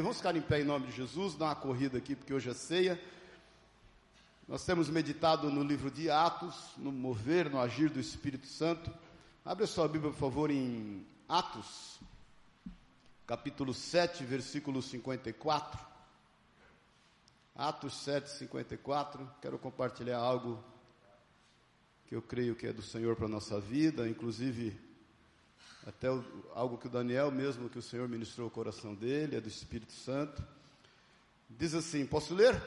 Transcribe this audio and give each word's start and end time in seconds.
Vamos 0.00 0.16
ficar 0.18 0.34
em 0.36 0.40
pé 0.40 0.60
em 0.60 0.64
nome 0.64 0.86
de 0.86 0.92
Jesus, 0.92 1.34
dar 1.34 1.46
uma 1.46 1.54
corrida 1.54 1.98
aqui, 1.98 2.16
porque 2.16 2.32
hoje 2.32 2.48
é 2.48 2.54
ceia. 2.54 3.00
Nós 4.48 4.64
temos 4.64 4.88
meditado 4.88 5.50
no 5.50 5.62
livro 5.62 5.90
de 5.90 6.10
Atos, 6.10 6.72
no 6.78 6.90
mover, 6.90 7.50
no 7.50 7.60
agir 7.60 7.90
do 7.90 8.00
Espírito 8.00 8.46
Santo. 8.46 8.92
Abre 9.44 9.64
a 9.64 9.66
sua 9.66 9.88
Bíblia, 9.88 10.10
por 10.10 10.18
favor, 10.18 10.50
em 10.50 11.06
Atos, 11.28 12.00
capítulo 13.26 13.74
7, 13.74 14.24
versículo 14.24 14.80
54. 14.80 15.78
Atos 17.54 17.94
7, 18.02 18.30
54. 18.30 19.30
Quero 19.40 19.58
compartilhar 19.58 20.18
algo 20.18 20.62
que 22.06 22.14
eu 22.14 22.22
creio 22.22 22.54
que 22.54 22.66
é 22.66 22.72
do 22.72 22.82
Senhor 22.82 23.16
para 23.16 23.26
a 23.26 23.28
nossa 23.28 23.60
vida, 23.60 24.08
inclusive 24.08 24.91
até 25.86 26.10
o, 26.10 26.24
algo 26.54 26.78
que 26.78 26.86
o 26.86 26.90
Daniel 26.90 27.30
mesmo, 27.30 27.68
que 27.68 27.78
o 27.78 27.82
Senhor 27.82 28.08
ministrou 28.08 28.46
o 28.46 28.50
coração 28.50 28.94
dele, 28.94 29.36
é 29.36 29.40
do 29.40 29.48
Espírito 29.48 29.92
Santo. 29.92 30.42
Diz 31.48 31.74
assim, 31.74 32.06
posso 32.06 32.34
ler? 32.34 32.60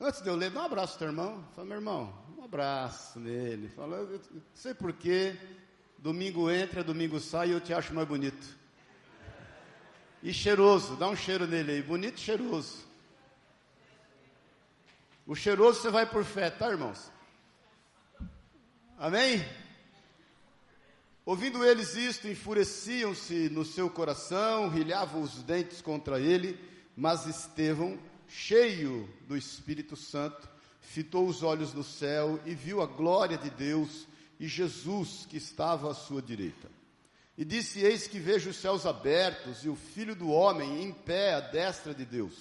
Antes 0.00 0.22
de 0.22 0.28
eu 0.28 0.34
ler, 0.34 0.50
dá 0.50 0.62
um 0.62 0.64
abraço 0.64 0.94
ao 0.94 0.98
teu 0.98 1.08
irmão. 1.08 1.44
Fala, 1.54 1.66
meu 1.66 1.76
irmão, 1.76 2.14
um 2.36 2.44
abraço 2.44 3.20
nele. 3.20 3.68
Fala, 3.68 3.96
eu 3.96 4.20
sei 4.54 4.74
porquê, 4.74 5.36
domingo 5.98 6.50
entra, 6.50 6.82
domingo 6.82 7.20
sai 7.20 7.48
e 7.48 7.52
eu 7.52 7.60
te 7.60 7.72
acho 7.72 7.94
mais 7.94 8.08
bonito. 8.08 8.58
E 10.22 10.32
cheiroso, 10.32 10.96
dá 10.96 11.08
um 11.08 11.16
cheiro 11.16 11.46
nele 11.46 11.72
aí, 11.72 11.82
bonito 11.82 12.18
e 12.18 12.20
cheiroso. 12.20 12.84
O 15.26 15.34
cheiroso 15.34 15.80
você 15.80 15.90
vai 15.90 16.06
por 16.06 16.24
fé, 16.24 16.50
tá, 16.50 16.68
irmãos? 16.68 17.10
Amém? 18.98 19.44
Ouvindo 21.24 21.64
eles 21.64 21.94
isto, 21.94 22.26
enfureciam-se 22.26 23.50
no 23.50 23.64
seu 23.64 23.90
coração, 23.90 24.68
rilhavam 24.68 25.22
os 25.22 25.42
dentes 25.42 25.82
contra 25.82 26.18
ele, 26.18 26.58
mas 26.96 27.26
Estevão, 27.26 27.98
cheio 28.26 29.08
do 29.28 29.36
Espírito 29.36 29.96
Santo, 29.96 30.48
fitou 30.80 31.26
os 31.26 31.42
olhos 31.42 31.74
no 31.74 31.84
céu 31.84 32.40
e 32.46 32.54
viu 32.54 32.80
a 32.80 32.86
glória 32.86 33.36
de 33.36 33.50
Deus 33.50 34.06
e 34.38 34.48
Jesus 34.48 35.26
que 35.28 35.36
estava 35.36 35.90
à 35.90 35.94
sua 35.94 36.22
direita. 36.22 36.68
E 37.36 37.44
disse: 37.44 37.80
Eis 37.80 38.06
que 38.06 38.18
vejo 38.18 38.50
os 38.50 38.56
céus 38.56 38.86
abertos 38.86 39.64
e 39.64 39.68
o 39.68 39.76
Filho 39.76 40.14
do 40.14 40.30
Homem 40.30 40.82
em 40.82 40.90
pé 40.90 41.34
à 41.34 41.40
destra 41.40 41.94
de 41.94 42.04
Deus. 42.04 42.34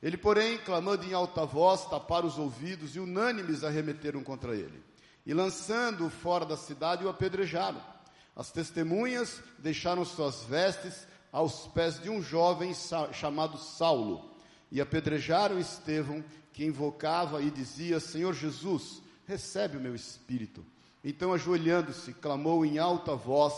Ele, 0.00 0.16
porém, 0.16 0.58
clamando 0.58 1.04
em 1.04 1.12
alta 1.12 1.44
voz, 1.44 1.84
taparam 1.86 2.28
os 2.28 2.38
ouvidos 2.38 2.94
e 2.94 3.00
unânimes 3.00 3.64
arremeteram 3.64 4.22
contra 4.22 4.54
ele. 4.54 4.82
E 5.26 5.32
lançando-o 5.32 6.10
fora 6.10 6.44
da 6.44 6.56
cidade, 6.56 7.04
o 7.04 7.08
apedrejaram. 7.08 7.93
As 8.36 8.50
testemunhas 8.50 9.40
deixaram 9.58 10.04
suas 10.04 10.42
vestes 10.44 11.06
aos 11.30 11.66
pés 11.68 12.00
de 12.00 12.10
um 12.10 12.22
jovem 12.22 12.72
chamado 13.12 13.58
Saulo 13.58 14.30
e 14.70 14.80
apedrejaram 14.80 15.58
Estevão, 15.58 16.24
que 16.52 16.64
invocava 16.64 17.42
e 17.42 17.50
dizia: 17.50 18.00
Senhor 18.00 18.34
Jesus, 18.34 19.02
recebe 19.26 19.76
o 19.76 19.80
meu 19.80 19.94
espírito. 19.94 20.64
Então, 21.02 21.32
ajoelhando-se, 21.32 22.12
clamou 22.14 22.64
em 22.64 22.78
alta 22.78 23.14
voz, 23.14 23.54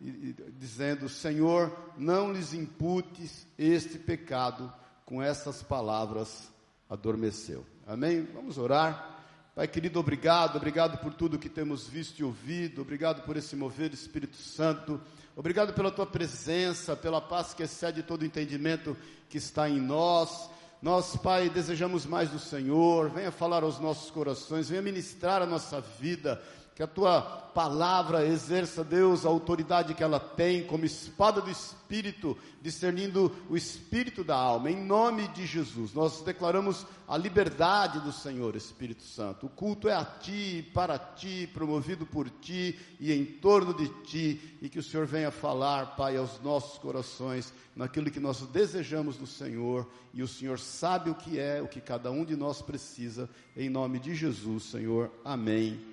dizendo: 0.00 1.08
Senhor, 1.08 1.76
não 1.96 2.32
lhes 2.32 2.52
imputes 2.52 3.46
este 3.58 3.98
pecado. 3.98 4.72
Com 5.04 5.20
essas 5.20 5.62
palavras, 5.62 6.50
adormeceu. 6.88 7.66
Amém? 7.86 8.22
Vamos 8.32 8.56
orar. 8.56 9.11
Pai 9.54 9.68
querido, 9.68 10.00
obrigado, 10.00 10.56
obrigado 10.56 10.96
por 10.96 11.12
tudo 11.12 11.38
que 11.38 11.48
temos 11.48 11.86
visto 11.86 12.18
e 12.18 12.24
ouvido, 12.24 12.80
obrigado 12.80 13.20
por 13.22 13.36
esse 13.36 13.54
mover 13.54 13.92
Espírito 13.92 14.38
Santo, 14.38 14.98
obrigado 15.36 15.74
pela 15.74 15.90
tua 15.90 16.06
presença, 16.06 16.96
pela 16.96 17.20
paz 17.20 17.52
que 17.52 17.62
excede 17.62 18.02
todo 18.02 18.24
entendimento 18.24 18.96
que 19.28 19.36
está 19.36 19.68
em 19.68 19.78
nós. 19.78 20.48
Nós, 20.80 21.18
Pai, 21.18 21.50
desejamos 21.50 22.06
mais 22.06 22.30
do 22.30 22.38
Senhor, 22.38 23.10
venha 23.10 23.30
falar 23.30 23.62
aos 23.62 23.78
nossos 23.78 24.10
corações, 24.10 24.70
venha 24.70 24.80
ministrar 24.80 25.42
a 25.42 25.46
nossa 25.46 25.82
vida, 25.82 26.42
que 26.74 26.82
a 26.82 26.86
tua 26.86 27.20
palavra 27.20 28.24
exerça, 28.24 28.82
Deus, 28.82 29.26
a 29.26 29.28
autoridade 29.28 29.94
que 29.94 30.02
ela 30.02 30.18
tem, 30.18 30.66
como 30.66 30.86
espada 30.86 31.40
do 31.40 31.50
Espírito, 31.50 32.36
discernindo 32.62 33.30
o 33.50 33.56
Espírito 33.56 34.24
da 34.24 34.34
alma, 34.34 34.70
em 34.70 34.82
nome 34.82 35.28
de 35.28 35.44
Jesus. 35.44 35.92
Nós 35.92 36.22
declaramos 36.22 36.86
a 37.06 37.18
liberdade 37.18 38.00
do 38.00 38.10
Senhor, 38.10 38.56
Espírito 38.56 39.02
Santo. 39.02 39.46
O 39.46 39.50
culto 39.50 39.86
é 39.86 39.94
a 39.94 40.02
Ti, 40.02 40.66
para 40.72 40.98
Ti, 40.98 41.46
promovido 41.52 42.06
por 42.06 42.30
Ti 42.30 42.78
e 42.98 43.12
em 43.12 43.24
torno 43.24 43.74
de 43.74 43.88
Ti, 44.04 44.58
e 44.62 44.68
que 44.70 44.78
o 44.78 44.82
Senhor 44.82 45.06
venha 45.06 45.30
falar, 45.30 45.94
Pai, 45.94 46.16
aos 46.16 46.40
nossos 46.40 46.78
corações, 46.78 47.52
naquilo 47.76 48.10
que 48.10 48.20
nós 48.20 48.40
desejamos 48.46 49.18
do 49.18 49.26
Senhor, 49.26 49.86
e 50.14 50.22
o 50.22 50.28
Senhor 50.28 50.58
sabe 50.58 51.10
o 51.10 51.14
que 51.14 51.38
é, 51.38 51.60
o 51.60 51.68
que 51.68 51.82
cada 51.82 52.10
um 52.10 52.24
de 52.24 52.34
nós 52.34 52.62
precisa, 52.62 53.28
em 53.54 53.68
nome 53.68 53.98
de 53.98 54.14
Jesus, 54.14 54.64
Senhor. 54.64 55.10
Amém 55.22 55.92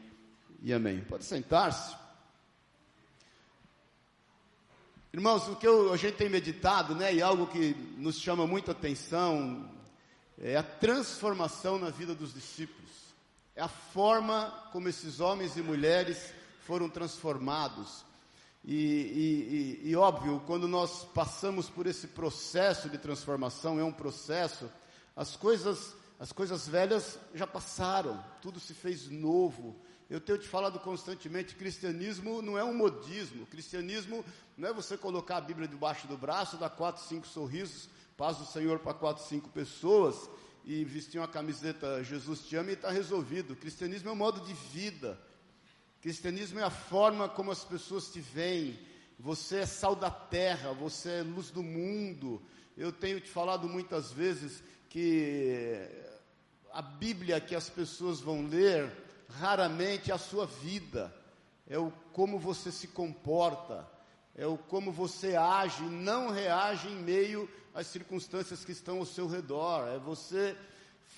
e 0.61 0.73
amém. 0.73 1.01
Pode 1.01 1.23
sentar-se. 1.25 1.95
Irmãos, 5.11 5.47
o 5.47 5.55
que 5.55 5.67
eu, 5.67 5.91
a 5.91 5.97
gente 5.97 6.17
tem 6.17 6.29
meditado, 6.29 6.93
né, 6.93 7.13
e 7.13 7.21
algo 7.21 7.47
que 7.47 7.73
nos 7.97 8.19
chama 8.19 8.45
muita 8.45 8.73
atenção, 8.73 9.69
é 10.37 10.55
a 10.55 10.63
transformação 10.63 11.79
na 11.79 11.89
vida 11.89 12.13
dos 12.13 12.33
discípulos. 12.33 12.89
É 13.55 13.61
a 13.61 13.67
forma 13.67 14.51
como 14.71 14.87
esses 14.87 15.19
homens 15.19 15.57
e 15.57 15.61
mulheres 15.61 16.31
foram 16.61 16.87
transformados. 16.87 18.05
E, 18.63 18.75
e, 18.75 19.87
e, 19.87 19.89
e, 19.89 19.95
óbvio, 19.95 20.43
quando 20.45 20.67
nós 20.67 21.05
passamos 21.05 21.69
por 21.69 21.87
esse 21.87 22.07
processo 22.07 22.89
de 22.89 22.97
transformação, 22.97 23.79
é 23.79 23.83
um 23.83 23.91
processo, 23.91 24.69
as 25.15 25.35
coisas, 25.35 25.95
as 26.19 26.31
coisas 26.31 26.67
velhas 26.67 27.17
já 27.33 27.47
passaram, 27.47 28.23
tudo 28.41 28.59
se 28.59 28.73
fez 28.73 29.09
novo, 29.09 29.75
eu 30.09 30.19
tenho 30.19 30.39
te 30.39 30.47
falado 30.47 30.79
constantemente, 30.79 31.55
cristianismo 31.55 32.41
não 32.41 32.57
é 32.57 32.63
um 32.63 32.73
modismo. 32.73 33.45
Cristianismo 33.45 34.25
não 34.57 34.69
é 34.69 34.73
você 34.73 34.97
colocar 34.97 35.37
a 35.37 35.41
Bíblia 35.41 35.67
debaixo 35.67 36.07
do 36.07 36.17
braço, 36.17 36.57
dar 36.57 36.71
quatro, 36.71 37.03
cinco 37.03 37.27
sorrisos, 37.27 37.87
paz 38.17 38.37
do 38.37 38.45
Senhor 38.45 38.79
para 38.79 38.95
quatro, 38.95 39.23
cinco 39.23 39.49
pessoas 39.49 40.27
e 40.65 40.83
vestir 40.83 41.19
uma 41.19 41.27
camiseta 41.27 42.03
Jesus 42.03 42.41
te 42.41 42.55
ama 42.55 42.71
e 42.71 42.73
está 42.73 42.89
resolvido. 42.89 43.55
Cristianismo 43.55 44.09
é 44.09 44.11
um 44.11 44.15
modo 44.15 44.41
de 44.41 44.53
vida. 44.53 45.19
Cristianismo 46.01 46.59
é 46.59 46.63
a 46.63 46.71
forma 46.71 47.29
como 47.29 47.51
as 47.51 47.63
pessoas 47.63 48.11
te 48.11 48.19
veem. 48.19 48.79
Você 49.19 49.57
é 49.57 49.65
sal 49.67 49.95
da 49.95 50.09
terra, 50.09 50.73
você 50.73 51.19
é 51.19 51.21
luz 51.21 51.51
do 51.51 51.61
mundo. 51.61 52.41
Eu 52.75 52.91
tenho 52.91 53.21
te 53.21 53.29
falado 53.29 53.69
muitas 53.69 54.11
vezes 54.11 54.63
que 54.89 55.87
a 56.71 56.81
Bíblia 56.81 57.39
que 57.39 57.53
as 57.53 57.69
pessoas 57.69 58.21
vão 58.21 58.47
ler 58.47 58.91
raramente 59.29 60.11
a 60.11 60.17
sua 60.17 60.45
vida, 60.45 61.13
é 61.67 61.77
o 61.77 61.91
como 62.13 62.39
você 62.39 62.71
se 62.71 62.87
comporta, 62.87 63.87
é 64.35 64.47
o 64.47 64.57
como 64.57 64.91
você 64.91 65.35
age, 65.35 65.83
não 65.83 66.29
reage 66.29 66.87
em 66.87 66.95
meio 66.95 67.49
às 67.73 67.87
circunstâncias 67.87 68.65
que 68.65 68.71
estão 68.71 68.99
ao 68.99 69.05
seu 69.05 69.27
redor, 69.27 69.87
é 69.87 69.99
você 69.99 70.57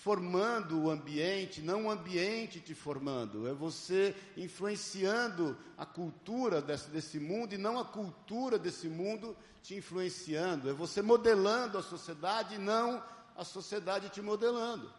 formando 0.04 0.82
o 0.82 0.90
ambiente, 0.90 1.62
não 1.62 1.86
o 1.86 1.92
ambiente 1.92 2.60
te 2.60 2.74
formando, 2.74 3.48
é 3.48 3.54
você 3.54 4.16
influenciando 4.36 5.58
a 5.78 5.86
cultura 5.86 6.62
desse, 6.62 6.90
desse 6.90 7.20
mundo 7.20 7.54
e 7.54 7.58
não 7.58 7.80
a 7.80 7.86
cultura 7.86 8.58
desse 8.58 8.88
mundo 8.90 9.38
te 9.62 9.76
influenciando, 9.76 10.70
é 10.70 10.74
você 10.74 11.02
modelando 11.02 11.78
a 11.78 11.84
sociedade 11.84 12.56
e 12.56 12.58
não 12.58 13.04
a 13.36 13.44
sociedade 13.44 14.10
te 14.10 14.22
modelando. 14.22 14.92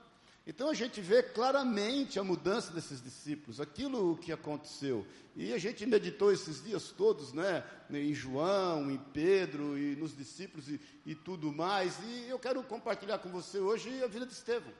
Então 0.46 0.68
a 0.68 0.74
gente 0.74 1.00
vê 1.00 1.22
claramente 1.22 2.18
a 2.18 2.24
mudança 2.24 2.72
desses 2.72 3.00
discípulos, 3.00 3.60
aquilo 3.60 4.16
que 4.16 4.32
aconteceu. 4.32 5.06
E 5.36 5.52
a 5.52 5.58
gente 5.58 5.86
meditou 5.86 6.32
esses 6.32 6.62
dias 6.62 6.90
todos, 6.90 7.32
né, 7.32 7.64
em 7.90 8.12
João, 8.12 8.90
em 8.90 8.98
Pedro 8.98 9.78
e 9.78 9.94
nos 9.94 10.16
discípulos 10.16 10.68
e, 10.68 10.80
e 11.06 11.14
tudo 11.14 11.52
mais. 11.52 11.96
E 12.02 12.28
eu 12.28 12.38
quero 12.38 12.62
compartilhar 12.64 13.18
com 13.18 13.30
você 13.30 13.58
hoje 13.58 14.02
a 14.02 14.08
vida 14.08 14.26
de 14.26 14.32
Estevão. 14.32 14.72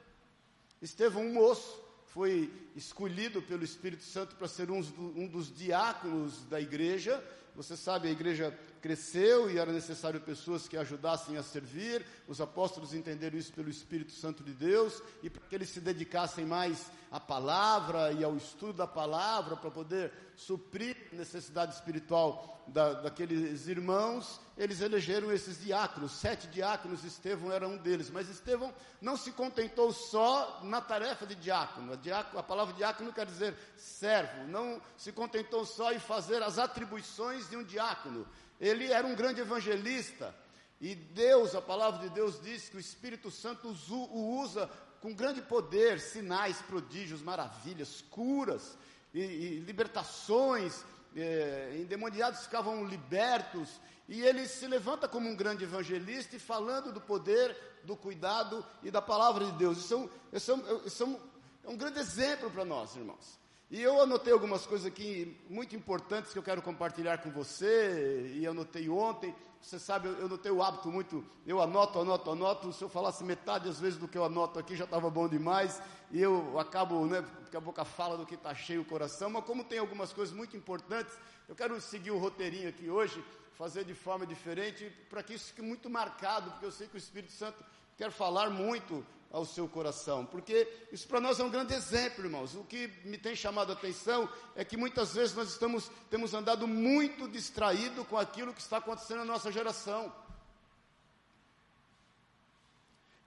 Estevão, 0.81 1.25
um 1.25 1.33
moço, 1.33 1.81
foi 2.07 2.53
escolhido 2.75 3.41
pelo 3.41 3.63
Espírito 3.63 4.03
Santo 4.03 4.35
para 4.35 4.49
ser 4.49 4.69
um, 4.69 4.81
um 5.17 5.29
dos 5.29 5.55
diáconos 5.55 6.45
da 6.47 6.61
igreja. 6.61 7.23
Você 7.55 7.77
sabe, 7.77 8.09
a 8.09 8.11
igreja 8.11 8.59
cresceu 8.83 9.49
e 9.49 9.59
era 9.59 9.73
necessário 9.73 10.21
pessoas 10.21 10.67
que 10.67 10.77
ajudassem 10.77 11.39
a 11.39 11.43
servir. 11.43 12.05
Os 12.27 12.41
apóstolos 12.41 12.93
entenderam 12.93 13.39
isso 13.39 13.53
pelo 13.53 13.71
Espírito 13.71 14.13
Santo 14.13 14.43
de 14.43 14.53
Deus 14.53 15.01
e 15.23 15.31
para 15.31 15.47
que 15.47 15.55
eles 15.55 15.71
se 15.71 15.81
dedicassem 15.81 16.45
mais 16.45 16.91
à 17.11 17.21
palavra 17.21 18.13
e 18.13 18.25
ao 18.25 18.37
estudo 18.37 18.73
da 18.73 18.87
palavra 18.87 19.57
para 19.57 19.71
poder 19.71 20.13
suprir 20.37 20.97
a 21.13 21.17
necessidade 21.17 21.75
espiritual 21.75 22.63
da, 22.67 22.95
daqueles 22.95 23.67
irmãos, 23.67 24.41
eles 24.57 24.81
elegeram 24.81 25.31
esses 25.33 25.61
diáconos. 25.61 26.13
Sete 26.13 26.47
diáconos, 26.49 27.05
Estevão 27.05 27.53
era 27.53 27.69
um 27.69 27.77
deles. 27.77 28.11
Mas 28.11 28.29
Estevão 28.29 28.73
não 29.01 29.17
se 29.17 29.31
contentou 29.33 29.93
só 29.93 30.61
na 30.65 30.81
tarefa 30.81 31.27
de 31.27 31.35
diácono. 31.35 31.93
A, 31.93 31.97
diácono, 31.97 32.39
a 32.39 32.43
palavra 32.43 32.75
diácono 32.75 33.13
quer 33.13 33.27
dizer 33.27 33.55
servo. 33.77 34.49
Não 34.49 34.81
se 34.97 35.13
contentou 35.13 35.65
só 35.65 35.93
em 35.93 35.99
fazer 35.99 36.43
as 36.43 36.59
atribuições 36.59 37.49
de 37.49 37.57
um 37.57 37.63
diácono 37.63 38.27
ele 38.61 38.93
era 38.93 39.07
um 39.07 39.15
grande 39.15 39.41
evangelista. 39.41 40.35
E 40.81 40.95
Deus, 40.95 41.55
a 41.55 41.63
palavra 41.63 42.01
de 42.01 42.15
Deus 42.15 42.41
diz 42.41 42.69
que 42.69 42.77
o 42.77 42.81
Espírito 42.81 43.31
Santo 43.31 43.69
o 43.69 44.41
usa 44.41 44.69
com 45.01 45.13
grande 45.13 45.43
poder, 45.43 46.01
sinais, 46.01 46.63
prodígios, 46.63 47.23
maravilhas, 47.23 48.05
curas 48.11 48.77
e, 49.13 49.21
e 49.21 49.59
libertações, 49.61 50.85
é, 51.17 51.77
endemoniados 51.81 52.43
ficavam 52.43 52.85
libertos, 52.85 53.81
e 54.09 54.23
ele 54.23 54.47
se 54.47 54.67
levanta 54.67 55.09
como 55.09 55.29
um 55.29 55.37
grande 55.37 55.65
evangelista 55.65 56.37
e 56.37 56.39
falando 56.39 56.93
do 56.93 57.01
poder, 57.01 57.57
do 57.85 57.97
cuidado 57.97 58.65
e 58.83 58.91
da 58.91 59.03
palavra 59.03 59.45
de 59.45 59.53
Deus. 59.53 59.79
Isso 59.79 59.95
é 59.95 59.97
um, 59.97 60.11
isso 60.33 60.51
é 60.51 60.55
um, 60.55 60.87
isso 60.87 61.03
é 61.03 61.07
um, 61.07 61.21
é 61.65 61.69
um 61.71 61.77
grande 61.77 61.99
exemplo 61.99 62.51
para 62.51 62.65
nós, 62.65 62.95
irmãos. 62.97 63.42
E 63.73 63.81
eu 63.81 64.03
anotei 64.03 64.31
algumas 64.31 64.67
coisas 64.67 64.87
aqui 64.87 65.35
muito 65.49 65.75
importantes 65.75 66.31
que 66.31 66.39
eu 66.39 66.43
quero 66.43 66.61
compartilhar 66.61 67.23
com 67.23 67.31
você, 67.31 68.31
e 68.35 68.47
anotei 68.47 68.87
ontem. 68.91 69.35
Você 69.63 69.79
sabe, 69.79 70.09
eu, 70.09 70.13
eu 70.19 70.29
não 70.29 70.37
tenho 70.37 70.57
o 70.57 70.63
hábito 70.63 70.91
muito, 70.91 71.25
eu 71.47 71.59
anoto, 71.59 71.99
anoto, 71.99 72.31
anoto. 72.31 72.71
Se 72.75 72.85
eu 72.85 72.89
falasse 72.91 73.25
metade 73.25 73.71
às 73.71 73.81
vezes 73.81 73.99
do 73.99 74.07
que 74.07 74.19
eu 74.19 74.27
anoto 74.27 74.59
aqui 74.59 74.77
já 74.77 74.85
estava 74.85 75.09
bom 75.09 75.27
demais, 75.27 75.81
e 76.11 76.21
eu 76.21 76.59
acabo, 76.59 77.07
né, 77.07 77.25
porque 77.41 77.57
a 77.57 77.61
boca 77.61 77.83
fala 77.83 78.19
do 78.19 78.27
que 78.27 78.35
está 78.35 78.55
cheio 78.55 78.83
o 78.83 78.85
coração. 78.85 79.31
Mas 79.31 79.43
como 79.47 79.65
tem 79.65 79.79
algumas 79.79 80.13
coisas 80.13 80.37
muito 80.37 80.55
importantes, 80.55 81.15
eu 81.49 81.55
quero 81.55 81.81
seguir 81.81 82.11
o 82.11 82.19
roteirinho 82.19 82.69
aqui 82.69 82.91
hoje, 82.91 83.25
fazer 83.55 83.87
de 83.87 83.95
forma 83.95 84.27
diferente, 84.27 84.93
para 85.09 85.23
que 85.23 85.33
isso 85.33 85.47
fique 85.47 85.63
muito 85.63 85.89
marcado, 85.89 86.51
porque 86.51 86.67
eu 86.67 86.73
sei 86.73 86.89
que 86.89 86.97
o 86.97 86.99
Espírito 86.99 87.33
Santo 87.33 87.65
quer 87.97 88.11
falar 88.11 88.51
muito 88.51 89.03
ao 89.33 89.47
seu 89.47 89.67
coração, 89.67 90.27
porque 90.27 90.71
isso 90.93 91.09
para 91.09 91.19
nós 91.19 91.41
é 91.41 91.45
um 91.45 91.51
grande 91.51 91.73
exemplo, 91.73 92.23
irmãos. 92.23 92.55
O 92.55 92.65
que 92.65 92.87
me 93.03 93.17
tem 93.17 93.35
chamado 93.35 93.71
a 93.71 93.73
atenção 93.73 94.29
é 94.55 94.63
que 94.63 94.77
muitas 94.77 95.15
vezes 95.15 95.35
nós 95.35 95.49
estamos, 95.49 95.91
temos 96.11 96.35
andado 96.35 96.69
muito 96.69 97.27
distraído 97.27 98.05
com 98.05 98.19
aquilo 98.19 98.53
que 98.53 98.61
está 98.61 98.77
acontecendo 98.77 99.21
na 99.21 99.25
nossa 99.25 99.51
geração. 99.51 100.15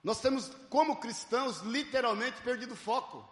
Nós 0.04 0.20
temos, 0.20 0.48
como 0.70 1.00
cristãos, 1.00 1.62
literalmente 1.62 2.40
perdido 2.42 2.76
foco. 2.76 3.28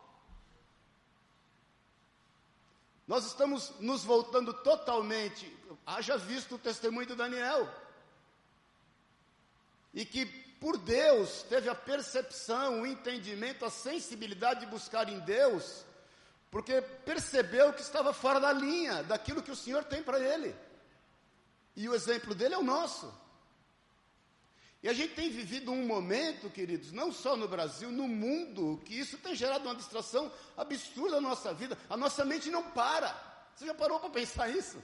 Nós 3.07 3.25
estamos 3.25 3.73
nos 3.79 4.03
voltando 4.03 4.53
totalmente, 4.53 5.57
haja 5.87 6.17
visto 6.17 6.57
o 6.57 6.59
testemunho 6.59 7.07
de 7.07 7.15
Daniel, 7.15 7.73
e 9.93 10.05
que 10.05 10.44
por 10.65 10.79
Deus, 10.79 11.43
teve 11.43 11.69
a 11.69 11.75
percepção, 11.75 12.81
o 12.81 12.87
entendimento, 12.87 13.67
a 13.67 13.71
sensibilidade 13.71 14.61
de 14.61 14.67
buscar 14.67 15.11
em 15.11 15.19
Deus, 15.19 15.85
porque 16.51 16.81
percebeu 16.81 17.71
que 17.75 17.83
estava 17.83 18.15
fora 18.15 18.41
da 18.41 18.51
linha 18.51 19.03
daquilo 19.03 19.43
que 19.43 19.51
o 19.51 19.57
Senhor 19.57 19.85
tem 19.85 20.03
para 20.03 20.19
ele. 20.19 20.57
E 21.77 21.87
o 21.87 21.95
exemplo 21.95 22.35
dele 22.35 22.55
é 22.55 22.57
o 22.59 22.63
nosso. 22.63 23.13
E 24.83 24.89
a 24.89 24.95
gente 24.95 25.13
tem 25.13 25.29
vivido 25.29 25.71
um 25.71 25.85
momento, 25.85 26.49
queridos, 26.49 26.93
não 26.93 27.13
só 27.13 27.37
no 27.37 27.47
Brasil, 27.47 27.93
no 27.93 28.09
mundo, 28.09 28.81
que 28.87 28.99
isso 28.99 29.19
tem 29.19 29.35
gerado 29.35 29.69
uma 29.69 29.75
distração 29.75 30.33
absurda 30.57 31.21
na 31.21 31.29
nossa 31.29 31.53
vida. 31.53 31.77
A 31.91 31.97
nossa 31.99 32.25
mente 32.25 32.51
não 32.51 32.71
para. 32.71 33.15
Você 33.55 33.67
já 33.67 33.75
parou 33.75 34.01
para 34.01 34.09
pensar 34.09 34.49
isso? 34.49 34.83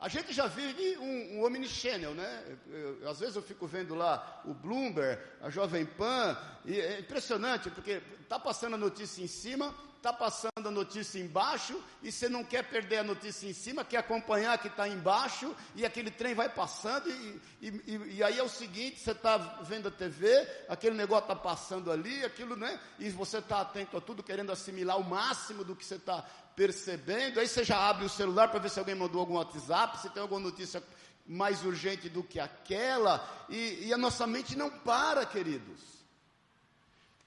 A 0.00 0.08
gente 0.08 0.32
já 0.32 0.46
vive 0.46 0.96
um, 0.98 1.38
um 1.38 1.44
omnichannel, 1.44 2.14
né? 2.14 2.56
Eu, 2.68 3.02
eu, 3.02 3.10
às 3.10 3.18
vezes 3.18 3.34
eu 3.34 3.42
fico 3.42 3.66
vendo 3.66 3.96
lá 3.96 4.42
o 4.44 4.54
Bloomberg, 4.54 5.20
a 5.40 5.50
Jovem 5.50 5.84
Pan, 5.84 6.38
e 6.64 6.78
é 6.78 7.00
impressionante, 7.00 7.68
porque 7.68 8.00
está 8.22 8.38
passando 8.38 8.74
a 8.74 8.78
notícia 8.78 9.20
em 9.22 9.26
cima, 9.26 9.74
está 9.98 10.12
passando 10.12 10.66
a 10.66 10.70
notícia 10.70 11.18
embaixo, 11.18 11.80
e 12.02 12.10
você 12.10 12.28
não 12.28 12.42
quer 12.42 12.62
perder 12.68 12.98
a 12.98 13.04
notícia 13.04 13.48
em 13.48 13.52
cima, 13.52 13.84
quer 13.84 13.98
acompanhar 13.98 14.56
que 14.58 14.68
está 14.68 14.88
embaixo, 14.88 15.54
e 15.74 15.84
aquele 15.84 16.10
trem 16.10 16.34
vai 16.34 16.48
passando, 16.48 17.10
e, 17.10 17.40
e, 17.60 18.16
e, 18.16 18.22
aí 18.22 18.38
é 18.38 18.42
o 18.42 18.48
seguinte, 18.48 19.00
você 19.00 19.10
está 19.10 19.36
vendo 19.62 19.88
a 19.88 19.90
TV, 19.90 20.48
aquele 20.68 20.96
negócio 20.96 21.24
está 21.24 21.36
passando 21.36 21.90
ali, 21.90 22.24
aquilo, 22.24 22.56
né? 22.56 22.80
E 22.98 23.10
você 23.10 23.38
está 23.38 23.60
atento 23.60 23.96
a 23.96 24.00
tudo, 24.00 24.22
querendo 24.22 24.52
assimilar 24.52 24.98
o 24.98 25.04
máximo 25.04 25.64
do 25.64 25.74
que 25.74 25.84
você 25.84 25.96
está 25.96 26.24
percebendo, 26.54 27.40
aí 27.40 27.48
você 27.48 27.64
já 27.64 27.78
abre 27.78 28.04
o 28.04 28.08
celular 28.08 28.48
para 28.48 28.60
ver 28.60 28.70
se 28.70 28.78
alguém 28.78 28.94
mandou 28.94 29.20
algum 29.20 29.34
WhatsApp, 29.34 29.98
se 30.00 30.10
tem 30.10 30.22
alguma 30.22 30.40
notícia 30.40 30.82
mais 31.26 31.64
urgente 31.64 32.08
do 32.08 32.22
que 32.22 32.40
aquela, 32.40 33.46
e, 33.48 33.86
e 33.86 33.92
a 33.92 33.98
nossa 33.98 34.26
mente 34.26 34.56
não 34.56 34.70
para, 34.70 35.26
queridos. 35.26 35.98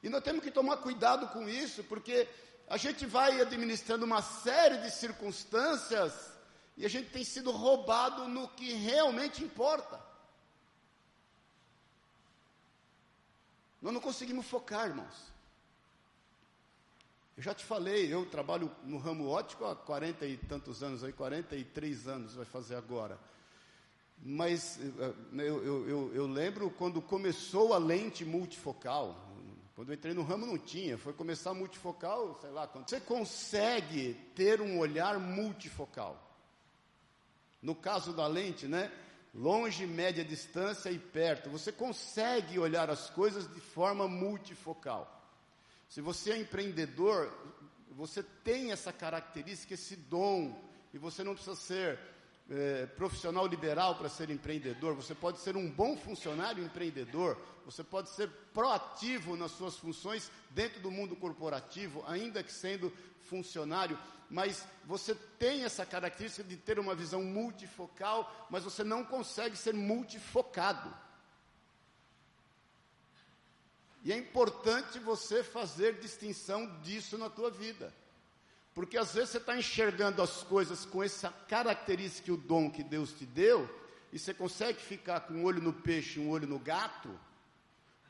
E 0.03 0.09
nós 0.09 0.23
temos 0.23 0.43
que 0.43 0.49
tomar 0.49 0.77
cuidado 0.77 1.27
com 1.27 1.47
isso, 1.47 1.83
porque 1.83 2.27
a 2.71 2.77
gente 2.77 3.05
vai 3.05 3.41
administrando 3.41 4.05
uma 4.05 4.21
série 4.21 4.77
de 4.77 4.89
circunstâncias 4.91 6.13
e 6.77 6.85
a 6.85 6.89
gente 6.89 7.09
tem 7.09 7.21
sido 7.21 7.51
roubado 7.51 8.29
no 8.29 8.47
que 8.47 8.71
realmente 8.71 9.43
importa. 9.43 9.99
Nós 13.81 13.93
não 13.93 13.99
conseguimos 13.99 14.45
focar, 14.45 14.87
irmãos. 14.87 15.33
Eu 17.35 17.43
já 17.43 17.53
te 17.53 17.65
falei, 17.65 18.13
eu 18.13 18.25
trabalho 18.25 18.73
no 18.85 18.97
ramo 18.97 19.27
óptico 19.27 19.65
há 19.65 19.75
40 19.75 20.25
e 20.25 20.37
tantos 20.37 20.81
anos, 20.81 21.03
aí 21.03 21.11
43 21.11 22.07
anos 22.07 22.35
vai 22.35 22.45
fazer 22.45 22.75
agora. 22.75 23.19
Mas 24.17 24.79
eh, 24.79 25.13
eu, 25.33 25.61
eu, 25.61 25.89
eu, 25.89 26.15
eu 26.15 26.25
lembro 26.25 26.69
quando 26.69 27.01
começou 27.01 27.73
a 27.73 27.77
lente 27.77 28.23
multifocal, 28.23 29.30
quando 29.81 29.89
eu 29.89 29.95
entrei 29.95 30.13
no 30.13 30.21
ramo 30.21 30.45
não 30.45 30.59
tinha, 30.59 30.95
foi 30.95 31.11
começar 31.11 31.55
multifocal, 31.55 32.37
sei 32.39 32.51
lá, 32.51 32.67
quando 32.67 32.87
você 32.87 32.99
consegue 32.99 34.13
ter 34.35 34.61
um 34.61 34.77
olhar 34.77 35.17
multifocal. 35.19 36.21
No 37.59 37.73
caso 37.73 38.13
da 38.13 38.27
lente, 38.27 38.67
né? 38.67 38.91
Longe, 39.33 39.87
média 39.87 40.23
distância 40.23 40.91
e 40.91 40.99
perto. 40.99 41.49
Você 41.49 41.71
consegue 41.71 42.59
olhar 42.59 42.91
as 42.91 43.09
coisas 43.09 43.51
de 43.51 43.59
forma 43.59 44.07
multifocal. 44.07 45.19
Se 45.89 45.99
você 45.99 46.33
é 46.33 46.37
empreendedor, 46.37 47.33
você 47.89 48.21
tem 48.21 48.71
essa 48.71 48.93
característica, 48.93 49.73
esse 49.73 49.95
dom, 49.95 50.63
e 50.93 50.99
você 50.99 51.23
não 51.23 51.33
precisa 51.33 51.55
ser 51.55 51.99
é, 52.51 52.85
profissional 52.85 53.47
liberal 53.47 53.95
para 53.95 54.09
ser 54.09 54.29
empreendedor, 54.29 54.93
você 54.93 55.15
pode 55.15 55.39
ser 55.39 55.55
um 55.55 55.69
bom 55.69 55.95
funcionário 55.95 56.63
empreendedor, 56.63 57.37
você 57.65 57.81
pode 57.83 58.09
ser 58.09 58.29
proativo 58.53 59.37
nas 59.37 59.51
suas 59.51 59.77
funções 59.77 60.29
dentro 60.49 60.81
do 60.81 60.91
mundo 60.91 61.15
corporativo, 61.15 62.03
ainda 62.05 62.43
que 62.43 62.51
sendo 62.51 62.91
funcionário, 63.21 63.97
mas 64.29 64.65
você 64.85 65.15
tem 65.39 65.63
essa 65.63 65.85
característica 65.85 66.43
de 66.43 66.57
ter 66.57 66.77
uma 66.77 66.93
visão 66.93 67.23
multifocal, 67.23 68.47
mas 68.49 68.65
você 68.65 68.83
não 68.83 69.05
consegue 69.05 69.55
ser 69.55 69.73
multifocado. 69.73 70.93
E 74.03 74.11
é 74.11 74.17
importante 74.17 74.99
você 74.99 75.43
fazer 75.43 75.99
distinção 75.99 76.81
disso 76.81 77.17
na 77.17 77.29
tua 77.29 77.49
vida. 77.49 77.93
Porque 78.73 78.97
às 78.97 79.13
vezes 79.13 79.31
você 79.31 79.37
está 79.37 79.57
enxergando 79.57 80.21
as 80.21 80.43
coisas 80.43 80.85
com 80.85 81.03
essa 81.03 81.29
característica 81.47 82.29
e 82.29 82.33
o 82.33 82.37
dom 82.37 82.71
que 82.71 82.83
Deus 82.83 83.11
te 83.11 83.25
deu, 83.25 83.69
e 84.11 84.19
você 84.19 84.33
consegue 84.33 84.79
ficar 84.79 85.21
com 85.21 85.33
um 85.33 85.43
olho 85.43 85.61
no 85.61 85.73
peixe 85.73 86.19
e 86.19 86.23
um 86.23 86.29
olho 86.29 86.47
no 86.47 86.59
gato, 86.59 87.09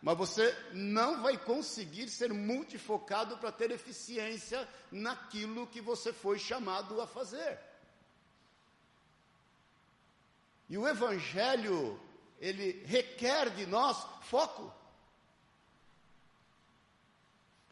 mas 0.02 0.18
você 0.18 0.56
não 0.74 1.22
vai 1.22 1.38
conseguir 1.38 2.10
ser 2.10 2.34
multifocado 2.34 3.38
para 3.38 3.52
ter 3.52 3.70
eficiência 3.70 4.68
naquilo 4.92 5.68
que 5.68 5.80
você 5.80 6.12
foi 6.12 6.40
chamado 6.40 7.00
a 7.00 7.06
fazer. 7.06 7.60
E 10.68 10.78
o 10.78 10.88
Evangelho, 10.88 12.00
ele 12.40 12.84
requer 12.86 13.52
de 13.52 13.66
nós 13.68 14.04
foco. 14.22 14.74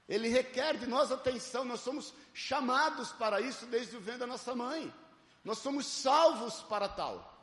Ele 0.07 0.27
requer 0.27 0.77
de 0.77 0.85
nós 0.85 1.11
atenção, 1.11 1.63
nós 1.63 1.79
somos 1.79 2.13
chamados 2.39 3.11
para 3.11 3.41
isso 3.41 3.65
desde 3.65 3.97
o 3.97 3.99
ventre 3.99 4.21
da 4.21 4.27
nossa 4.27 4.55
mãe. 4.55 4.93
Nós 5.43 5.57
somos 5.57 5.85
salvos 5.85 6.61
para 6.63 6.87
tal. 6.87 7.37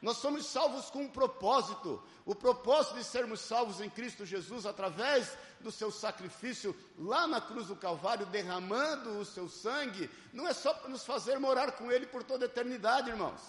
Nós 0.00 0.16
somos 0.18 0.46
salvos 0.46 0.90
com 0.90 1.02
um 1.02 1.08
propósito. 1.08 2.02
O 2.24 2.34
propósito 2.34 2.96
de 2.96 3.04
sermos 3.04 3.40
salvos 3.40 3.80
em 3.80 3.90
Cristo 3.90 4.24
Jesus 4.24 4.64
através 4.64 5.36
do 5.60 5.70
seu 5.70 5.90
sacrifício 5.90 6.74
lá 6.98 7.26
na 7.26 7.40
cruz 7.40 7.66
do 7.66 7.76
Calvário, 7.76 8.26
derramando 8.26 9.18
o 9.18 9.24
seu 9.24 9.48
sangue, 9.48 10.10
não 10.32 10.48
é 10.48 10.52
só 10.54 10.72
para 10.72 10.88
nos 10.88 11.04
fazer 11.04 11.38
morar 11.38 11.72
com 11.72 11.92
Ele 11.92 12.06
por 12.06 12.22
toda 12.22 12.46
a 12.46 12.48
eternidade, 12.48 13.10
irmãos. 13.10 13.40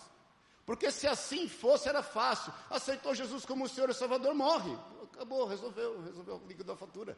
Porque 0.66 0.92
se 0.92 1.08
assim 1.08 1.48
fosse, 1.48 1.88
era 1.88 2.04
fácil. 2.04 2.54
Aceitou 2.70 3.16
Jesus 3.16 3.46
como 3.46 3.66
o 3.66 3.70
Senhor 3.70 3.90
e 3.90 3.94
Salvador, 3.94 4.34
morre. 4.34 4.78
Acabou, 5.14 5.46
resolveu, 5.46 6.02
resolveu 6.02 6.36
o 6.36 6.48
líquido 6.48 6.66
da 6.66 6.75
fatura. 6.75 7.18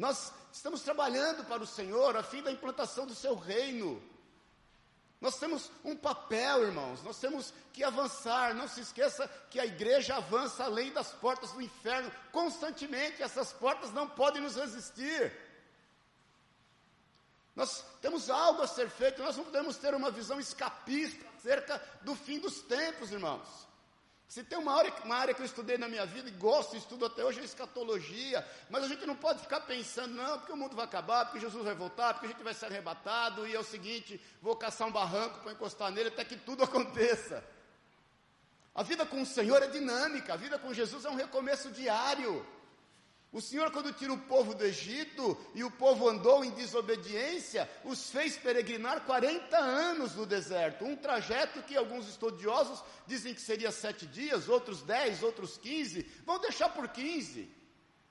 Nós 0.00 0.32
estamos 0.50 0.80
trabalhando 0.80 1.44
para 1.44 1.62
o 1.62 1.66
Senhor 1.66 2.16
a 2.16 2.22
fim 2.22 2.42
da 2.42 2.50
implantação 2.50 3.06
do 3.06 3.14
seu 3.14 3.34
reino. 3.34 4.02
Nós 5.20 5.38
temos 5.38 5.70
um 5.84 5.94
papel, 5.94 6.62
irmãos, 6.62 7.02
nós 7.02 7.20
temos 7.20 7.52
que 7.70 7.84
avançar. 7.84 8.54
Não 8.54 8.66
se 8.66 8.80
esqueça 8.80 9.28
que 9.50 9.60
a 9.60 9.66
igreja 9.66 10.16
avança 10.16 10.64
além 10.64 10.90
das 10.90 11.12
portas 11.12 11.52
do 11.52 11.60
inferno 11.60 12.10
constantemente, 12.32 13.22
essas 13.22 13.52
portas 13.52 13.92
não 13.92 14.08
podem 14.08 14.40
nos 14.40 14.56
resistir. 14.56 15.36
Nós 17.54 17.84
temos 18.00 18.30
algo 18.30 18.62
a 18.62 18.66
ser 18.66 18.88
feito, 18.88 19.22
nós 19.22 19.36
não 19.36 19.44
podemos 19.44 19.76
ter 19.76 19.94
uma 19.94 20.10
visão 20.10 20.40
escapista 20.40 21.26
acerca 21.36 21.78
do 22.00 22.14
fim 22.14 22.38
dos 22.38 22.62
tempos, 22.62 23.12
irmãos. 23.12 23.69
Se 24.30 24.44
tem 24.44 24.56
uma 24.56 24.72
área, 24.76 24.94
uma 25.04 25.16
área 25.16 25.34
que 25.34 25.42
eu 25.42 25.44
estudei 25.44 25.76
na 25.76 25.88
minha 25.88 26.06
vida 26.06 26.28
e 26.28 26.32
gosto, 26.32 26.76
estudo 26.76 27.04
até 27.04 27.24
hoje, 27.24 27.40
é 27.40 27.44
escatologia. 27.44 28.46
Mas 28.70 28.84
a 28.84 28.86
gente 28.86 29.04
não 29.04 29.16
pode 29.16 29.40
ficar 29.40 29.58
pensando, 29.62 30.14
não, 30.14 30.38
porque 30.38 30.52
o 30.52 30.56
mundo 30.56 30.76
vai 30.76 30.84
acabar, 30.84 31.24
porque 31.24 31.40
Jesus 31.40 31.64
vai 31.64 31.74
voltar, 31.74 32.14
porque 32.14 32.26
a 32.26 32.28
gente 32.28 32.44
vai 32.44 32.54
ser 32.54 32.66
arrebatado, 32.66 33.44
e 33.44 33.56
é 33.56 33.58
o 33.58 33.64
seguinte, 33.64 34.20
vou 34.40 34.54
caçar 34.54 34.86
um 34.86 34.92
barranco 34.92 35.40
para 35.40 35.50
encostar 35.50 35.90
nele 35.90 36.10
até 36.10 36.24
que 36.24 36.36
tudo 36.36 36.62
aconteça. 36.62 37.42
A 38.72 38.84
vida 38.84 39.04
com 39.04 39.20
o 39.20 39.26
Senhor 39.26 39.60
é 39.64 39.66
dinâmica, 39.66 40.34
a 40.34 40.36
vida 40.36 40.60
com 40.60 40.72
Jesus 40.72 41.04
é 41.04 41.10
um 41.10 41.16
recomeço 41.16 41.68
diário. 41.72 42.46
O 43.32 43.40
Senhor, 43.40 43.70
quando 43.70 43.92
tira 43.92 44.12
o 44.12 44.18
povo 44.18 44.54
do 44.54 44.64
Egito 44.64 45.38
e 45.54 45.62
o 45.62 45.70
povo 45.70 46.08
andou 46.08 46.44
em 46.44 46.50
desobediência, 46.50 47.70
os 47.84 48.10
fez 48.10 48.36
peregrinar 48.36 49.02
40 49.02 49.56
anos 49.56 50.16
no 50.16 50.26
deserto. 50.26 50.84
Um 50.84 50.96
trajeto 50.96 51.62
que 51.62 51.76
alguns 51.76 52.08
estudiosos 52.08 52.82
dizem 53.06 53.32
que 53.32 53.40
seria 53.40 53.70
sete 53.70 54.04
dias, 54.04 54.48
outros 54.48 54.82
10, 54.82 55.22
outros 55.22 55.56
15. 55.56 56.02
Vão 56.26 56.40
deixar 56.40 56.70
por 56.70 56.88
15. 56.88 57.59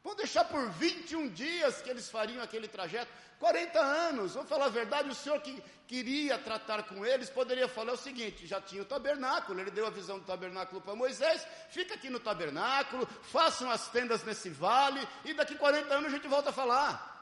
Vão 0.04 0.16
deixar 0.16 0.46
por 0.46 0.70
21 0.72 1.30
dias 1.30 1.82
que 1.82 1.90
eles 1.90 2.10
fariam 2.10 2.42
aquele 2.42 2.68
trajeto. 2.68 3.12
40 3.38 3.80
anos, 3.80 4.34
vamos 4.34 4.50
falar 4.50 4.66
a 4.66 4.70
verdade, 4.70 5.10
o 5.10 5.16
Senhor 5.16 5.40
que 5.42 5.64
queria 5.88 6.38
tratar 6.38 6.84
com 6.84 7.06
eles, 7.06 7.30
poderia 7.30 7.68
falar 7.70 7.94
o 7.94 7.98
seguinte: 7.98 8.46
já 8.46 8.60
tinha 8.60 8.82
o 8.82 8.86
tabernáculo, 8.86 9.60
ele 9.60 9.72
deu 9.72 9.88
a 9.88 9.90
visão 9.90 10.20
do 10.20 10.26
tabernáculo 10.26 10.82
para 10.82 10.96
Moisés, 10.96 11.46
fica 11.70 11.96
aqui 11.96 12.10
no 12.10 12.20
tabernáculo, 12.20 13.08
façam 13.24 13.72
as 13.72 13.90
tendas 13.90 14.24
nesse 14.24 14.50
vale, 14.50 15.06
e 15.24 15.34
daqui 15.34 15.56
40 15.56 15.94
anos 15.94 16.08
a 16.12 16.16
gente 16.16 16.28
volta 16.28 16.50
a 16.50 16.54
falar. 16.54 17.18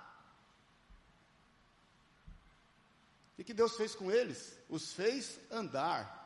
O 3.38 3.44
que 3.44 3.54
Deus 3.54 3.78
fez 3.78 3.94
com 3.94 4.12
eles? 4.12 4.60
Os 4.68 4.94
fez 4.94 5.40
andar. 5.52 6.17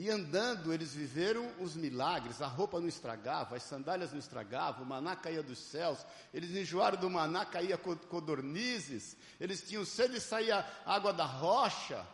E 0.00 0.08
andando, 0.10 0.72
eles 0.72 0.94
viveram 0.94 1.52
os 1.58 1.74
milagres, 1.74 2.40
a 2.40 2.46
roupa 2.46 2.78
não 2.78 2.86
estragava, 2.86 3.56
as 3.56 3.64
sandálias 3.64 4.12
não 4.12 4.20
estragavam, 4.20 4.84
o 4.84 4.86
maná 4.86 5.16
caía 5.16 5.42
dos 5.42 5.58
céus, 5.58 6.06
eles 6.32 6.50
enjoaram 6.50 6.96
do 7.00 7.10
maná, 7.10 7.44
caía 7.44 7.76
codornizes, 7.76 9.16
eles 9.40 9.60
tinham 9.60 9.84
sede 9.84 10.18
e 10.18 10.20
saía 10.20 10.64
água 10.86 11.12
da 11.12 11.24
rocha. 11.24 12.06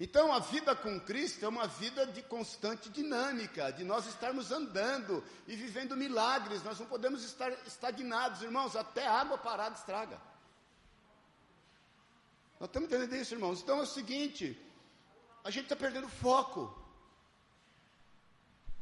Então 0.00 0.32
a 0.32 0.38
vida 0.38 0.74
com 0.74 0.98
Cristo 0.98 1.44
é 1.44 1.48
uma 1.48 1.66
vida 1.66 2.06
de 2.06 2.22
constante 2.22 2.88
dinâmica, 2.88 3.70
de 3.70 3.84
nós 3.84 4.06
estarmos 4.06 4.50
andando 4.50 5.22
e 5.46 5.54
vivendo 5.54 5.94
milagres, 5.94 6.62
nós 6.62 6.80
não 6.80 6.86
podemos 6.86 7.22
estar 7.22 7.52
estagnados, 7.66 8.40
irmãos, 8.40 8.74
até 8.74 9.06
água 9.06 9.36
parada 9.36 9.74
estraga. 9.74 10.18
Nós 12.58 12.70
estamos 12.70 12.88
entendendo 12.88 13.14
isso, 13.14 13.34
irmãos? 13.34 13.60
Então 13.60 13.78
é 13.78 13.82
o 13.82 13.86
seguinte, 13.86 14.58
a 15.44 15.50
gente 15.50 15.64
está 15.64 15.76
perdendo 15.76 16.08
foco. 16.08 16.77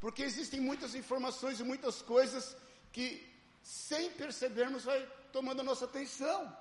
Porque 0.00 0.22
existem 0.22 0.60
muitas 0.60 0.94
informações 0.94 1.58
e 1.58 1.64
muitas 1.64 2.02
coisas 2.02 2.56
que, 2.92 3.26
sem 3.62 4.10
percebermos, 4.12 4.84
vai 4.84 5.04
tomando 5.32 5.60
a 5.60 5.64
nossa 5.64 5.84
atenção. 5.84 6.56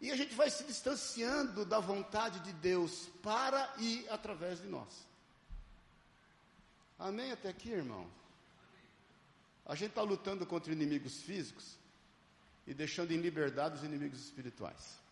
E 0.00 0.10
a 0.10 0.16
gente 0.16 0.34
vai 0.34 0.50
se 0.50 0.64
distanciando 0.64 1.64
da 1.64 1.80
vontade 1.80 2.40
de 2.40 2.52
Deus 2.52 3.08
para 3.22 3.74
e 3.78 4.06
através 4.10 4.60
de 4.60 4.68
nós. 4.68 5.06
Amém 6.98 7.32
até 7.32 7.48
aqui, 7.48 7.70
irmão? 7.70 8.10
A 9.64 9.74
gente 9.74 9.90
está 9.90 10.02
lutando 10.02 10.46
contra 10.46 10.72
inimigos 10.72 11.22
físicos 11.22 11.78
e 12.66 12.74
deixando 12.74 13.12
em 13.12 13.16
liberdade 13.16 13.76
os 13.76 13.84
inimigos 13.84 14.20
espirituais. 14.20 15.05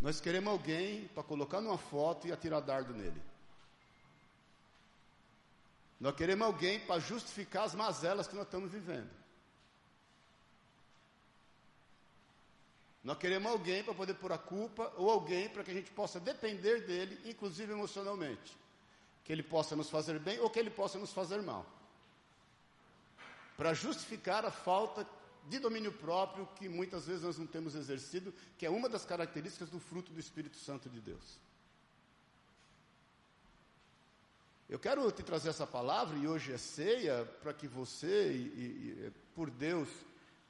Nós 0.00 0.20
queremos 0.20 0.52
alguém 0.52 1.08
para 1.08 1.22
colocar 1.22 1.60
numa 1.60 1.78
foto 1.78 2.26
e 2.26 2.32
atirar 2.32 2.60
dardo 2.60 2.92
nele. 2.92 3.22
Nós 5.98 6.14
queremos 6.14 6.46
alguém 6.46 6.80
para 6.80 7.00
justificar 7.00 7.64
as 7.64 7.74
mazelas 7.74 8.26
que 8.26 8.34
nós 8.34 8.44
estamos 8.44 8.70
vivendo. 8.70 9.10
Nós 13.02 13.18
queremos 13.18 13.52
alguém 13.52 13.84
para 13.84 13.94
poder 13.94 14.14
pôr 14.14 14.32
a 14.32 14.38
culpa, 14.38 14.90
ou 14.96 15.10
alguém 15.10 15.48
para 15.48 15.62
que 15.62 15.70
a 15.70 15.74
gente 15.74 15.90
possa 15.90 16.18
depender 16.18 16.86
dele, 16.86 17.20
inclusive 17.28 17.70
emocionalmente. 17.70 18.56
Que 19.24 19.32
ele 19.32 19.42
possa 19.42 19.76
nos 19.76 19.90
fazer 19.90 20.18
bem 20.18 20.40
ou 20.40 20.48
que 20.48 20.58
ele 20.58 20.70
possa 20.70 20.98
nos 20.98 21.12
fazer 21.12 21.42
mal. 21.42 21.66
Para 23.56 23.74
justificar 23.74 24.44
a 24.44 24.50
falta 24.50 25.06
de 25.48 25.58
domínio 25.58 25.92
próprio 25.92 26.46
que 26.56 26.68
muitas 26.68 27.06
vezes 27.06 27.22
nós 27.22 27.38
não 27.38 27.46
temos 27.46 27.74
exercido, 27.74 28.32
que 28.56 28.66
é 28.66 28.70
uma 28.70 28.88
das 28.88 29.04
características 29.04 29.70
do 29.70 29.78
fruto 29.78 30.12
do 30.12 30.20
Espírito 30.20 30.56
Santo 30.56 30.88
de 30.88 31.00
Deus. 31.00 31.38
Eu 34.68 34.78
quero 34.78 35.10
te 35.12 35.22
trazer 35.22 35.50
essa 35.50 35.66
palavra, 35.66 36.16
e 36.16 36.26
hoje 36.26 36.52
é 36.52 36.58
ceia, 36.58 37.24
para 37.42 37.52
que 37.52 37.68
você, 37.68 38.32
e, 38.32 39.06
e, 39.06 39.12
por 39.34 39.50
Deus, 39.50 39.88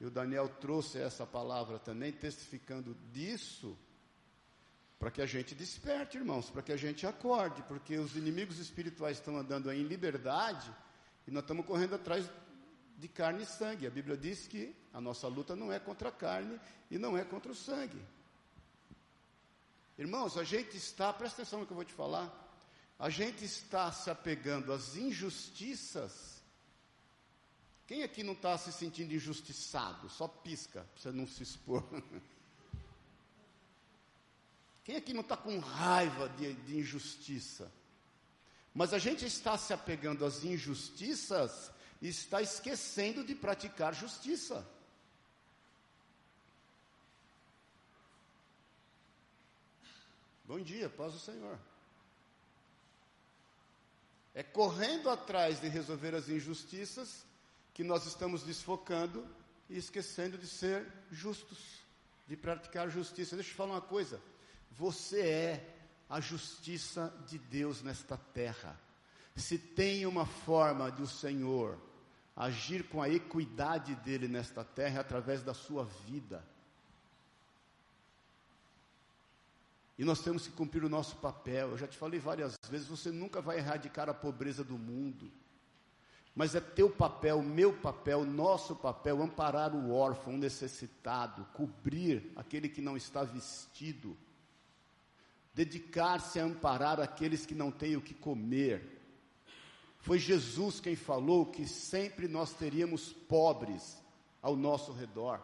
e 0.01 0.05
o 0.05 0.11
Daniel 0.11 0.49
trouxe 0.49 0.99
essa 0.99 1.27
palavra 1.27 1.79
também, 1.79 2.13
testificando 2.13 2.97
disso, 3.13 3.77
para 5.01 5.11
que 5.11 5.21
a 5.21 5.27
gente 5.27 5.55
desperte, 5.55 6.17
irmãos, 6.17 6.49
para 6.49 6.63
que 6.63 6.73
a 6.73 6.77
gente 6.77 7.07
acorde, 7.07 7.63
porque 7.65 7.99
os 7.99 8.17
inimigos 8.17 8.59
espirituais 8.59 9.19
estão 9.19 9.37
andando 9.37 9.69
aí 9.69 9.81
em 9.81 9.87
liberdade, 9.87 10.73
e 11.27 11.31
nós 11.31 11.43
estamos 11.43 11.67
correndo 11.67 11.97
atrás 11.97 12.31
de 13.05 13.09
carne 13.09 13.43
e 13.43 13.47
sangue. 13.47 13.87
A 13.87 13.91
Bíblia 13.91 14.17
diz 14.17 14.47
que 14.47 14.75
a 14.91 14.99
nossa 14.99 15.29
luta 15.29 15.55
não 15.55 15.71
é 15.71 15.79
contra 15.79 16.09
a 16.09 16.13
carne 16.13 16.59
e 16.91 16.97
não 16.97 17.19
é 17.19 17.23
contra 17.23 17.53
o 17.53 17.55
sangue. 17.55 18.03
Irmãos, 19.99 20.39
a 20.39 20.45
gente 20.45 20.75
está, 20.75 21.13
presta 21.13 21.43
atenção 21.43 21.61
no 21.61 21.67
que 21.67 21.73
eu 21.73 21.77
vou 21.77 21.85
te 21.85 21.93
falar, 21.93 22.33
a 22.99 23.11
gente 23.11 23.45
está 23.45 23.93
se 23.93 24.09
apegando 24.09 24.73
às 24.73 24.97
injustiças. 24.97 26.43
Quem 27.87 28.03
aqui 28.03 28.23
não 28.23 28.33
está 28.33 28.57
se 28.57 28.73
sentindo 28.73 29.13
injustiçado? 29.13 30.09
Só 30.09 30.27
pisca, 30.27 30.81
para 30.81 31.03
você 31.03 31.13
não 31.13 31.27
se 31.27 31.43
expor. 31.43 31.85
Quem 34.83 34.97
aqui 34.97 35.13
não 35.13 35.21
está 35.21 35.37
com 35.37 35.59
raiva 35.59 36.31
de, 36.31 36.55
de 36.55 36.79
injustiça? 36.79 37.71
Mas 38.73 38.95
a 38.95 38.99
gente 38.99 39.27
está 39.27 39.59
se 39.59 39.75
apegando 39.75 40.25
às 40.25 40.43
injustiças 40.43 41.71
está 42.01 42.43
esquecendo 42.43 43.25
de 43.25 43.35
praticar 43.35 43.95
justiça. 43.95 44.67
Bom 50.45 50.61
dia, 50.61 50.91
paz 50.91 51.15
do 51.15 51.19
Senhor. 51.19 51.59
É 54.35 54.43
correndo 54.43 55.09
atrás 55.09 55.61
de 55.61 55.69
resolver 55.69 56.15
as 56.15 56.29
injustiças 56.29 57.25
que 57.73 57.83
nós 57.83 58.05
estamos 58.07 58.43
desfocando 58.43 59.27
e 59.71 59.79
esquecendo 59.79 60.37
de 60.37 60.47
ser 60.47 60.87
justos, 61.11 61.81
de 62.27 62.37
praticar 62.37 62.91
justiça. 62.91 63.37
Deixa 63.37 63.53
eu 63.53 63.57
falar 63.57 63.75
uma 63.75 63.81
coisa. 63.81 64.21
Você 64.73 65.21
é 65.21 65.77
a 66.11 66.21
justiça 66.21 67.13
de 67.27 67.39
Deus 67.39 67.83
nesta 67.83 68.17
terra. 68.17 68.79
Se 69.37 69.59
tem 69.59 70.07
uma 70.07 70.27
forma 70.27 70.91
de 70.91 71.03
o 71.03 71.07
Senhor 71.07 71.79
agir 72.37 72.85
com 72.89 73.01
a 73.01 73.09
equidade 73.09 73.95
dele 73.97 74.27
nesta 74.27 74.65
terra 74.65 75.01
através 75.01 75.43
da 75.43 75.55
sua 75.55 75.85
vida. 75.85 76.45
E 79.97 80.05
nós 80.05 80.21
temos 80.21 80.47
que 80.47 80.53
cumprir 80.53 80.85
o 80.85 80.89
nosso 80.89 81.17
papel. 81.17 81.71
Eu 81.71 81.79
já 81.79 81.87
te 81.87 81.97
falei 81.97 82.19
várias 82.19 82.57
vezes, 82.69 82.89
você 82.89 83.13
nunca 83.13 83.41
vai 83.41 83.59
erradicar 83.59 84.09
a 84.09 84.15
pobreza 84.15 84.65
do 84.65 84.77
mundo. 84.77 85.31
Mas 86.35 86.57
é 86.57 86.61
teu 86.61 86.91
papel, 86.91 87.41
meu 87.43 87.73
papel, 87.73 88.25
nosso 88.25 88.75
papel 88.75 89.23
amparar 89.23 89.73
o 89.73 89.93
órfão, 89.93 90.35
o 90.35 90.39
necessitado, 90.39 91.45
cobrir 91.53 92.33
aquele 92.35 92.69
que 92.69 92.83
não 92.83 92.97
está 92.97 93.23
vestido, 93.23 94.17
dedicar-se 95.55 96.41
a 96.41 96.45
amparar 96.45 96.99
aqueles 96.99 97.47
que 97.47 97.55
não 97.55 97.71
têm 97.71 97.97
o 97.97 98.03
que 98.03 98.15
comer, 98.15 98.94
foi 100.05 100.19
Jesus 100.19 100.81
quem 100.81 100.95
falou 100.95 101.47
que 101.47 101.67
sempre 101.67 102.29
nós 102.29 102.53
teríamos 102.53 103.11
pobres 103.11 103.97
ao 104.43 104.55
nosso 104.55 104.93
redor. 104.93 105.43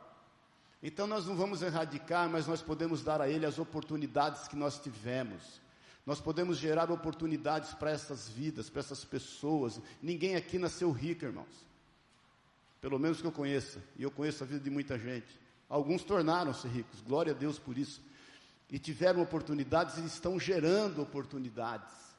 Então 0.83 1.07
nós 1.07 1.25
não 1.25 1.35
vamos 1.35 1.63
erradicar, 1.63 2.29
mas 2.29 2.47
nós 2.47 2.61
podemos 2.61 3.03
dar 3.03 3.23
a 3.23 3.29
Ele 3.29 3.47
as 3.47 3.59
oportunidades 3.59 4.47
que 4.49 4.57
nós 4.57 4.79
tivemos. 4.79 5.63
Nós 6.05 6.21
podemos 6.21 6.59
gerar 6.59 6.91
oportunidades 6.91 7.73
para 7.73 7.91
essas 7.91 8.29
vidas, 8.29 8.69
para 8.69 8.81
essas 8.81 9.03
pessoas. 9.03 9.81
Ninguém 10.03 10.37
aqui 10.37 10.59
nasceu 10.59 10.91
rico, 10.91 11.25
irmãos. 11.25 11.67
Pelo 12.83 12.99
menos 12.99 13.23
que 13.23 13.27
eu 13.27 13.33
conheça. 13.33 13.83
E 13.97 14.03
eu 14.03 14.11
conheço 14.11 14.45
a 14.45 14.47
vida 14.47 14.61
de 14.61 14.69
muita 14.69 14.99
gente. 14.99 15.41
Alguns 15.71 16.05
tornaram-se 16.05 16.69
ricos, 16.69 17.01
glória 17.01 17.33
a 17.33 17.37
Deus 17.37 17.59
por 17.59 17.79
isso. 17.79 18.03
E 18.71 18.79
tiveram 18.79 19.23
oportunidades 19.23 19.97
e 19.97 20.05
estão 20.05 20.39
gerando 20.39 21.01
oportunidades. 21.01 22.10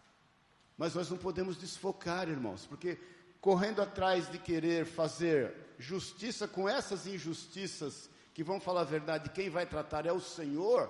Mas 0.78 0.96
nós 0.96 1.10
não 1.10 1.18
podemos 1.18 1.58
desfocar, 1.58 2.28
irmãos, 2.28 2.66
porque 2.66 2.98
correndo 3.40 3.82
atrás 3.82 4.30
de 4.32 4.38
querer 4.38 4.86
fazer 4.86 5.54
justiça 5.78 6.48
com 6.48 6.70
essas 6.70 7.08
injustiças 7.08 8.10
que 8.34 8.44
vão 8.44 8.60
falar 8.60 8.82
a 8.82 8.86
verdade, 8.86 9.30
quem 9.32 9.50
vai 9.50 9.66
tratar 9.66 10.06
é 10.06 10.12
o 10.12 10.20
Senhor, 10.20 10.90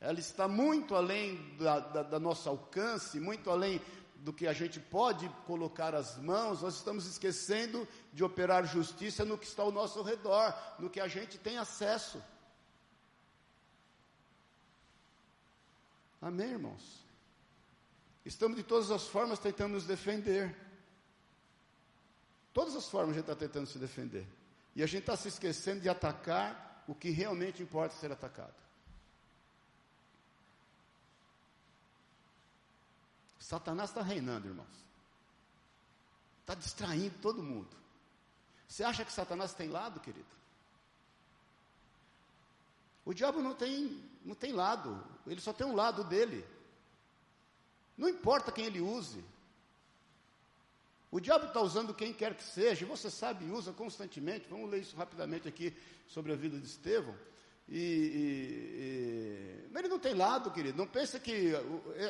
ela 0.00 0.20
está 0.20 0.46
muito 0.46 0.94
além 0.94 1.56
da, 1.56 1.80
da, 1.80 2.02
da 2.02 2.20
nosso 2.20 2.48
alcance, 2.48 3.18
muito 3.18 3.50
além 3.50 3.80
do 4.16 4.32
que 4.32 4.46
a 4.46 4.52
gente 4.52 4.78
pode 4.78 5.28
colocar 5.46 5.94
as 5.94 6.18
mãos, 6.18 6.62
nós 6.62 6.76
estamos 6.76 7.06
esquecendo 7.06 7.86
de 8.12 8.24
operar 8.24 8.66
justiça 8.66 9.24
no 9.24 9.38
que 9.38 9.46
está 9.46 9.62
ao 9.62 9.72
nosso 9.72 10.02
redor, 10.02 10.54
no 10.78 10.90
que 10.90 11.00
a 11.00 11.08
gente 11.08 11.38
tem 11.38 11.58
acesso. 11.58 12.22
Amém, 16.20 16.50
irmãos? 16.50 17.05
Estamos 18.26 18.56
de 18.56 18.64
todas 18.64 18.90
as 18.90 19.06
formas 19.06 19.38
tentando 19.38 19.74
nos 19.74 19.84
defender. 19.84 20.54
Todas 22.52 22.74
as 22.74 22.88
formas 22.88 23.10
a 23.10 23.20
gente 23.20 23.30
está 23.30 23.36
tentando 23.36 23.68
se 23.68 23.78
defender. 23.78 24.26
E 24.74 24.82
a 24.82 24.86
gente 24.86 25.02
está 25.02 25.16
se 25.16 25.28
esquecendo 25.28 25.80
de 25.80 25.88
atacar 25.88 26.82
o 26.88 26.94
que 26.94 27.10
realmente 27.10 27.62
importa 27.62 27.94
ser 27.94 28.10
atacado. 28.10 28.52
Satanás 33.38 33.90
está 33.90 34.02
reinando, 34.02 34.48
irmãos. 34.48 34.66
Está 36.40 36.56
distraindo 36.56 37.14
todo 37.22 37.44
mundo. 37.44 37.76
Você 38.66 38.82
acha 38.82 39.04
que 39.04 39.12
Satanás 39.12 39.54
tem 39.54 39.68
lado, 39.68 40.00
querido? 40.00 40.26
O 43.04 43.14
diabo 43.14 43.40
não 43.40 43.54
tem, 43.54 44.02
não 44.24 44.34
tem 44.34 44.52
lado, 44.52 45.00
ele 45.28 45.40
só 45.40 45.52
tem 45.52 45.64
um 45.64 45.76
lado 45.76 46.02
dele. 46.02 46.44
Não 47.96 48.08
importa 48.08 48.52
quem 48.52 48.66
ele 48.66 48.80
use. 48.80 49.24
O 51.10 51.20
diabo 51.20 51.46
está 51.46 51.60
usando 51.60 51.94
quem 51.94 52.12
quer 52.12 52.34
que 52.34 52.44
seja, 52.44 52.84
você 52.84 53.10
sabe, 53.10 53.50
usa 53.50 53.72
constantemente. 53.72 54.46
Vamos 54.50 54.70
ler 54.70 54.80
isso 54.80 54.96
rapidamente 54.96 55.48
aqui 55.48 55.74
sobre 56.06 56.32
a 56.32 56.36
vida 56.36 56.58
de 56.58 56.66
Estevão. 56.66 57.14
E, 57.68 57.78
e, 57.78 59.64
e, 59.66 59.68
mas 59.72 59.82
ele 59.82 59.88
não 59.88 59.98
tem 59.98 60.14
lado, 60.14 60.50
querido. 60.50 60.78
Não 60.78 60.86
pensa 60.86 61.18
que 61.18 61.52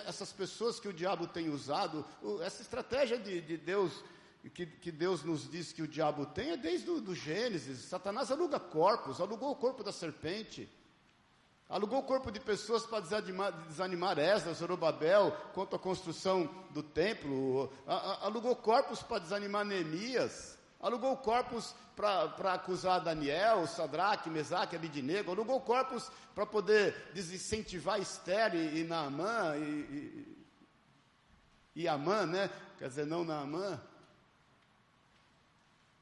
essas 0.06 0.32
pessoas 0.32 0.78
que 0.80 0.88
o 0.88 0.92
diabo 0.92 1.26
tem 1.26 1.48
usado, 1.48 2.04
essa 2.42 2.62
estratégia 2.62 3.18
de, 3.18 3.40
de 3.40 3.56
Deus, 3.56 4.04
que, 4.52 4.66
que, 4.66 4.92
Deus 4.92 5.22
nos 5.22 5.48
diz 5.50 5.72
que 5.72 5.82
o 5.82 5.88
diabo 5.88 6.26
tem, 6.26 6.50
é 6.50 6.56
desde 6.56 6.90
o 6.90 7.00
do 7.00 7.14
Gênesis. 7.14 7.78
Satanás 7.80 8.30
aluga 8.30 8.60
corpos, 8.60 9.20
alugou 9.20 9.50
o 9.50 9.56
corpo 9.56 9.82
da 9.82 9.92
serpente. 9.92 10.68
Alugou 11.68 11.98
o 11.98 12.02
corpo 12.04 12.30
de 12.30 12.38
pessoas 12.38 12.86
para 12.86 13.00
desanimar, 13.00 13.50
desanimar 13.66 14.18
Esdras, 14.18 14.58
Zorobabel, 14.58 15.36
quanto 15.52 15.74
à 15.74 15.78
construção 15.78 16.48
do 16.70 16.80
templo. 16.80 17.72
Alugou 18.22 18.54
corpos 18.54 19.02
para 19.02 19.18
desanimar 19.18 19.64
Neemias. 19.64 20.56
Alugou 20.78 21.16
corpos 21.16 21.74
para 21.96 22.54
acusar 22.54 23.00
Daniel, 23.00 23.66
Sadraque, 23.66 24.30
Mesaque, 24.30 24.76
Abidinego. 24.76 25.32
Alugou 25.32 25.60
corpos 25.60 26.08
para 26.36 26.46
poder 26.46 27.10
desincentivar 27.12 28.00
Esther 28.00 28.54
e, 28.54 28.80
e 28.80 28.84
Naamã. 28.84 29.56
E, 29.56 30.36
e, 31.74 31.82
e 31.82 31.88
Amã, 31.88 32.26
né? 32.26 32.48
Quer 32.78 32.88
dizer, 32.88 33.06
não 33.06 33.24
Naamã. 33.24 33.80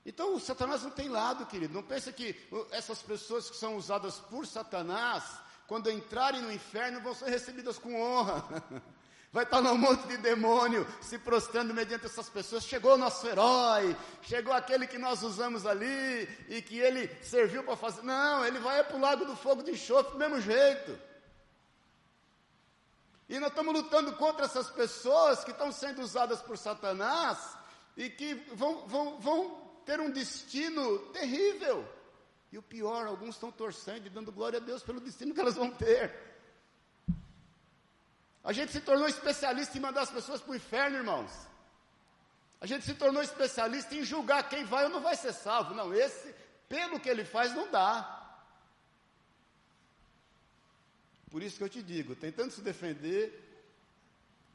Então, 0.05 0.35
o 0.35 0.41
Satanás 0.41 0.83
não 0.83 0.91
tem 0.91 1.09
lado, 1.09 1.47
querido. 1.47 1.73
Não 1.73 1.83
pense 1.83 2.13
que 2.13 2.37
essas 2.71 3.01
pessoas 3.01 3.49
que 3.49 3.57
são 3.57 3.77
usadas 3.77 4.21
por 4.21 4.47
Satanás, 4.47 5.25
quando 5.67 5.91
entrarem 5.91 6.43
no 6.43 6.53
inferno, 6.53 7.01
vão 7.01 7.15
ser 7.15 7.31
recebidas 7.31 7.79
com 7.79 8.01
honra. 8.01 8.45
Vai 9.35 9.43
estar 9.43 9.59
lá 9.59 9.73
um 9.73 9.79
monte 9.79 10.07
de 10.07 10.17
demônio 10.19 10.87
se 11.01 11.19
prostrando 11.19 11.75
mediante 11.75 12.07
essas 12.07 12.29
pessoas. 12.29 12.65
Chegou 12.65 12.95
o 12.95 12.97
nosso 12.97 13.27
herói, 13.27 13.97
chegou 14.23 14.53
aquele 14.53 14.87
que 14.87 14.97
nós 14.97 15.25
usamos 15.25 15.67
ali 15.67 16.29
e 16.49 16.63
que 16.63 16.79
ele 16.79 17.11
serviu 17.21 17.65
para 17.65 17.75
fazer. 17.75 18.03
Não, 18.03 18.47
ele 18.47 18.61
vai 18.61 18.85
para 18.85 18.97
o 18.97 19.01
lago 19.01 19.25
do 19.25 19.35
fogo 19.35 19.65
de 19.65 19.73
enxofre 19.73 20.13
do 20.13 20.19
mesmo 20.19 20.41
jeito. 20.41 20.97
E 23.29 23.41
nós 23.41 23.49
estamos 23.49 23.75
lutando 23.75 24.13
contra 24.13 24.45
essas 24.45 24.71
pessoas 24.71 25.43
que 25.43 25.51
estão 25.51 25.73
sendo 25.73 26.01
usadas 26.01 26.41
por 26.41 26.57
Satanás 26.57 27.57
e 27.97 28.09
que 28.09 28.35
vão, 28.55 28.87
vão, 28.87 29.19
vão 29.19 29.65
ter 29.85 29.99
um 29.99 30.11
destino 30.11 30.99
terrível. 31.11 31.85
E 32.55 32.59
o 32.59 32.63
pior, 32.63 33.05
alguns 33.09 33.35
estão 33.35 33.51
torcendo 33.51 34.07
e 34.07 34.09
dando 34.09 34.31
glória 34.31 34.61
a 34.61 34.63
Deus 34.63 34.81
pelo 34.81 35.01
destino 35.01 35.35
que 35.35 35.41
elas 35.41 35.57
vão 35.57 35.73
ter. 35.73 36.15
A 38.45 38.53
gente 38.53 38.71
se 38.71 38.81
tornou 38.81 39.09
especialista 39.09 39.77
em 39.77 39.81
mandar 39.81 40.03
as 40.03 40.11
pessoas 40.13 40.41
para 40.41 40.53
o 40.53 40.55
inferno, 40.55 40.99
irmãos. 40.99 41.33
A 42.61 42.67
gente 42.67 42.85
se 42.85 42.95
tornou 42.95 43.21
especialista 43.25 43.97
em 43.97 44.05
julgar 44.05 44.49
quem 44.49 44.65
vai 44.65 44.85
ou 44.85 44.91
não 44.91 45.01
vai 45.01 45.17
ser 45.17 45.33
salvo. 45.33 45.75
Não, 45.75 45.93
esse, 45.93 46.33
pelo 46.69 47.01
que 47.01 47.09
ele 47.09 47.25
faz, 47.25 47.53
não 47.53 47.69
dá. 47.73 48.39
Por 51.33 51.43
isso 51.43 51.59
que 51.59 51.65
eu 51.65 51.69
te 51.69 51.83
digo, 51.83 52.15
tentando 52.15 52.53
se 52.53 52.61
defender, 52.61 53.25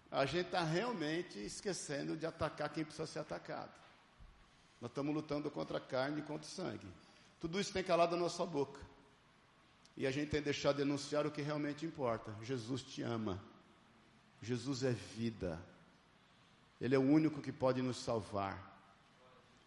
a 0.09 0.25
gente 0.25 0.45
está 0.45 0.63
realmente 0.63 1.37
esquecendo 1.37 2.15
de 2.15 2.25
atacar 2.25 2.69
quem 2.69 2.85
precisa 2.85 3.05
ser 3.05 3.19
atacado. 3.19 3.73
Nós 4.79 4.89
estamos 4.89 5.13
lutando 5.13 5.51
contra 5.51 5.79
a 5.79 5.81
carne 5.81 6.21
e 6.21 6.23
contra 6.23 6.47
o 6.47 6.49
sangue. 6.49 6.87
Tudo 7.39 7.59
isso 7.59 7.71
tem 7.71 7.83
calado 7.83 8.15
a 8.15 8.19
nossa 8.19 8.45
boca. 8.45 8.79
E 9.95 10.07
a 10.07 10.11
gente 10.11 10.29
tem 10.29 10.41
deixado 10.41 10.77
de 10.77 10.83
denunciar 10.83 11.25
o 11.25 11.31
que 11.31 11.41
realmente 11.41 11.85
importa. 11.85 12.33
Jesus 12.41 12.81
te 12.81 13.01
ama. 13.01 13.41
Jesus 14.41 14.83
é 14.83 14.91
vida. 14.91 15.59
Ele 16.79 16.95
é 16.95 16.99
o 16.99 17.01
único 17.01 17.41
que 17.41 17.51
pode 17.51 17.81
nos 17.81 17.97
salvar. 17.97 18.67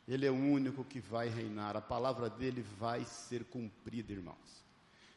Ele 0.08 0.26
é 0.26 0.30
o 0.30 0.34
único 0.34 0.84
que 0.84 1.00
vai 1.00 1.28
reinar. 1.28 1.76
A 1.76 1.80
palavra 1.80 2.28
dele 2.28 2.62
vai 2.78 3.04
ser 3.04 3.44
cumprida, 3.44 4.12
irmãos. 4.12 4.62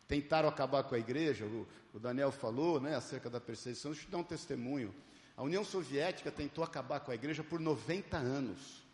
Tentaram 0.07 0.47
acabar 0.47 0.83
com 0.83 0.93
a 0.93 0.99
igreja, 0.99 1.45
o, 1.45 1.67
o 1.93 1.99
Daniel 1.99 2.31
falou 2.31 2.79
né, 2.79 2.95
acerca 2.95 3.29
da 3.29 3.41
perseguição. 3.41 3.91
Deixa 3.91 4.03
eu 4.03 4.07
te 4.07 4.11
dar 4.11 4.17
um 4.19 4.23
testemunho. 4.23 4.93
A 5.35 5.43
União 5.43 5.63
Soviética 5.63 6.31
tentou 6.31 6.63
acabar 6.63 6.99
com 6.99 7.11
a 7.11 7.15
igreja 7.15 7.43
por 7.43 7.59
90 7.59 8.15
anos. 8.15 8.84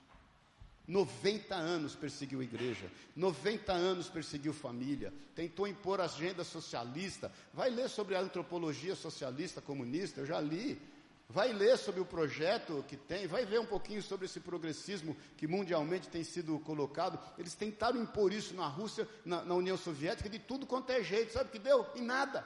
90 0.87 1.55
anos 1.55 1.95
perseguiu 1.95 2.39
a 2.39 2.43
igreja, 2.43 2.91
90 3.15 3.71
anos 3.71 4.09
perseguiu 4.09 4.51
família, 4.51 5.13
tentou 5.35 5.67
impor 5.67 6.01
agenda 6.01 6.43
socialista. 6.43 7.31
Vai 7.53 7.69
ler 7.69 7.89
sobre 7.89 8.15
a 8.15 8.19
antropologia 8.19 8.95
socialista 8.95 9.61
comunista, 9.61 10.21
eu 10.21 10.25
já 10.25 10.39
li. 10.39 10.81
Vai 11.29 11.53
ler 11.53 11.77
sobre 11.77 12.01
o 12.01 12.05
projeto 12.05 12.83
que 12.89 12.97
tem, 12.97 13.25
vai 13.25 13.45
ver 13.45 13.57
um 13.57 13.65
pouquinho 13.65 14.03
sobre 14.03 14.25
esse 14.25 14.41
progressismo 14.41 15.15
que 15.37 15.47
mundialmente 15.47 16.09
tem 16.09 16.25
sido 16.25 16.59
colocado. 16.59 17.17
Eles 17.37 17.55
tentaram 17.55 18.01
impor 18.01 18.33
isso 18.33 18.53
na 18.53 18.67
Rússia, 18.67 19.07
na, 19.23 19.41
na 19.45 19.55
União 19.55 19.77
Soviética, 19.77 20.29
de 20.29 20.39
tudo 20.39 20.65
quanto 20.65 20.89
é 20.89 21.01
jeito. 21.01 21.31
Sabe 21.31 21.47
o 21.47 21.51
que 21.53 21.59
deu? 21.59 21.87
Em 21.95 22.01
nada. 22.01 22.45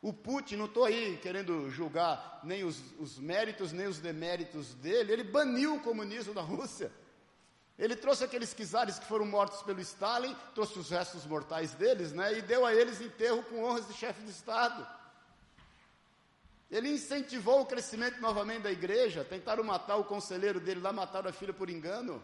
O 0.00 0.12
Putin, 0.12 0.56
não 0.56 0.66
estou 0.66 0.84
aí 0.84 1.18
querendo 1.20 1.68
julgar 1.70 2.40
nem 2.44 2.62
os, 2.62 2.80
os, 2.98 3.18
méritos 3.18 3.72
nem 3.72 3.86
os 3.86 3.98
deméritos 3.98 4.74
dele, 4.74 5.12
ele 5.12 5.24
baniu 5.24 5.74
o 5.74 5.80
comunismo 5.80 6.32
da 6.32 6.40
Rússia. 6.40 6.92
Ele 7.76 7.96
trouxe 7.96 8.24
aqueles 8.24 8.54
czares 8.54 8.98
que 8.98 9.06
foram 9.06 9.26
mortos 9.26 9.62
pelo 9.62 9.80
Stalin, 9.80 10.36
trouxe 10.54 10.78
os 10.78 10.90
restos 10.90 11.26
mortais 11.26 11.74
deles, 11.74 12.12
né, 12.12 12.38
e 12.38 12.42
deu 12.42 12.64
a 12.64 12.74
eles 12.74 13.00
enterro 13.00 13.42
com 13.44 13.64
honras 13.64 13.88
de 13.88 13.94
chefe 13.94 14.22
de 14.22 14.30
Estado. 14.30 14.86
Ele 16.70 16.90
incentivou 16.90 17.62
o 17.62 17.66
crescimento 17.66 18.20
novamente 18.20 18.62
da 18.62 18.70
igreja, 18.70 19.24
tentaram 19.24 19.64
matar 19.64 19.96
o 19.96 20.04
conselheiro 20.04 20.60
dele 20.60 20.80
lá, 20.80 20.92
mataram 20.92 21.30
a 21.30 21.32
filha 21.32 21.52
por 21.52 21.70
engano. 21.70 22.22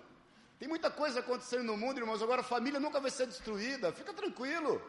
Tem 0.59 0.69
muita 0.69 0.91
coisa 0.91 1.21
acontecendo 1.21 1.65
no 1.65 1.77
mundo, 1.77 1.99
irmãos, 1.99 2.23
agora 2.23 2.41
a 2.41 2.45
família 2.45 2.79
nunca 2.79 3.01
vai 3.01 3.11
ser 3.11 3.27
destruída, 3.27 3.93
fica 3.93 4.13
tranquilo. 4.13 4.81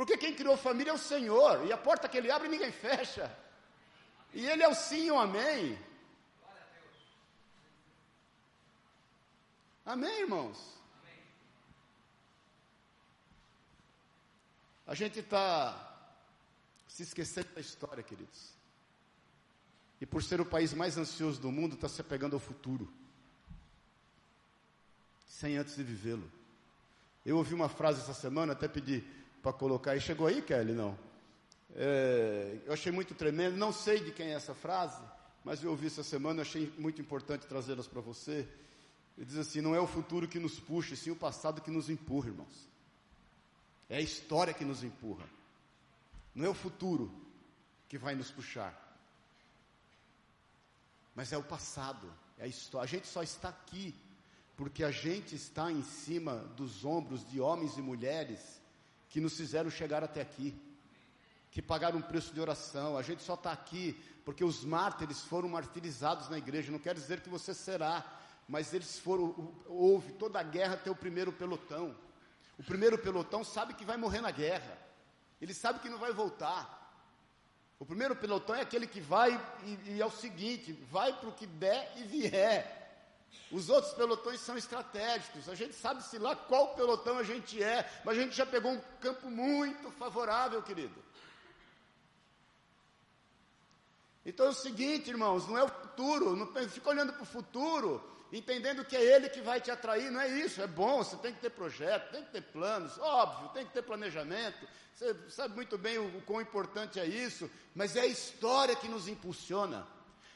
Porque 0.00 0.16
quem 0.16 0.34
criou 0.34 0.56
família 0.56 0.92
é 0.92 0.94
o 0.94 0.98
Senhor, 0.98 1.66
e 1.66 1.72
a 1.74 1.76
porta 1.76 2.08
que 2.08 2.16
Ele 2.16 2.30
abre 2.30 2.48
ninguém 2.48 2.72
fecha. 2.72 3.30
E 4.32 4.46
Ele 4.46 4.62
é 4.62 4.68
o 4.68 4.74
sim 4.74 5.08
e 5.08 5.10
o 5.10 5.18
amém. 5.18 5.78
Amém, 9.84 10.20
irmãos? 10.20 10.58
A 14.86 14.94
gente 14.94 15.18
está 15.18 16.08
se 16.88 17.02
esquecendo 17.02 17.52
da 17.54 17.60
história, 17.60 18.02
queridos. 18.02 18.54
E 20.00 20.06
por 20.06 20.22
ser 20.22 20.40
o 20.40 20.46
país 20.46 20.72
mais 20.72 20.96
ansioso 20.96 21.38
do 21.38 21.52
mundo, 21.52 21.74
está 21.74 21.90
se 21.90 22.00
apegando 22.00 22.32
ao 22.32 22.40
futuro, 22.40 22.90
sem 25.28 25.58
antes 25.58 25.76
de 25.76 25.82
vivê-lo. 25.82 26.32
Eu 27.22 27.36
ouvi 27.36 27.52
uma 27.52 27.68
frase 27.68 28.00
essa 28.00 28.14
semana, 28.14 28.54
até 28.54 28.66
pedi 28.66 29.19
para 29.42 29.52
colocar. 29.52 29.96
E 29.96 30.00
chegou 30.00 30.26
aí, 30.26 30.42
Kelly? 30.42 30.72
Não. 30.72 30.98
É, 31.74 32.58
eu 32.64 32.72
achei 32.72 32.92
muito 32.92 33.14
tremendo. 33.14 33.56
Não 33.56 33.72
sei 33.72 34.00
de 34.00 34.12
quem 34.12 34.28
é 34.28 34.34
essa 34.34 34.54
frase, 34.54 35.02
mas 35.44 35.62
eu 35.62 35.70
ouvi 35.70 35.86
essa 35.86 36.02
semana. 36.02 36.42
Achei 36.42 36.72
muito 36.78 37.00
importante 37.00 37.46
trazê-las 37.46 37.86
para 37.86 38.00
você. 38.00 38.46
Ele 39.16 39.26
diz 39.26 39.36
assim: 39.36 39.60
não 39.60 39.74
é 39.74 39.80
o 39.80 39.86
futuro 39.86 40.28
que 40.28 40.38
nos 40.38 40.58
puxa, 40.58 40.96
sim 40.96 41.10
o 41.10 41.16
passado 41.16 41.60
que 41.60 41.70
nos 41.70 41.88
empurra, 41.88 42.28
irmãos. 42.28 42.68
É 43.88 43.96
a 43.96 44.00
história 44.00 44.54
que 44.54 44.64
nos 44.64 44.84
empurra. 44.84 45.26
Não 46.34 46.46
é 46.46 46.48
o 46.48 46.54
futuro 46.54 47.12
que 47.88 47.98
vai 47.98 48.14
nos 48.14 48.30
puxar. 48.30 48.88
Mas 51.14 51.32
é 51.32 51.36
o 51.36 51.42
passado, 51.42 52.12
é 52.38 52.44
a 52.44 52.46
história. 52.46 52.84
A 52.84 52.88
gente 52.88 53.08
só 53.08 53.22
está 53.22 53.48
aqui 53.48 53.94
porque 54.56 54.84
a 54.84 54.90
gente 54.90 55.34
está 55.34 55.72
em 55.72 55.82
cima 55.82 56.36
dos 56.56 56.84
ombros 56.84 57.28
de 57.28 57.40
homens 57.40 57.76
e 57.76 57.82
mulheres 57.82 58.59
que 59.10 59.20
nos 59.20 59.36
fizeram 59.36 59.68
chegar 59.68 60.02
até 60.02 60.22
aqui, 60.22 60.58
que 61.50 61.60
pagaram 61.60 61.98
um 61.98 62.02
preço 62.02 62.32
de 62.32 62.40
oração. 62.40 62.96
A 62.96 63.02
gente 63.02 63.22
só 63.22 63.34
está 63.34 63.50
aqui 63.52 64.00
porque 64.24 64.44
os 64.44 64.64
mártires 64.64 65.20
foram 65.22 65.48
martirizados 65.48 66.28
na 66.28 66.38
igreja. 66.38 66.70
Não 66.70 66.78
quer 66.78 66.94
dizer 66.94 67.20
que 67.20 67.28
você 67.28 67.52
será, 67.52 68.06
mas 68.48 68.72
eles 68.72 68.98
foram. 69.00 69.52
Houve 69.66 70.12
toda 70.12 70.38
a 70.38 70.44
guerra 70.44 70.74
até 70.74 70.90
o 70.90 70.94
primeiro 70.94 71.32
pelotão. 71.32 71.94
O 72.56 72.62
primeiro 72.62 72.96
pelotão 72.96 73.42
sabe 73.42 73.74
que 73.74 73.84
vai 73.84 73.96
morrer 73.96 74.20
na 74.20 74.30
guerra, 74.30 74.78
ele 75.40 75.52
sabe 75.52 75.80
que 75.80 75.88
não 75.88 75.98
vai 75.98 76.12
voltar. 76.12 76.78
O 77.80 77.86
primeiro 77.86 78.14
pelotão 78.14 78.54
é 78.54 78.60
aquele 78.60 78.86
que 78.86 79.00
vai 79.00 79.32
e, 79.64 79.92
e 79.92 80.00
é 80.00 80.06
o 80.06 80.10
seguinte: 80.10 80.72
vai 80.88 81.12
para 81.18 81.30
o 81.30 81.34
que 81.34 81.46
der 81.46 81.92
e 81.96 82.04
vier. 82.04 82.79
Os 83.50 83.68
outros 83.68 83.92
pelotões 83.94 84.40
são 84.40 84.56
estratégicos. 84.56 85.48
A 85.48 85.54
gente 85.54 85.74
sabe 85.74 86.02
se 86.04 86.18
lá 86.18 86.36
qual 86.36 86.74
pelotão 86.74 87.18
a 87.18 87.22
gente 87.22 87.62
é, 87.62 87.88
mas 88.04 88.16
a 88.16 88.20
gente 88.20 88.36
já 88.36 88.46
pegou 88.46 88.72
um 88.72 88.80
campo 89.00 89.28
muito 89.30 89.90
favorável, 89.92 90.62
querido. 90.62 90.94
Então 94.24 94.46
é 94.46 94.50
o 94.50 94.54
seguinte, 94.54 95.10
irmãos, 95.10 95.48
não 95.48 95.58
é 95.58 95.64
o 95.64 95.68
futuro, 95.68 96.36
não 96.36 96.46
fica 96.68 96.90
olhando 96.90 97.12
para 97.12 97.22
o 97.22 97.26
futuro, 97.26 98.02
entendendo 98.32 98.84
que 98.84 98.96
é 98.96 99.02
ele 99.02 99.28
que 99.28 99.40
vai 99.40 99.60
te 99.60 99.70
atrair, 99.70 100.10
não 100.10 100.20
é 100.20 100.28
isso, 100.28 100.60
é 100.60 100.66
bom, 100.66 100.98
você 101.02 101.16
tem 101.16 101.32
que 101.32 101.40
ter 101.40 101.50
projeto, 101.50 102.12
tem 102.12 102.22
que 102.24 102.30
ter 102.30 102.42
planos, 102.42 102.98
óbvio, 102.98 103.48
tem 103.48 103.66
que 103.66 103.72
ter 103.72 103.82
planejamento, 103.82 104.68
você 104.94 105.16
sabe 105.30 105.54
muito 105.54 105.78
bem 105.78 105.98
o, 105.98 106.18
o 106.18 106.22
quão 106.22 106.40
importante 106.40 107.00
é 107.00 107.06
isso, 107.06 107.50
mas 107.74 107.96
é 107.96 108.02
a 108.02 108.06
história 108.06 108.76
que 108.76 108.86
nos 108.86 109.08
impulsiona. 109.08 109.86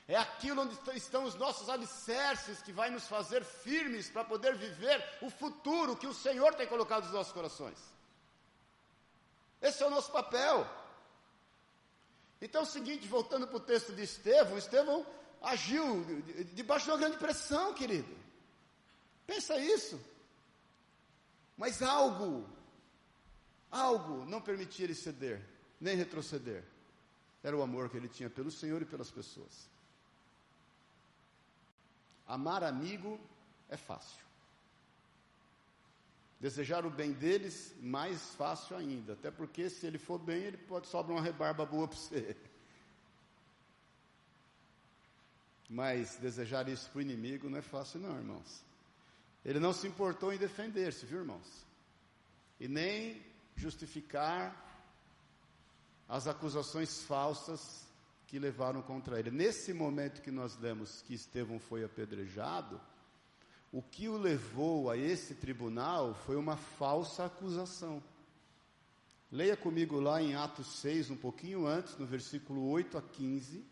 É 0.06 0.16
aquilo 0.16 0.62
onde 0.62 0.76
estão 0.96 1.24
os 1.24 1.34
nossos 1.34 1.68
alicerces 1.68 2.60
que 2.60 2.72
vai 2.72 2.90
nos 2.90 3.08
fazer 3.08 3.42
firmes 3.42 4.10
para 4.10 4.22
poder 4.22 4.54
viver 4.54 5.02
o 5.22 5.30
futuro 5.30 5.96
que 5.96 6.06
o 6.06 6.12
Senhor 6.12 6.54
tem 6.54 6.66
colocado 6.66 7.04
nos 7.04 7.12
nossos 7.12 7.32
corações. 7.32 7.78
Esse 9.62 9.82
é 9.82 9.86
o 9.86 9.90
nosso 9.90 10.12
papel. 10.12 10.68
Então 12.38 12.60
é 12.60 12.64
o 12.64 12.68
seguinte, 12.68 13.08
voltando 13.08 13.46
para 13.46 13.56
o 13.56 13.60
texto 13.60 13.94
de 13.94 14.02
Estevão, 14.02 14.58
Estevão 14.58 15.06
agiu 15.40 16.04
debaixo 16.52 16.84
de 16.84 16.90
uma 16.90 16.98
grande 16.98 17.16
pressão, 17.16 17.72
querido. 17.72 18.14
Pensa 19.26 19.56
isso. 19.58 19.98
Mas 21.56 21.80
algo, 21.82 22.46
algo 23.70 24.26
não 24.26 24.42
permitia 24.42 24.84
ele 24.84 24.94
ceder, 24.94 25.42
nem 25.80 25.96
retroceder. 25.96 26.62
Era 27.42 27.56
o 27.56 27.62
amor 27.62 27.88
que 27.88 27.96
ele 27.96 28.08
tinha 28.08 28.28
pelo 28.28 28.50
Senhor 28.50 28.82
e 28.82 28.86
pelas 28.86 29.10
pessoas. 29.10 29.72
Amar 32.26 32.62
amigo 32.64 33.20
é 33.68 33.76
fácil. 33.76 34.24
Desejar 36.40 36.84
o 36.84 36.90
bem 36.90 37.12
deles, 37.12 37.74
mais 37.80 38.34
fácil 38.34 38.76
ainda. 38.76 39.14
Até 39.14 39.30
porque 39.30 39.70
se 39.70 39.86
ele 39.86 39.98
for 39.98 40.18
bem, 40.18 40.42
ele 40.42 40.56
pode 40.58 40.88
sobrar 40.88 41.16
uma 41.16 41.22
rebarba 41.22 41.64
boa 41.64 41.88
para 41.88 41.96
você. 41.96 42.36
Mas 45.68 46.16
desejar 46.16 46.68
isso 46.68 46.90
para 46.90 46.98
o 46.98 47.02
inimigo 47.02 47.48
não 47.48 47.58
é 47.58 47.62
fácil, 47.62 48.00
não, 48.00 48.14
irmãos. 48.16 48.62
Ele 49.44 49.58
não 49.58 49.72
se 49.72 49.86
importou 49.86 50.32
em 50.32 50.38
defender-se, 50.38 51.06
viu, 51.06 51.20
irmãos? 51.20 51.64
E 52.60 52.68
nem 52.68 53.22
justificar 53.56 54.54
as 56.08 56.26
acusações 56.26 57.02
falsas 57.04 57.83
que 58.34 58.38
levaram 58.40 58.82
contra 58.82 59.16
ele. 59.16 59.30
Nesse 59.30 59.72
momento 59.72 60.20
que 60.20 60.32
nós 60.32 60.58
lemos 60.58 61.00
que 61.02 61.14
Estevão 61.14 61.60
foi 61.60 61.84
apedrejado, 61.84 62.80
o 63.70 63.80
que 63.80 64.08
o 64.08 64.18
levou 64.18 64.90
a 64.90 64.96
esse 64.96 65.36
tribunal 65.36 66.16
foi 66.26 66.34
uma 66.34 66.56
falsa 66.56 67.26
acusação. 67.26 68.02
Leia 69.30 69.56
comigo 69.56 70.00
lá 70.00 70.20
em 70.20 70.34
Atos 70.34 70.66
6, 70.80 71.10
um 71.10 71.16
pouquinho 71.16 71.64
antes, 71.64 71.96
no 71.96 72.06
versículo 72.06 72.68
8 72.70 72.98
a 72.98 73.02
15. 73.02 73.64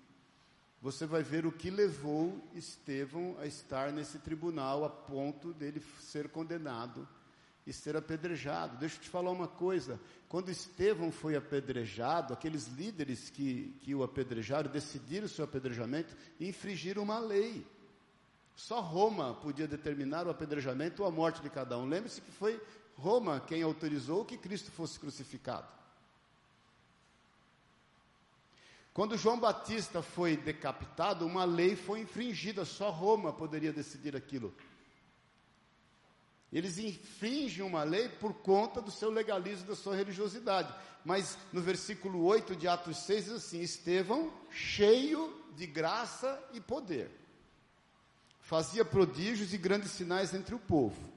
Você 0.81 1.07
vai 1.07 1.25
ver 1.25 1.45
o 1.45 1.51
que 1.51 1.69
levou 1.69 2.41
Estevão 2.55 3.35
a 3.41 3.47
estar 3.47 3.91
nesse 3.91 4.21
tribunal 4.21 4.85
a 4.85 4.89
ponto 4.89 5.53
dele 5.53 5.83
ser 5.99 6.29
condenado 6.29 7.09
e 7.67 7.73
ser 7.73 7.97
apedrejado. 7.97 8.77
Deixa 8.77 8.97
eu 8.97 9.03
te 9.03 9.09
falar 9.09 9.31
uma 9.31 9.49
coisa: 9.49 10.01
quando 10.29 10.51
Estevão 10.51 11.13
foi 11.13 11.37
apedrejado, 11.37 12.33
aqueles 12.33 12.69
líderes 12.69 13.31
que, 13.31 13.77
que 13.81 13.95
o 13.95 14.03
apedrejaram 14.03 14.71
decidiram 14.71 15.27
o 15.27 15.29
seu 15.29 15.45
apedrejamento 15.45 16.17
e 16.41 16.49
infringiram 16.49 17.03
uma 17.03 17.19
lei. 17.19 17.67
Só 18.55 18.81
Roma 18.81 19.35
podia 19.35 19.67
determinar 19.67 20.27
o 20.27 20.31
apedrejamento 20.31 21.03
ou 21.03 21.09
a 21.09 21.11
morte 21.11 21.41
de 21.41 21.49
cada 21.49 21.79
um. 21.79 21.87
Lembre-se 21.87 22.21
que 22.21 22.31
foi 22.31 22.61
Roma 22.97 23.41
quem 23.41 23.63
autorizou 23.63 24.25
que 24.25 24.37
Cristo 24.37 24.71
fosse 24.71 24.99
crucificado. 24.99 25.67
Quando 28.93 29.17
João 29.17 29.41
Batista 29.41 30.03
foi 30.03 30.37
decapitado, 30.37 31.25
uma 31.27 31.45
lei 31.45 31.75
foi 31.75 32.01
infringida, 32.01 32.65
só 32.67 32.91
Roma 32.91 33.33
poderia 33.33 33.73
decidir 33.73 34.15
aquilo. 34.15 34.55
Eles 36.53 36.79
infringem 36.79 37.65
uma 37.65 37.83
lei 37.83 38.09
por 38.09 38.35
conta 38.35 38.81
do 38.81 38.91
seu 38.91 39.11
legalismo, 39.11 39.67
da 39.67 39.75
sua 39.75 39.97
religiosidade. 39.97 40.75
Mas 41.05 41.39
no 41.53 41.63
versículo 41.63 42.25
8 42.25 42.55
de 42.55 42.69
Atos 42.69 42.99
6 42.99 43.25
diz 43.25 43.35
assim: 43.35 43.61
Estevão, 43.61 44.33
cheio 44.51 45.35
de 45.57 45.67
graça 45.67 46.39
e 46.53 46.61
poder, 46.61 47.11
fazia 48.41 48.85
prodígios 48.85 49.55
e 49.55 49.59
grandes 49.59 49.93
sinais 49.93 50.35
entre 50.35 50.55
o 50.55 50.59
povo. 50.59 51.11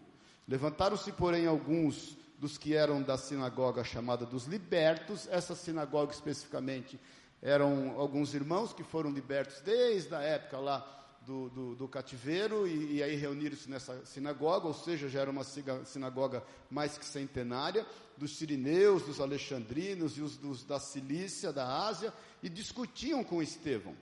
Levantaram-se, 0.48 1.12
porém, 1.12 1.48
alguns 1.48 2.18
dos 2.40 2.58
que 2.58 2.76
eram 2.76 3.02
da 3.02 3.18
sinagoga 3.18 3.84
chamada 3.84 4.26
dos 4.26 4.46
libertos, 4.46 5.28
essa 5.30 5.56
sinagoga 5.56 6.14
especificamente 6.14 7.00
eram 7.42 8.00
alguns 8.00 8.34
irmãos 8.34 8.74
que 8.74 8.84
foram 8.84 9.12
libertos 9.12 9.62
desde 9.62 10.16
a 10.16 10.22
época 10.22 10.58
lá 10.58 11.05
do, 11.26 11.50
do, 11.50 11.76
do 11.76 11.88
cativeiro 11.88 12.68
e, 12.68 12.98
e 12.98 13.04
aí 13.04 13.16
reuniram-se 13.16 13.70
nessa 13.70 14.06
sinagoga, 14.06 14.68
ou 14.68 14.74
seja, 14.74 15.10
já 15.10 15.22
era 15.22 15.32
uma 15.32 15.44
sinagoga 15.44 16.44
mais 16.70 16.98
que 16.98 17.06
centenária, 17.06 17.86
dos 18.18 18.38
sirineus, 18.38 19.04
dos 19.04 19.20
alexandrinos 19.20 20.18
e 20.18 20.22
os 20.22 20.38
dos, 20.38 20.64
da 20.64 20.80
Cilícia, 20.80 21.52
da 21.52 21.86
Ásia, 21.86 22.14
e 22.42 22.50
discutiam 22.50 23.24
com 23.24 23.42
Estevão. 23.42 23.96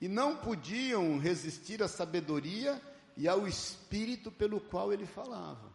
E 0.00 0.08
não 0.08 0.36
podiam 0.36 1.18
resistir 1.18 1.82
à 1.82 1.88
sabedoria 1.88 2.80
e 3.16 3.26
ao 3.26 3.48
espírito 3.48 4.30
pelo 4.30 4.60
qual 4.60 4.92
ele 4.92 5.06
falava. 5.06 5.72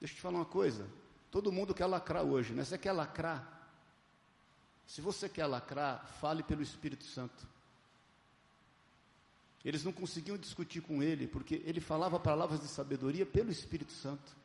Deixa 0.00 0.14
eu 0.14 0.16
te 0.16 0.22
falar 0.22 0.38
uma 0.38 0.44
coisa. 0.44 0.88
Todo 1.30 1.52
mundo 1.52 1.72
quer 1.72 1.86
lacrar 1.86 2.24
hoje, 2.24 2.52
né? 2.52 2.64
Você 2.64 2.76
quer 2.76 2.92
lacrar? 2.92 3.60
Se 4.86 5.00
você 5.00 5.28
quer 5.28 5.46
lacrar, 5.46 6.04
fale 6.20 6.42
pelo 6.42 6.62
Espírito 6.62 7.04
Santo. 7.04 7.51
Eles 9.64 9.84
não 9.84 9.92
conseguiam 9.92 10.36
discutir 10.36 10.80
com 10.80 11.02
ele, 11.02 11.28
porque 11.28 11.62
ele 11.64 11.80
falava 11.80 12.18
palavras 12.18 12.60
de 12.60 12.68
sabedoria 12.68 13.24
pelo 13.24 13.50
Espírito 13.50 13.92
Santo. 13.92 14.36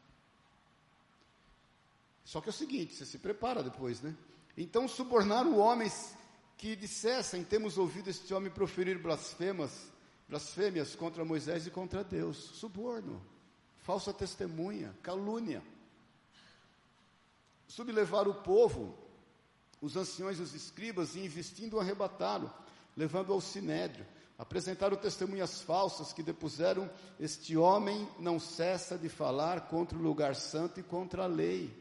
Só 2.23 2.39
que 2.39 2.49
é 2.49 2.51
o 2.51 2.53
seguinte, 2.53 2.93
você 2.93 3.06
se 3.06 3.17
prepara 3.17 3.63
depois, 3.63 4.01
né? 4.01 4.15
Então 4.56 4.88
subornaram 4.88 5.58
homens 5.58 6.15
que 6.58 6.75
dissessem: 6.75 7.43
temos 7.43 7.77
ouvido 7.77 8.10
este 8.10 8.32
homem 8.34 8.51
proferir 8.51 8.99
blasfemas, 8.99 9.91
blasfêmias 10.30 10.95
contra 10.95 11.25
Moisés 11.25 11.65
e 11.65 11.71
contra 11.71 12.03
Deus. 12.03 12.38
Suborno, 12.38 13.25
falsa 13.80 14.13
testemunha, 14.13 14.95
calúnia. 15.01 15.63
Sublevaram 17.67 18.32
o 18.32 18.41
povo, 18.43 18.95
os 19.82 19.95
anciões 19.95 20.38
e 20.38 20.41
os 20.43 20.53
escribas, 20.53 21.15
e 21.15 21.21
investindo 21.21 21.80
arrebatá-lo, 21.80 22.53
levando 22.95 23.34
ao 23.34 23.41
sinédrio 23.41 24.06
apresentaram 24.38 24.95
testemunhas 24.95 25.62
falsas 25.62 26.13
que 26.13 26.21
depuseram: 26.21 26.89
Este 27.19 27.58
homem 27.58 28.08
não 28.19 28.39
cessa 28.39 28.97
de 28.97 29.10
falar 29.10 29.67
contra 29.67 29.97
o 29.97 30.02
lugar 30.02 30.36
santo 30.36 30.80
e 30.80 30.84
contra 30.84 31.23
a 31.23 31.28
lei. 31.28 31.73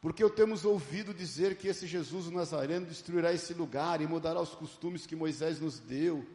Porque 0.00 0.24
eu 0.24 0.30
temos 0.30 0.64
ouvido 0.64 1.12
dizer 1.12 1.56
que 1.56 1.68
esse 1.68 1.86
Jesus 1.86 2.26
o 2.26 2.30
Nazareno 2.30 2.86
destruirá 2.86 3.34
esse 3.34 3.52
lugar 3.52 4.00
e 4.00 4.06
mudará 4.06 4.40
os 4.40 4.54
costumes 4.54 5.06
que 5.06 5.14
Moisés 5.14 5.60
nos 5.60 5.78
deu. 5.78 6.26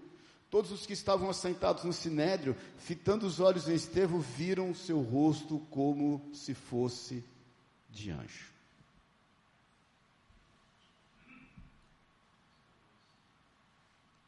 Todos 0.52 0.72
os 0.72 0.86
que 0.86 0.94
estavam 0.94 1.30
assentados 1.30 1.84
no 1.84 1.92
sinédrio, 1.92 2.56
fitando 2.78 3.26
os 3.26 3.40
olhos 3.40 3.68
em 3.68 3.74
Estevão, 3.74 4.20
viram 4.20 4.76
seu 4.76 5.02
rosto 5.02 5.60
como 5.72 6.30
se 6.32 6.54
fosse 6.54 7.24
de 7.90 8.12
anjo. 8.12 8.55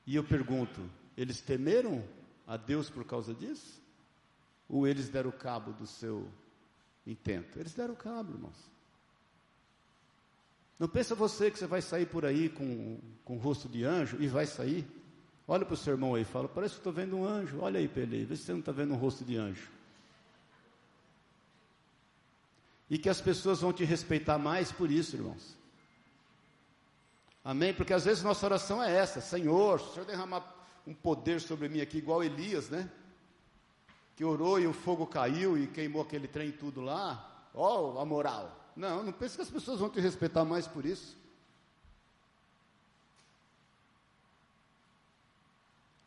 E 0.08 0.16
eu 0.16 0.24
pergunto: 0.24 0.82
eles 1.18 1.42
temeram 1.42 2.02
a 2.48 2.56
Deus 2.56 2.90
por 2.90 3.04
causa 3.04 3.34
disso? 3.34 3.82
Ou 4.70 4.88
eles 4.88 5.10
deram 5.10 5.32
cabo 5.32 5.74
do 5.74 5.86
seu 5.86 6.28
intento? 7.06 7.60
Eles 7.60 7.74
deram 7.74 7.94
cabo, 7.94 8.32
irmãos. 8.32 8.58
Não 10.80 10.88
pensa 10.88 11.14
você 11.14 11.52
que 11.52 11.60
você 11.60 11.68
vai 11.68 11.82
sair 11.82 12.06
por 12.06 12.26
aí 12.26 12.50
com, 12.50 13.00
com 13.26 13.36
o 13.36 13.40
rosto 13.40 13.68
de 13.68 13.84
anjo 13.84 14.18
e 14.20 14.28
vai 14.28 14.46
sair. 14.46 14.88
Olha 15.48 15.66
para 15.66 15.74
o 15.74 15.78
seu 15.78 15.94
irmão 15.94 16.16
aí 16.16 16.22
e 16.22 16.26
fala: 16.26 16.48
Parece 16.48 16.76
que 16.76 16.80
estou 16.80 16.94
vendo 16.94 17.18
um 17.18 17.26
anjo. 17.26 17.60
Olha 17.60 17.80
aí 17.80 17.88
para 17.88 18.04
ele, 18.04 18.24
vê 18.24 18.36
se 18.36 18.44
você 18.44 18.54
não 18.54 18.60
está 18.62 18.72
vendo 18.72 18.94
um 18.94 18.98
rosto 18.98 19.26
de 19.26 19.36
anjo. 19.36 19.70
E 22.90 22.98
que 22.98 23.10
as 23.10 23.20
pessoas 23.20 23.60
vão 23.60 23.74
te 23.74 23.84
respeitar 23.84 24.38
mais 24.38 24.72
por 24.72 24.90
isso, 24.90 25.18
irmãos. 25.18 25.57
Amém? 27.48 27.74
Porque 27.74 27.94
às 27.94 28.04
vezes 28.04 28.22
nossa 28.22 28.46
oração 28.46 28.84
é 28.84 28.94
essa: 28.94 29.22
Senhor, 29.22 29.80
se 29.80 29.88
o 29.88 29.94
Senhor 29.94 30.06
derramar 30.06 30.54
um 30.86 30.94
poder 30.94 31.40
sobre 31.40 31.70
mim 31.70 31.80
aqui, 31.80 31.98
igual 31.98 32.22
Elias, 32.22 32.70
né? 32.70 32.92
Que 34.18 34.26
orou 34.26 34.60
e 34.60 34.68
o 34.68 34.74
fogo 34.74 35.08
caiu 35.08 35.58
e 35.58 35.66
queimou 35.66 36.02
aquele 36.02 36.28
trem 36.28 36.52
tudo 36.52 36.82
lá. 36.82 37.50
Ó, 37.54 37.94
oh, 37.94 38.00
a 38.02 38.06
moral. 38.06 38.54
Não, 38.76 39.02
não 39.02 39.14
pense 39.14 39.38
que 39.38 39.42
as 39.42 39.50
pessoas 39.50 39.80
vão 39.80 39.90
te 39.90 40.02
respeitar 40.02 40.44
mais 40.44 40.68
por 40.68 40.86
isso. 40.86 41.16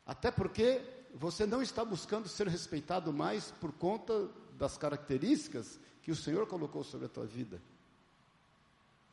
Até 0.04 0.30
porque 0.30 0.82
você 1.14 1.46
não 1.46 1.62
está 1.62 1.82
buscando 1.86 2.28
ser 2.28 2.48
respeitado 2.48 3.14
mais 3.14 3.50
por 3.52 3.72
conta 3.72 4.28
das 4.58 4.76
características 4.76 5.80
que 6.02 6.10
o 6.10 6.16
Senhor 6.16 6.46
colocou 6.46 6.84
sobre 6.84 7.06
a 7.06 7.08
tua 7.08 7.24
vida. 7.24 7.62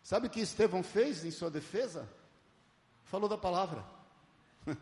Sabe 0.04 0.28
o 0.28 0.30
que 0.30 0.42
Estevão 0.42 0.84
fez 0.84 1.24
em 1.24 1.32
sua 1.32 1.50
defesa? 1.50 2.17
Falou 3.10 3.30
da 3.30 3.38
palavra. 3.38 3.86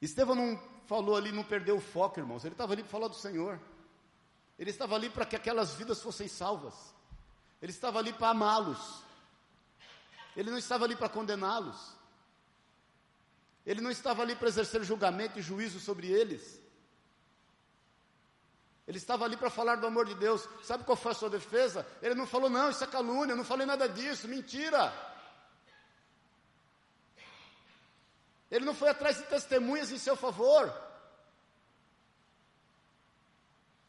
Estevão 0.00 0.34
não 0.34 0.60
falou 0.86 1.16
ali, 1.16 1.32
não 1.32 1.44
perdeu 1.44 1.76
o 1.76 1.80
foco, 1.80 2.18
irmãos. 2.18 2.44
Ele 2.44 2.54
estava 2.54 2.72
ali 2.72 2.82
para 2.82 2.90
falar 2.90 3.08
do 3.08 3.14
Senhor. 3.14 3.60
Ele 4.58 4.70
estava 4.70 4.94
ali 4.94 5.10
para 5.10 5.26
que 5.26 5.36
aquelas 5.36 5.74
vidas 5.74 6.00
fossem 6.00 6.28
salvas. 6.28 6.74
Ele 7.60 7.72
estava 7.72 7.98
ali 7.98 8.12
para 8.12 8.30
amá-los. 8.30 9.02
Ele 10.36 10.50
não 10.50 10.58
estava 10.58 10.84
ali 10.84 10.96
para 10.96 11.08
condená-los. 11.08 11.94
Ele 13.66 13.80
não 13.80 13.90
estava 13.90 14.22
ali 14.22 14.36
para 14.36 14.48
exercer 14.48 14.82
julgamento 14.84 15.38
e 15.38 15.42
juízo 15.42 15.80
sobre 15.80 16.06
eles. 16.06 16.60
Ele 18.86 18.98
estava 18.98 19.24
ali 19.24 19.36
para 19.36 19.50
falar 19.50 19.76
do 19.76 19.86
amor 19.86 20.06
de 20.06 20.14
Deus. 20.14 20.48
Sabe 20.62 20.84
qual 20.84 20.96
foi 20.96 21.12
a 21.12 21.14
sua 21.14 21.28
defesa? 21.28 21.84
Ele 22.00 22.14
não 22.14 22.26
falou, 22.26 22.48
não, 22.48 22.70
isso 22.70 22.84
é 22.84 22.86
calúnia, 22.86 23.32
eu 23.32 23.36
não 23.36 23.44
falei 23.44 23.66
nada 23.66 23.88
disso, 23.88 24.28
mentira. 24.28 24.92
Ele 28.50 28.64
não 28.64 28.74
foi 28.74 28.88
atrás 28.88 29.16
de 29.16 29.24
testemunhas 29.24 29.90
em 29.90 29.98
seu 29.98 30.16
favor. 30.16 30.72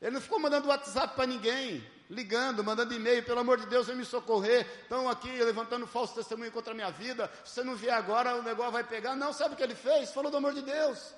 Ele 0.01 0.11
não 0.11 0.21
ficou 0.21 0.39
mandando 0.39 0.67
WhatsApp 0.67 1.15
para 1.15 1.25
ninguém, 1.25 1.85
ligando, 2.09 2.63
mandando 2.63 2.93
e-mail, 2.93 3.23
pelo 3.23 3.39
amor 3.39 3.59
de 3.59 3.65
Deus, 3.65 3.87
vem 3.87 3.95
me 3.95 4.05
socorrer. 4.05 4.65
Estão 4.83 5.09
aqui 5.09 5.29
levantando 5.29 5.87
falso 5.87 6.15
testemunho 6.15 6.51
contra 6.51 6.71
a 6.71 6.75
minha 6.75 6.91
vida. 6.91 7.31
Se 7.43 7.55
você 7.55 7.63
não 7.63 7.75
vier 7.75 7.93
agora, 7.93 8.35
o 8.35 8.43
negócio 8.43 8.71
vai 8.71 8.83
pegar. 8.83 9.15
Não, 9.15 9.33
sabe 9.33 9.53
o 9.53 9.57
que 9.57 9.63
ele 9.63 9.75
fez? 9.75 10.11
Falou 10.11 10.31
do 10.31 10.37
amor 10.37 10.53
de 10.53 10.61
Deus. 10.61 11.13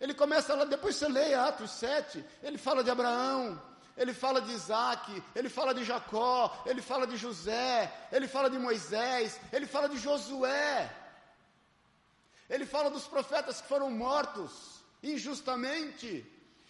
Ele 0.00 0.12
começa 0.12 0.54
lá, 0.54 0.64
depois 0.64 0.96
você 0.96 1.08
lê 1.08 1.34
Atos 1.34 1.70
7, 1.70 2.22
ele 2.42 2.58
fala 2.58 2.84
de 2.84 2.90
Abraão, 2.90 3.60
ele 3.96 4.12
fala 4.12 4.42
de 4.42 4.52
Isaac, 4.52 5.22
ele 5.34 5.48
fala 5.48 5.74
de 5.74 5.84
Jacó, 5.84 6.62
ele 6.66 6.82
fala 6.82 7.06
de 7.06 7.16
José, 7.16 7.90
ele 8.12 8.28
fala 8.28 8.50
de 8.50 8.58
Moisés, 8.58 9.40
ele 9.50 9.66
fala 9.66 9.88
de 9.88 9.96
Josué. 9.96 10.94
Ele 12.48 12.64
fala 12.64 12.90
dos 12.90 13.06
profetas 13.06 13.60
que 13.60 13.68
foram 13.68 13.90
mortos 13.90 14.80
injustamente. 15.02 16.24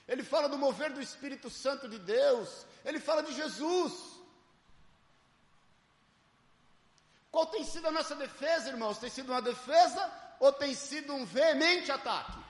Ele 0.09 0.23
fala 0.23 0.49
do 0.49 0.59
mover 0.59 0.93
do 0.93 1.01
Espírito 1.01 1.51
Santo 1.51 1.89
de 1.89 1.99
Deus. 1.99 2.67
Ele 2.85 3.01
fala 3.01 3.23
de 3.23 3.35
Jesus. 3.35 3.93
Qual 7.31 7.47
tem 7.47 7.65
sido 7.65 7.89
a 7.89 7.91
nossa 7.91 8.15
defesa, 8.15 8.71
irmãos? 8.71 8.99
Tem 8.99 9.11
sido 9.11 9.31
uma 9.33 9.43
defesa 9.43 10.13
ou 10.41 10.53
tem 10.53 10.75
sido 10.75 11.13
um 11.13 11.25
veemente 11.25 11.91
ataque? 11.93 12.46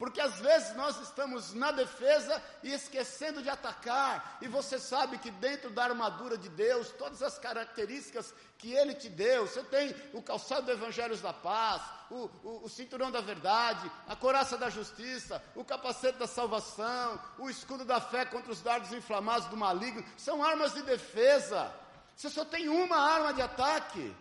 Porque 0.00 0.18
às 0.18 0.40
vezes 0.40 0.74
nós 0.76 0.98
estamos 0.98 1.52
na 1.52 1.70
defesa 1.70 2.42
e 2.62 2.72
esquecendo 2.72 3.42
de 3.42 3.50
atacar, 3.50 4.38
e 4.40 4.48
você 4.48 4.78
sabe 4.78 5.18
que 5.18 5.30
dentro 5.30 5.68
da 5.68 5.84
armadura 5.84 6.38
de 6.38 6.48
Deus, 6.48 6.88
todas 6.92 7.22
as 7.22 7.38
características 7.38 8.32
que 8.56 8.72
Ele 8.72 8.94
te 8.94 9.10
deu, 9.10 9.46
você 9.46 9.62
tem 9.62 9.94
o 10.14 10.22
calçado 10.22 10.64
do 10.64 10.72
Evangelho 10.72 11.14
da 11.18 11.34
Paz, 11.34 11.82
o, 12.10 12.30
o, 12.42 12.64
o 12.64 12.68
cinturão 12.70 13.10
da 13.10 13.20
verdade, 13.20 13.92
a 14.08 14.16
coraça 14.16 14.56
da 14.56 14.70
justiça, 14.70 15.44
o 15.54 15.62
capacete 15.62 16.18
da 16.18 16.26
salvação, 16.26 17.20
o 17.38 17.50
escudo 17.50 17.84
da 17.84 18.00
fé 18.00 18.24
contra 18.24 18.50
os 18.50 18.62
dardos 18.62 18.94
inflamados 18.94 19.48
do 19.48 19.56
maligno, 19.56 20.02
são 20.16 20.42
armas 20.42 20.72
de 20.72 20.80
defesa. 20.80 21.70
Você 22.16 22.30
só 22.30 22.46
tem 22.46 22.70
uma 22.70 22.96
arma 22.96 23.34
de 23.34 23.42
ataque. 23.42 24.16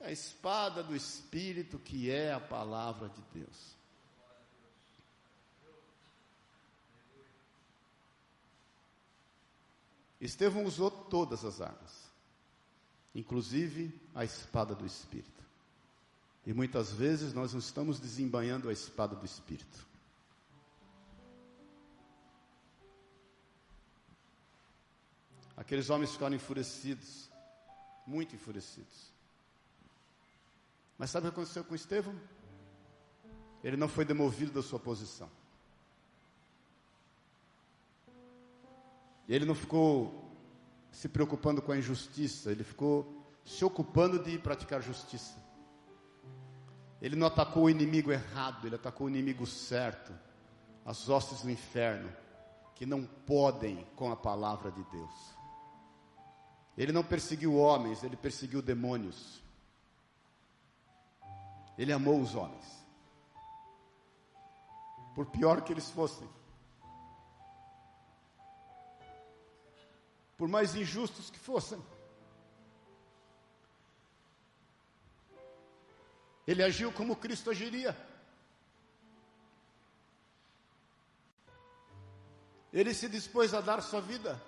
É 0.00 0.08
a 0.08 0.10
espada 0.10 0.82
do 0.82 0.96
Espírito, 0.96 1.78
que 1.78 2.10
é 2.10 2.32
a 2.32 2.40
palavra 2.40 3.08
de 3.08 3.22
Deus. 3.32 3.75
Estevão 10.20 10.64
usou 10.64 10.90
todas 10.90 11.44
as 11.44 11.60
armas, 11.60 12.10
inclusive 13.14 13.94
a 14.14 14.24
espada 14.24 14.74
do 14.74 14.86
Espírito. 14.86 15.44
E 16.46 16.54
muitas 16.54 16.92
vezes 16.92 17.34
nós 17.34 17.52
não 17.52 17.60
estamos 17.60 17.98
desembanhando 17.98 18.68
a 18.68 18.72
espada 18.72 19.14
do 19.14 19.26
Espírito. 19.26 19.86
Aqueles 25.56 25.90
homens 25.90 26.12
ficaram 26.12 26.36
enfurecidos, 26.36 27.28
muito 28.06 28.34
enfurecidos. 28.34 29.10
Mas 30.96 31.10
sabe 31.10 31.26
o 31.26 31.30
que 31.30 31.40
aconteceu 31.40 31.64
com 31.64 31.74
Estevão? 31.74 32.14
Ele 33.64 33.76
não 33.76 33.88
foi 33.88 34.04
demovido 34.04 34.52
da 34.52 34.62
sua 34.62 34.78
posição. 34.78 35.28
E 39.28 39.34
ele 39.34 39.44
não 39.44 39.54
ficou 39.54 40.26
se 40.90 41.08
preocupando 41.08 41.60
com 41.60 41.72
a 41.72 41.78
injustiça, 41.78 42.50
ele 42.50 42.64
ficou 42.64 43.26
se 43.44 43.64
ocupando 43.64 44.18
de 44.22 44.38
praticar 44.38 44.80
justiça. 44.80 45.36
Ele 47.00 47.14
não 47.16 47.26
atacou 47.26 47.64
o 47.64 47.70
inimigo 47.70 48.10
errado, 48.10 48.66
ele 48.66 48.76
atacou 48.76 49.06
o 49.06 49.10
inimigo 49.10 49.46
certo, 49.46 50.12
as 50.84 51.08
hostes 51.08 51.42
do 51.42 51.50
inferno, 51.50 52.10
que 52.74 52.86
não 52.86 53.04
podem 53.04 53.86
com 53.94 54.10
a 54.10 54.16
palavra 54.16 54.70
de 54.70 54.82
Deus. 54.84 55.36
Ele 56.76 56.92
não 56.92 57.02
perseguiu 57.02 57.56
homens, 57.56 58.02
ele 58.02 58.16
perseguiu 58.16 58.60
demônios. 58.60 59.42
Ele 61.76 61.92
amou 61.92 62.20
os 62.20 62.34
homens, 62.34 62.64
por 65.14 65.26
pior 65.26 65.60
que 65.60 65.72
eles 65.72 65.90
fossem. 65.90 66.26
Por 70.36 70.48
mais 70.48 70.74
injustos 70.74 71.30
que 71.30 71.38
fossem. 71.38 71.82
Ele 76.46 76.62
agiu 76.62 76.92
como 76.92 77.16
Cristo 77.16 77.50
agiria. 77.50 77.96
Ele 82.72 82.92
se 82.92 83.08
dispôs 83.08 83.54
a 83.54 83.60
dar 83.60 83.80
sua 83.80 84.00
vida. 84.00 84.40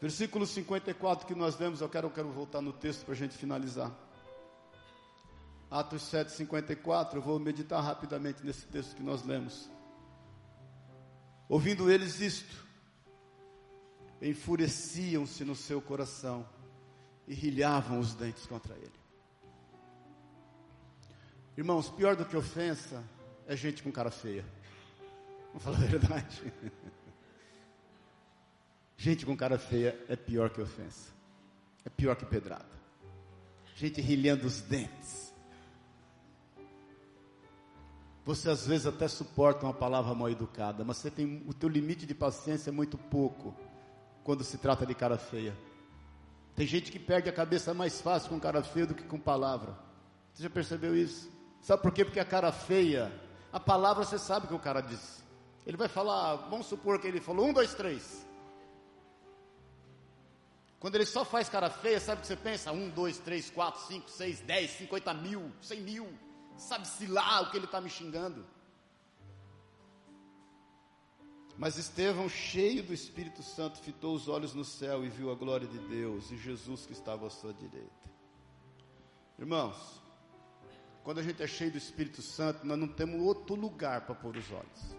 Versículo 0.00 0.46
54 0.46 1.26
que 1.26 1.34
nós 1.34 1.58
lemos, 1.58 1.80
eu 1.80 1.88
quero, 1.88 2.06
eu 2.06 2.10
quero 2.10 2.30
voltar 2.30 2.60
no 2.60 2.72
texto 2.72 3.04
para 3.04 3.14
a 3.14 3.16
gente 3.16 3.36
finalizar. 3.36 4.07
Atos 5.70 6.02
7, 6.02 6.32
54, 6.32 7.18
eu 7.18 7.22
vou 7.22 7.38
meditar 7.38 7.82
rapidamente 7.82 8.44
nesse 8.44 8.66
texto 8.66 8.96
que 8.96 9.02
nós 9.02 9.22
lemos. 9.22 9.70
Ouvindo 11.46 11.90
eles 11.90 12.20
isto, 12.20 12.66
enfureciam-se 14.22 15.44
no 15.44 15.54
seu 15.54 15.82
coração 15.82 16.48
e 17.26 17.34
rilhavam 17.34 18.00
os 18.00 18.14
dentes 18.14 18.46
contra 18.46 18.74
ele. 18.76 18.98
Irmãos, 21.54 21.90
pior 21.90 22.16
do 22.16 22.24
que 22.24 22.36
ofensa 22.36 23.04
é 23.46 23.54
gente 23.54 23.82
com 23.82 23.92
cara 23.92 24.10
feia. 24.10 24.44
Vamos 25.48 25.62
falar 25.62 25.76
a 25.76 25.80
verdade. 25.80 26.52
Gente 29.00 29.24
com 29.24 29.36
cara 29.36 29.60
feia 29.60 29.96
é 30.08 30.16
pior 30.16 30.50
que 30.50 30.60
ofensa. 30.60 31.12
É 31.84 31.88
pior 31.88 32.16
que 32.16 32.26
pedrada. 32.26 32.66
Gente 33.76 34.00
rilhando 34.00 34.44
os 34.44 34.60
dentes 34.60 35.27
você 38.28 38.50
às 38.50 38.66
vezes 38.66 38.86
até 38.86 39.08
suporta 39.08 39.64
uma 39.64 39.72
palavra 39.72 40.14
mal 40.14 40.28
educada, 40.28 40.84
mas 40.84 40.98
você 40.98 41.10
tem 41.10 41.42
o 41.48 41.54
teu 41.54 41.66
limite 41.66 42.04
de 42.04 42.14
paciência 42.14 42.68
é 42.68 42.70
muito 42.70 42.98
pouco 42.98 43.56
quando 44.22 44.44
se 44.44 44.58
trata 44.58 44.84
de 44.84 44.94
cara 44.94 45.16
feia. 45.16 45.56
Tem 46.54 46.66
gente 46.66 46.92
que 46.92 46.98
perde 46.98 47.30
a 47.30 47.32
cabeça 47.32 47.72
mais 47.72 48.02
fácil 48.02 48.28
com 48.28 48.38
cara 48.38 48.62
feia 48.62 48.86
do 48.86 48.94
que 48.94 49.02
com 49.02 49.18
palavra. 49.18 49.74
Você 50.34 50.42
já 50.42 50.50
percebeu 50.50 50.94
isso? 50.94 51.30
Sabe 51.62 51.80
por 51.80 51.90
quê? 51.90 52.04
Porque 52.04 52.20
a 52.20 52.24
cara 52.24 52.52
feia, 52.52 53.10
a 53.50 53.58
palavra 53.58 54.04
você 54.04 54.18
sabe 54.18 54.44
o 54.44 54.48
que 54.50 54.54
o 54.54 54.58
cara 54.58 54.82
disse. 54.82 55.22
Ele 55.64 55.78
vai 55.78 55.88
falar, 55.88 56.36
vamos 56.50 56.66
supor 56.66 57.00
que 57.00 57.06
ele 57.06 57.22
falou 57.22 57.48
um, 57.48 57.52
dois, 57.54 57.72
três. 57.72 58.26
Quando 60.78 60.96
ele 60.96 61.06
só 61.06 61.24
faz 61.24 61.48
cara 61.48 61.70
feia, 61.70 61.98
sabe 61.98 62.18
o 62.18 62.20
que 62.20 62.26
você 62.26 62.36
pensa? 62.36 62.72
Um, 62.72 62.90
dois, 62.90 63.16
três, 63.16 63.48
quatro, 63.48 63.80
cinco, 63.86 64.10
seis, 64.10 64.38
dez, 64.40 64.72
cinquenta 64.72 65.14
mil, 65.14 65.50
cem 65.62 65.80
mil. 65.80 66.27
Sabe-se 66.58 67.06
lá 67.06 67.40
o 67.40 67.50
que 67.50 67.56
ele 67.56 67.66
está 67.66 67.80
me 67.80 67.88
xingando. 67.88 68.44
Mas 71.56 71.76
Estevão, 71.76 72.28
cheio 72.28 72.82
do 72.82 72.92
Espírito 72.92 73.42
Santo, 73.42 73.78
fitou 73.78 74.14
os 74.14 74.28
olhos 74.28 74.54
no 74.54 74.64
céu 74.64 75.04
e 75.04 75.08
viu 75.08 75.30
a 75.30 75.34
glória 75.34 75.66
de 75.66 75.78
Deus 75.88 76.30
e 76.30 76.36
Jesus 76.36 76.86
que 76.86 76.92
estava 76.92 77.26
à 77.26 77.30
sua 77.30 77.52
direita. 77.52 78.08
Irmãos, 79.38 80.00
quando 81.02 81.18
a 81.18 81.22
gente 81.22 81.42
é 81.42 81.46
cheio 81.46 81.70
do 81.70 81.78
Espírito 81.78 82.22
Santo, 82.22 82.66
nós 82.66 82.78
não 82.78 82.88
temos 82.88 83.20
outro 83.20 83.54
lugar 83.54 84.02
para 84.02 84.14
pôr 84.14 84.36
os 84.36 84.50
olhos. 84.52 84.96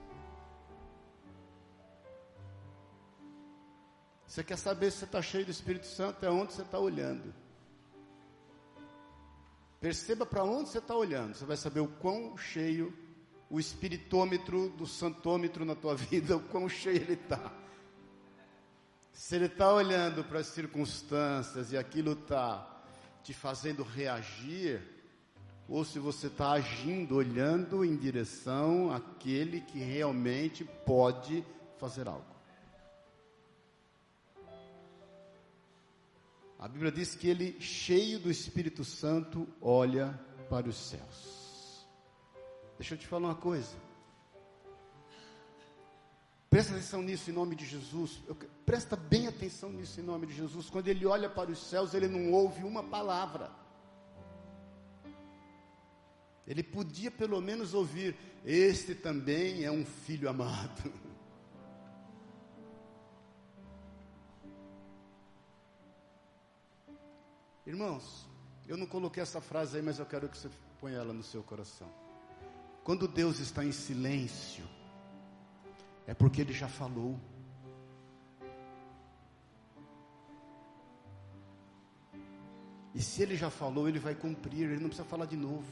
Você 4.26 4.43
quer 4.43 4.58
saber 4.58 4.91
se 4.91 5.00
você 5.00 5.06
está 5.06 5.22
cheio 5.22 5.45
do 5.45 5.52
Espírito 5.52 5.88
Santo? 5.88 6.26
É 6.26 6.30
onde 6.30 6.54
você 6.54 6.62
está 6.62 6.78
olhando. 6.78 7.34
Perceba 9.80 10.26
para 10.26 10.44
onde 10.44 10.70
você 10.70 10.80
está 10.80 10.96
olhando. 10.96 11.34
Você 11.34 11.46
vai 11.46 11.58
saber 11.58 11.80
o 11.80 11.88
quão 11.88 12.38
cheio 12.38 12.94
o 13.50 13.60
espiritômetro 13.60 14.70
do 14.70 14.86
santômetro 14.86 15.65
na 15.65 15.76
tua 15.76 15.96
vida, 15.98 16.38
o 16.38 16.42
quão 16.42 16.68
cheio 16.68 16.98
ele 16.98 17.13
está. 17.13 17.52
Se 19.12 19.36
ele 19.36 19.46
está 19.46 19.74
olhando 19.74 20.24
para 20.24 20.39
as 20.39 20.48
circunstâncias 20.48 21.72
e 21.72 21.78
aquilo 21.78 22.13
está 22.13 22.84
te 23.24 23.34
fazendo 23.34 23.84
reagir, 23.84 24.82
ou 25.68 25.84
se 25.84 26.00
você 26.00 26.28
está 26.28 26.52
agindo, 26.52 27.15
olhando 27.15 27.84
em 27.86 27.96
direção 27.96 28.92
àquele 28.92 29.62
que 29.62 29.80
realmente 29.80 30.63
pode 30.86 31.46
fazer 31.78 32.08
algo. 32.08 32.29
A 36.60 36.67
Bíblia 36.67 36.91
diz 36.91 37.15
que 37.15 37.30
ele, 37.30 37.60
cheio 37.62 38.19
do 38.19 38.30
Espírito 38.30 38.84
Santo, 38.84 39.48
olha 39.62 40.19
para 40.50 40.67
os 40.67 40.76
céus. 40.76 41.88
Deixa 42.78 42.95
eu 42.95 42.98
te 42.98 43.08
falar 43.08 43.30
uma 43.30 43.36
coisa. 43.36 43.78
Presta 46.50 46.74
atenção 46.74 47.02
nisso 47.02 47.30
em 47.30 47.34
nome 47.34 47.56
de 47.56 47.65
Jesus. 47.65 48.19
Eu, 48.28 48.36
presta 48.65 48.98
bem 48.98 49.28
atenção 49.28 49.72
nisso 49.72 50.02
em 50.02 50.04
nome 50.04 50.28
de 50.28 50.34
Jesus. 50.34 50.69
Quando 50.69 50.89
ele 50.89 51.06
olha 51.06 51.30
para 51.30 51.50
os 51.50 51.60
céus, 51.60 51.93
ele 51.93 52.10
não 52.10 52.34
ouve 52.34 52.63
uma 52.65 52.84
palavra. 52.84 53.52
Ele 56.45 56.63
podia 56.63 57.10
pelo 57.10 57.39
menos 57.39 57.74
ouvir: 57.74 58.17
Este 58.43 58.93
também 58.93 59.63
é 59.63 59.72
um 59.72 59.86
filho 59.86 60.28
amado. 60.28 60.91
Irmãos, 67.69 68.27
eu 68.67 68.75
não 68.75 68.88
coloquei 68.88 69.21
essa 69.21 69.39
frase 69.39 69.77
aí, 69.77 69.84
mas 69.84 69.99
eu 69.99 70.05
quero 70.08 70.27
que 70.27 70.36
você 70.36 70.49
ponha 70.82 70.97
ela 70.97 71.13
no 71.13 71.21
seu 71.21 71.43
coração. 71.43 71.88
Quando 72.84 73.08
Deus 73.08 73.38
está 73.38 73.63
em 73.63 73.71
silêncio, 73.71 74.65
é 76.08 76.15
porque 76.15 76.41
Ele 76.41 76.51
já 76.51 76.67
falou. 76.67 77.19
E 82.95 83.03
se 83.03 83.21
Ele 83.21 83.36
já 83.36 83.51
falou, 83.51 83.88
Ele 83.88 83.99
vai 83.99 84.15
cumprir, 84.15 84.63
Ele 84.63 84.79
não 84.79 84.89
precisa 84.89 85.08
falar 85.08 85.27
de 85.27 85.38
novo. 85.38 85.71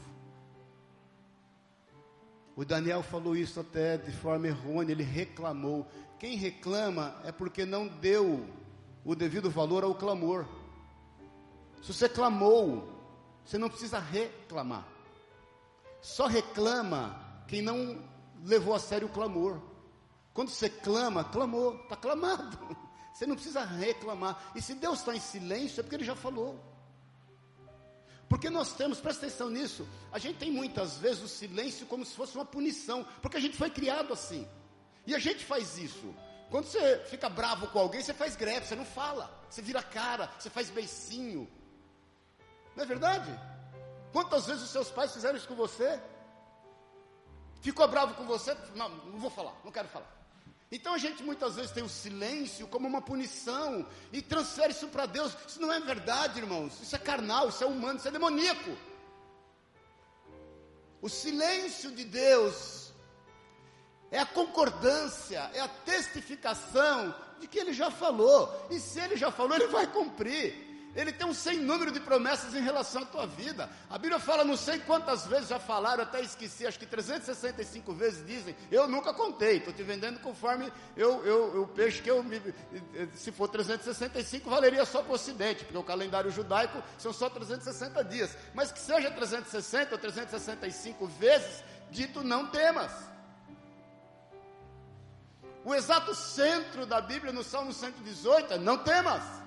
O 2.56 2.64
Daniel 2.64 3.02
falou 3.02 3.36
isso 3.36 3.60
até 3.60 3.98
de 3.98 4.12
forma 4.12 4.46
errônea, 4.46 4.92
ele 4.92 5.04
reclamou. 5.04 5.88
Quem 6.20 6.38
reclama 6.38 7.20
é 7.24 7.32
porque 7.32 7.66
não 7.66 7.88
deu 7.88 8.48
o 9.04 9.16
devido 9.16 9.50
valor 9.50 9.84
ao 9.84 9.96
clamor. 9.96 10.57
Se 11.82 11.94
você 11.94 12.10
clamou, 12.10 12.88
você 13.46 13.58
não 13.58 13.70
precisa 13.70 14.00
reclamar. 14.00 14.86
Só 16.02 16.28
reclama 16.28 17.44
quem 17.48 17.62
não 17.62 18.02
levou 18.44 18.74
a 18.74 18.80
sério 18.80 19.08
o 19.08 19.12
clamor. 19.12 19.62
Quando 20.34 20.50
você 20.50 20.70
clama, 20.70 21.24
clamou, 21.24 21.76
está 21.84 21.96
clamado. 21.96 22.58
Você 23.18 23.26
não 23.26 23.34
precisa 23.34 23.64
reclamar. 23.64 24.52
E 24.56 24.62
se 24.62 24.76
Deus 24.76 25.00
está 25.00 25.16
em 25.16 25.20
silêncio, 25.20 25.80
é 25.80 25.84
porque 25.84 25.96
Ele 25.96 26.04
já 26.04 26.16
falou. 26.16 26.64
Porque 28.30 28.48
nós 28.48 28.74
temos, 28.74 29.00
presta 29.00 29.26
atenção 29.26 29.50
nisso, 29.50 29.88
a 30.12 30.20
gente 30.20 30.38
tem 30.38 30.52
muitas 30.52 30.98
vezes 30.98 31.24
o 31.24 31.28
silêncio 31.28 31.88
como 31.88 32.06
se 32.06 32.14
fosse 32.14 32.36
uma 32.36 32.46
punição, 32.46 33.04
porque 33.20 33.38
a 33.38 33.40
gente 33.40 33.58
foi 33.58 33.72
criado 33.72 34.14
assim. 34.14 34.48
E 35.08 35.16
a 35.16 35.20
gente 35.20 35.44
faz 35.44 35.80
isso. 35.80 36.14
Quando 36.52 36.66
você 36.66 37.00
fica 37.10 37.28
bravo 37.28 37.68
com 37.70 37.80
alguém, 37.80 38.02
você 38.02 38.14
faz 38.14 38.36
greve, 38.36 38.68
você 38.68 38.76
não 38.76 38.86
fala, 38.86 39.34
você 39.50 39.62
vira 39.62 39.82
cara, 39.82 40.30
você 40.38 40.50
faz 40.50 40.70
beicinho. 40.70 41.50
Não 42.78 42.84
é 42.84 42.86
verdade? 42.86 43.28
Quantas 44.14 44.46
vezes 44.46 44.62
os 44.62 44.70
seus 44.70 44.92
pais 44.92 45.12
fizeram 45.12 45.36
isso 45.36 45.48
com 45.48 45.56
você? 45.56 46.00
Ficou 47.60 47.88
bravo 47.88 48.14
com 48.14 48.24
você? 48.28 48.56
Não, 48.76 48.88
não 48.88 49.18
vou 49.18 49.32
falar, 49.32 49.60
não 49.66 49.72
quero 49.72 49.88
falar. 49.88 50.06
Então 50.72 50.94
a 50.94 50.98
gente 51.00 51.24
muitas 51.24 51.56
vezes 51.56 51.72
tem 51.72 51.82
o 51.82 51.90
silêncio 51.90 52.68
como 52.68 52.88
uma 52.88 53.02
punição 53.02 53.84
e 54.14 54.22
transfere 54.22 54.74
isso 54.74 54.90
para 54.90 55.08
Deus. 55.08 55.36
Isso 55.48 55.60
não 55.60 55.74
é 55.74 55.80
verdade, 55.80 56.40
irmãos. 56.40 56.80
Isso 56.80 56.96
é 56.96 57.00
carnal, 57.00 57.50
isso 57.50 57.64
é 57.64 57.68
humano, 57.68 57.98
isso 57.98 58.08
é 58.08 58.12
demoníaco. 58.12 58.78
O 61.02 61.10
silêncio 61.10 61.90
de 61.90 62.04
Deus 62.04 62.94
é 64.12 64.20
a 64.20 64.26
concordância, 64.26 65.50
é 65.56 65.62
a 65.62 65.68
testificação 65.68 67.16
de 67.40 67.48
que 67.48 67.58
Ele 67.58 67.74
já 67.74 67.90
falou. 67.90 68.68
E 68.70 68.80
se 68.80 69.00
Ele 69.00 69.18
já 69.18 69.32
falou, 69.32 69.56
Ele 69.56 69.68
vai 69.68 69.88
cumprir. 69.88 70.67
Ele 70.98 71.14
tem 71.14 71.28
um 71.28 71.34
sem 71.34 71.60
número 71.60 71.92
de 71.92 72.00
promessas 72.00 72.56
em 72.56 72.62
relação 72.62 73.04
à 73.04 73.06
tua 73.06 73.28
vida. 73.28 73.70
A 73.88 74.00
Bíblia 74.00 74.20
fala, 74.20 74.44
não 74.44 74.58
sei 74.58 74.80
quantas 74.80 75.28
vezes 75.28 75.50
já 75.50 75.60
falaram, 75.60 76.02
até 76.02 76.22
esqueci, 76.22 76.66
acho 76.66 76.80
que 76.80 76.88
365 76.88 77.94
vezes 77.94 78.26
dizem. 78.26 78.56
Eu 78.72 78.88
nunca 78.88 79.14
contei, 79.14 79.58
estou 79.58 79.72
te 79.72 79.84
vendendo 79.84 80.20
conforme 80.20 80.74
eu, 80.96 81.24
eu, 81.24 81.62
o 81.62 81.68
peixe 81.68 82.02
que 82.02 82.10
eu 82.10 82.24
me. 82.24 82.42
Se 83.14 83.32
for 83.32 83.48
365, 83.48 84.50
valeria 84.50 84.86
só 84.86 85.04
para 85.04 85.12
o 85.12 85.14
Ocidente, 85.14 85.66
porque 85.66 85.78
o 85.78 85.84
calendário 85.84 86.32
judaico 86.32 86.82
são 86.98 87.14
só 87.14 87.30
360 87.30 88.04
dias. 88.04 88.36
Mas 88.56 88.72
que 88.72 88.80
seja 88.80 89.12
360 89.12 89.94
ou 89.94 90.02
365 90.02 91.06
vezes, 91.06 91.64
dito 91.92 92.24
não 92.24 92.48
temas. 92.48 92.92
O 95.64 95.76
exato 95.76 96.16
centro 96.16 96.88
da 96.88 97.00
Bíblia 97.00 97.32
no 97.32 97.44
Salmo 97.44 97.72
118 97.72 98.56
é 98.56 98.58
não 98.58 98.80
temas. 98.80 99.47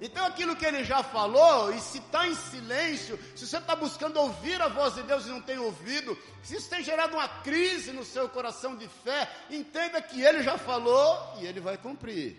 Então 0.00 0.26
aquilo 0.26 0.54
que 0.54 0.66
ele 0.66 0.84
já 0.84 1.02
falou, 1.02 1.72
e 1.72 1.80
se 1.80 1.98
está 1.98 2.28
em 2.28 2.34
silêncio, 2.34 3.18
se 3.34 3.46
você 3.46 3.56
está 3.56 3.74
buscando 3.74 4.20
ouvir 4.20 4.60
a 4.60 4.68
voz 4.68 4.94
de 4.94 5.02
Deus 5.02 5.24
e 5.24 5.30
não 5.30 5.40
tem 5.40 5.58
ouvido, 5.58 6.16
se 6.42 6.56
isso 6.56 6.68
tem 6.68 6.82
gerado 6.82 7.16
uma 7.16 7.28
crise 7.28 7.92
no 7.92 8.04
seu 8.04 8.28
coração 8.28 8.76
de 8.76 8.86
fé, 8.88 9.30
entenda 9.50 10.02
que 10.02 10.20
ele 10.20 10.42
já 10.42 10.58
falou 10.58 11.38
e 11.40 11.46
ele 11.46 11.60
vai 11.60 11.78
cumprir. 11.78 12.36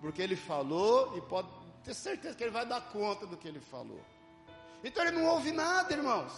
Porque 0.00 0.20
ele 0.20 0.34
falou 0.34 1.16
e 1.16 1.20
pode 1.20 1.48
ter 1.84 1.94
certeza 1.94 2.36
que 2.36 2.42
ele 2.42 2.50
vai 2.50 2.66
dar 2.66 2.80
conta 2.80 3.24
do 3.24 3.36
que 3.36 3.46
ele 3.46 3.60
falou. 3.60 4.04
Então 4.82 5.04
ele 5.04 5.16
não 5.16 5.26
ouve 5.26 5.52
nada, 5.52 5.94
irmãos. 5.94 6.32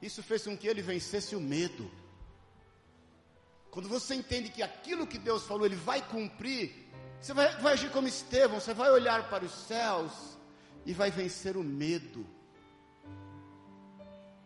Isso 0.00 0.22
fez 0.22 0.44
com 0.44 0.56
que 0.56 0.68
ele 0.68 0.82
vencesse 0.82 1.34
o 1.34 1.40
medo. 1.40 1.90
Quando 3.70 3.88
você 3.88 4.14
entende 4.14 4.48
que 4.48 4.62
aquilo 4.62 5.06
que 5.06 5.18
Deus 5.18 5.44
falou, 5.44 5.66
ele 5.66 5.76
vai 5.76 6.00
cumprir, 6.00 6.85
você 7.26 7.34
vai, 7.34 7.48
vai 7.56 7.72
agir 7.72 7.90
como 7.90 8.06
Estevão, 8.06 8.60
você 8.60 8.72
vai 8.72 8.88
olhar 8.88 9.28
para 9.28 9.44
os 9.44 9.50
céus 9.50 10.12
e 10.84 10.92
vai 10.92 11.10
vencer 11.10 11.56
o 11.56 11.64
medo. 11.64 12.24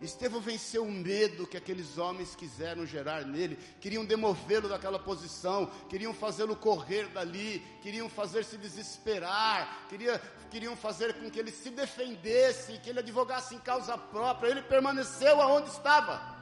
Estevão 0.01 0.41
venceu 0.41 0.85
o 0.85 0.91
medo 0.91 1.47
que 1.47 1.59
aqueles 1.59 1.99
homens 1.99 2.35
quiseram 2.35 2.87
gerar 2.87 3.27
nele, 3.27 3.59
queriam 3.83 4.03
demovê-lo 4.03 4.67
daquela 4.67 4.99
posição, 4.99 5.71
queriam 5.91 6.15
fazê-lo 6.15 6.57
correr 6.57 7.07
dali, 7.09 7.63
queriam 7.83 8.09
fazer 8.09 8.47
se 8.47 8.57
desesperar, 8.57 9.87
queria, 9.91 10.19
queriam 10.51 10.75
fazer 10.75 11.13
com 11.21 11.31
que 11.31 11.39
ele 11.39 11.53
se 11.53 11.69
defendesse, 11.69 12.79
que 12.79 12.89
ele 12.89 13.01
advogasse 13.01 13.55
em 13.55 13.59
causa 13.59 13.99
própria. 13.99 14.49
Ele 14.49 14.63
permaneceu 14.63 15.39
aonde 15.43 15.69
estava, 15.69 16.35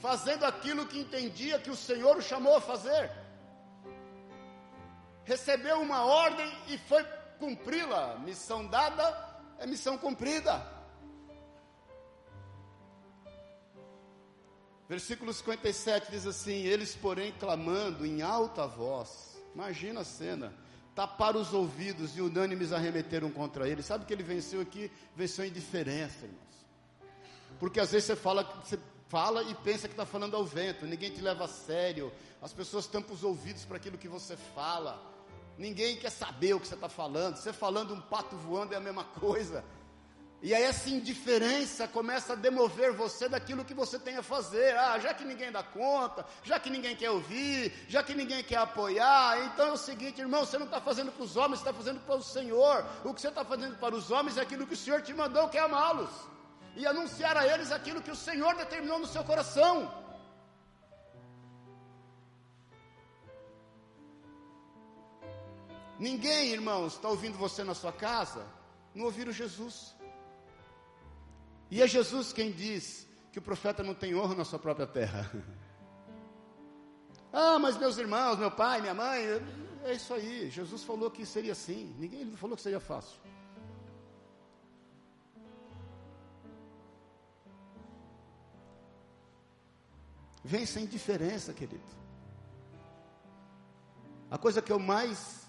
fazendo 0.00 0.44
aquilo 0.44 0.84
que 0.84 0.98
entendia 0.98 1.60
que 1.60 1.70
o 1.70 1.76
Senhor 1.76 2.16
o 2.16 2.22
chamou 2.22 2.56
a 2.56 2.60
fazer 2.60 3.24
recebeu 5.26 5.80
uma 5.80 6.04
ordem 6.04 6.50
e 6.68 6.78
foi 6.78 7.04
cumpri-la. 7.38 8.18
Missão 8.20 8.66
dada 8.66 9.04
é 9.58 9.66
missão 9.66 9.98
cumprida. 9.98 10.74
Versículo 14.88 15.34
57 15.34 16.10
diz 16.10 16.26
assim: 16.26 16.62
Eles, 16.62 16.94
porém, 16.94 17.32
clamando 17.32 18.06
em 18.06 18.22
alta 18.22 18.66
voz, 18.66 19.36
imagina 19.52 20.00
a 20.00 20.04
cena, 20.04 20.54
taparam 20.94 21.40
os 21.40 21.52
ouvidos 21.52 22.16
e 22.16 22.20
unânimes 22.20 22.72
arremeteram 22.72 23.30
contra 23.30 23.68
ele. 23.68 23.82
Sabe 23.82 24.04
que 24.04 24.12
ele 24.12 24.22
venceu 24.22 24.60
aqui? 24.60 24.90
Venceu 25.16 25.44
indiferença, 25.44 26.24
irmãos. 26.24 26.46
Porque 27.58 27.80
às 27.80 27.90
vezes 27.90 28.06
você 28.06 28.16
fala, 28.16 28.44
você 28.62 28.78
fala 29.08 29.42
e 29.42 29.54
pensa 29.56 29.88
que 29.88 29.94
está 29.94 30.06
falando 30.06 30.36
ao 30.36 30.44
vento, 30.44 30.86
ninguém 30.86 31.10
te 31.10 31.20
leva 31.20 31.46
a 31.46 31.48
sério, 31.48 32.12
as 32.40 32.52
pessoas 32.52 32.86
tampam 32.86 33.14
os 33.14 33.24
ouvidos 33.24 33.64
para 33.64 33.78
aquilo 33.78 33.98
que 33.98 34.08
você 34.08 34.36
fala. 34.36 35.15
Ninguém 35.58 35.96
quer 35.96 36.10
saber 36.10 36.54
o 36.54 36.60
que 36.60 36.68
você 36.68 36.74
está 36.74 36.88
falando. 36.88 37.36
Você 37.36 37.52
falando 37.52 37.94
um 37.94 38.00
pato 38.00 38.36
voando 38.36 38.74
é 38.74 38.76
a 38.76 38.80
mesma 38.80 39.04
coisa. 39.04 39.64
E 40.42 40.54
aí 40.54 40.62
essa 40.62 40.90
indiferença 40.90 41.88
começa 41.88 42.34
a 42.34 42.36
demover 42.36 42.92
você 42.92 43.28
daquilo 43.28 43.64
que 43.64 43.72
você 43.72 43.98
tem 43.98 44.16
a 44.16 44.22
fazer. 44.22 44.76
Ah, 44.76 44.98
já 44.98 45.14
que 45.14 45.24
ninguém 45.24 45.50
dá 45.50 45.62
conta, 45.62 46.26
já 46.42 46.60
que 46.60 46.68
ninguém 46.68 46.94
quer 46.94 47.10
ouvir, 47.10 47.72
já 47.88 48.02
que 48.02 48.14
ninguém 48.14 48.44
quer 48.44 48.58
apoiar, 48.58 49.44
então 49.46 49.68
é 49.68 49.72
o 49.72 49.76
seguinte, 49.78 50.20
irmão, 50.20 50.44
você 50.44 50.58
não 50.58 50.66
está 50.66 50.80
fazendo 50.80 51.10
para 51.10 51.24
os 51.24 51.36
homens, 51.36 51.60
você 51.60 51.68
está 51.68 51.72
fazendo 51.72 52.00
para 52.00 52.16
o 52.16 52.22
Senhor. 52.22 52.86
O 53.02 53.14
que 53.14 53.20
você 53.20 53.28
está 53.28 53.44
fazendo 53.44 53.76
para 53.78 53.94
os 53.94 54.10
homens 54.10 54.36
é 54.36 54.42
aquilo 54.42 54.66
que 54.66 54.74
o 54.74 54.76
Senhor 54.76 55.00
te 55.00 55.14
mandou, 55.14 55.48
que 55.48 55.56
é 55.56 55.62
amá-los. 55.62 56.10
E 56.76 56.86
anunciar 56.86 57.36
a 57.38 57.46
eles 57.46 57.72
aquilo 57.72 58.02
que 58.02 58.10
o 58.10 58.16
Senhor 58.16 58.54
determinou 58.54 58.98
no 58.98 59.06
seu 59.06 59.24
coração. 59.24 59.90
Ninguém, 65.98 66.50
irmãos, 66.52 66.94
está 66.94 67.08
ouvindo 67.08 67.38
você 67.38 67.64
na 67.64 67.74
sua 67.74 67.92
casa, 67.92 68.46
não 68.94 69.06
ouviram 69.06 69.32
Jesus. 69.32 69.94
E 71.70 71.82
é 71.82 71.86
Jesus 71.86 72.32
quem 72.32 72.52
diz 72.52 73.06
que 73.32 73.38
o 73.38 73.42
profeta 73.42 73.82
não 73.82 73.94
tem 73.94 74.14
honra 74.14 74.34
na 74.34 74.44
sua 74.44 74.58
própria 74.58 74.86
terra. 74.86 75.30
ah, 77.32 77.58
mas 77.58 77.76
meus 77.76 77.96
irmãos, 77.96 78.38
meu 78.38 78.50
pai, 78.50 78.80
minha 78.80 78.94
mãe, 78.94 79.22
é 79.84 79.92
isso 79.94 80.12
aí. 80.12 80.50
Jesus 80.50 80.84
falou 80.84 81.10
que 81.10 81.24
seria 81.24 81.52
assim. 81.52 81.94
Ninguém 81.98 82.20
ele 82.20 82.36
falou 82.36 82.56
que 82.56 82.62
seria 82.62 82.80
fácil. 82.80 83.18
Vem 90.44 90.64
sem 90.64 90.86
diferença, 90.86 91.52
querido. 91.52 91.82
A 94.30 94.38
coisa 94.38 94.62
que 94.62 94.70
eu 94.70 94.78
mais 94.78 95.45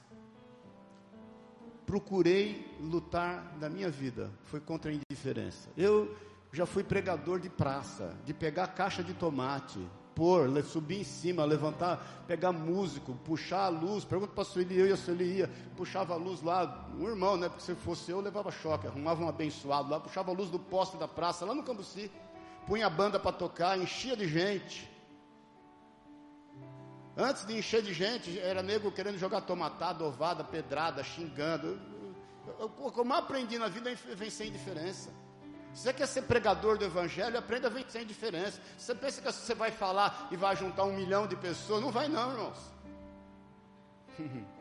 procurei 1.87 2.77
lutar 2.81 3.55
na 3.61 3.69
minha 3.69 3.89
vida 3.89 4.29
foi 4.43 4.59
contra 4.59 4.91
a 4.91 4.93
indiferença. 4.93 5.69
Eu 5.77 6.13
já 6.51 6.65
fui 6.65 6.83
pregador 6.83 7.39
de 7.39 7.49
praça, 7.49 8.13
de 8.25 8.33
pegar 8.33 8.67
caixa 8.67 9.01
de 9.01 9.13
tomate, 9.13 9.79
pôr, 10.13 10.49
subir 10.63 10.99
em 10.99 11.03
cima, 11.05 11.45
levantar, 11.45 12.25
pegar 12.27 12.51
músico, 12.51 13.15
puxar 13.23 13.65
a 13.65 13.69
luz. 13.69 14.03
Pergunta 14.03 14.33
para 14.33 14.41
a 14.41 14.45
Sueli, 14.45 14.77
eu 14.77 14.87
e 14.87 14.91
a 14.91 14.97
Sueli 14.97 15.37
ia, 15.37 15.49
puxava 15.77 16.13
a 16.13 16.17
luz 16.17 16.41
lá, 16.41 16.89
um 16.99 17.07
irmão, 17.07 17.37
né? 17.37 17.47
Porque 17.47 17.63
se 17.63 17.73
fosse 17.73 18.11
eu, 18.11 18.19
levava 18.19 18.51
choque, 18.51 18.85
arrumava 18.85 19.23
um 19.23 19.29
abençoado 19.29 19.89
lá, 19.89 19.97
puxava 19.97 20.31
a 20.31 20.33
luz 20.33 20.49
do 20.49 20.59
poste 20.59 20.97
da 20.97 21.07
praça, 21.07 21.45
lá 21.45 21.55
no 21.55 21.63
Cambuci, 21.63 22.11
punha 22.65 22.87
a 22.87 22.89
banda 22.89 23.17
para 23.17 23.31
tocar, 23.31 23.79
enchia 23.79 24.17
de 24.17 24.27
gente. 24.27 24.96
Antes 27.17 27.45
de 27.47 27.57
encher 27.57 27.81
de 27.81 27.93
gente, 27.93 28.37
era 28.39 28.61
nego 28.61 28.91
querendo 28.91 29.17
jogar 29.17 29.41
tomatada, 29.41 30.03
ovada, 30.03 30.43
pedrada, 30.43 31.03
xingando. 31.03 31.81
O 32.59 32.91
que 32.91 32.99
eu 32.99 33.05
mais 33.05 33.23
aprendi 33.23 33.57
na 33.57 33.67
vida 33.67 33.91
é 33.91 33.95
vencer 33.95 34.45
a 34.45 34.49
indiferença. 34.49 35.11
Você 35.73 35.91
quer 35.91 36.05
ser 36.05 36.21
pregador 36.23 36.77
do 36.77 36.85
evangelho, 36.85 37.35
aprenda 37.37 37.69
a 37.69 37.71
vencer 37.71 38.03
indiferença. 38.03 38.61
Você 38.77 38.93
pensa 38.93 39.19
que 39.19 39.31
você 39.31 39.55
vai 39.55 39.71
falar 39.71 40.27
e 40.31 40.37
vai 40.37 40.55
juntar 40.55 40.83
um 40.83 40.95
milhão 40.95 41.25
de 41.25 41.35
pessoas? 41.35 41.81
Não 41.81 41.91
vai 41.91 42.07
não, 42.07 42.31
irmãos. 42.31 42.59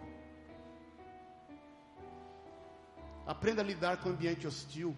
Aprenda 3.26 3.60
a 3.60 3.64
lidar 3.64 3.98
com 3.98 4.08
o 4.08 4.12
ambiente 4.12 4.46
hostil. 4.46 4.96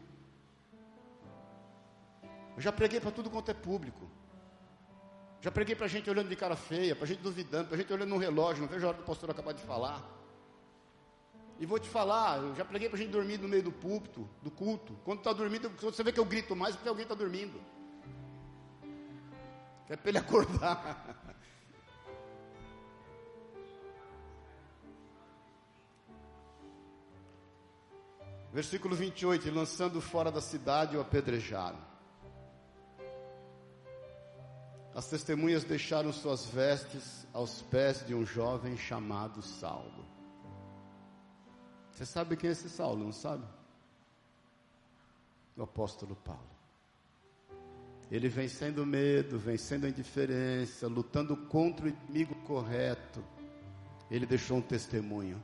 Eu 2.55 2.61
já 2.61 2.71
preguei 2.71 3.01
para 3.01 3.11
tudo 3.11 3.31
quanto 3.31 3.51
é 3.51 3.55
público. 3.55 4.09
Já 5.41 5.51
preguei 5.51 5.77
para 5.77 5.87
gente 5.87 6.11
olhando 6.11 6.29
de 6.29 6.37
cara 6.37 6.57
feia, 6.57 6.97
para 6.97 7.07
gente 7.07 7.21
duvidando, 7.21 7.69
para 7.69 7.77
gente 7.77 7.93
olhando 7.93 8.09
no 8.09 8.19
relógio, 8.19 8.63
não 8.63 8.69
vejo 8.69 8.85
a 8.85 8.89
hora 8.89 8.99
do 8.99 9.05
pastor 9.05 9.31
acabar 9.31 9.53
de 9.53 9.63
falar. 9.63 10.05
E 11.61 11.67
vou 11.67 11.79
te 11.79 11.89
falar, 11.89 12.39
eu 12.39 12.55
já 12.55 12.65
preguei 12.65 12.89
para 12.89 12.99
gente 12.99 13.11
dormir 13.11 13.39
no 13.39 13.49
meio 13.49 13.63
do 13.63 13.73
púlpito, 13.73 14.29
do 14.43 14.51
culto. 14.51 14.97
Quando 15.05 15.19
está 15.19 15.33
dormindo, 15.33 15.71
você 15.71 16.03
vê 16.03 16.13
que 16.13 16.21
eu 16.21 16.25
grito 16.25 16.55
mais 16.57 16.75
porque 16.75 16.89
alguém 16.89 17.05
está 17.05 17.15
dormindo. 17.15 17.61
É 19.89 19.97
para 19.97 20.09
ele 20.09 20.19
acordar. 20.19 21.25
Versículo 28.53 28.97
28, 28.97 29.51
lançando 29.53 30.01
fora 30.01 30.31
da 30.31 30.41
cidade 30.41 30.97
o 30.97 31.01
apedrejaram. 31.01 31.88
As 34.95 35.07
testemunhas 35.09 35.65
deixaram 35.65 36.13
suas 36.13 36.47
vestes 36.47 37.27
aos 37.33 37.63
pés 37.63 38.05
de 38.07 38.15
um 38.15 38.25
jovem 38.25 38.77
chamado 38.77 39.43
Saulo. 39.43 40.07
Você 41.93 42.07
sabe 42.07 42.37
quem 42.37 42.49
é 42.49 42.53
esse 42.53 42.69
Saulo, 42.69 43.05
não 43.05 43.13
sabe? 43.13 43.45
O 45.57 45.63
apóstolo 45.63 46.17
Paulo. 46.17 46.59
Ele 48.11 48.29
vencendo 48.29 48.79
o 48.79 48.87
medo, 48.87 49.39
vencendo 49.39 49.85
a 49.85 49.89
indiferença, 49.89 50.87
lutando 50.87 51.37
contra 51.37 51.87
o 51.87 51.89
inimigo 51.89 52.35
correto. 52.47 53.23
Ele 54.11 54.25
deixou 54.25 54.59
um 54.59 54.63
testemunho. 54.63 55.43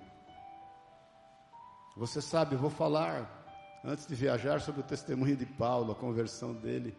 Você 1.96 2.22
sabe, 2.22 2.56
vou 2.56 2.70
falar 2.70 3.44
antes 3.84 4.06
de 4.06 4.14
viajar 4.14 4.60
sobre 4.60 4.80
o 4.80 4.84
testemunho 4.84 5.36
de 5.36 5.44
Paulo, 5.44 5.92
a 5.92 5.94
conversão 5.94 6.54
dele. 6.54 6.96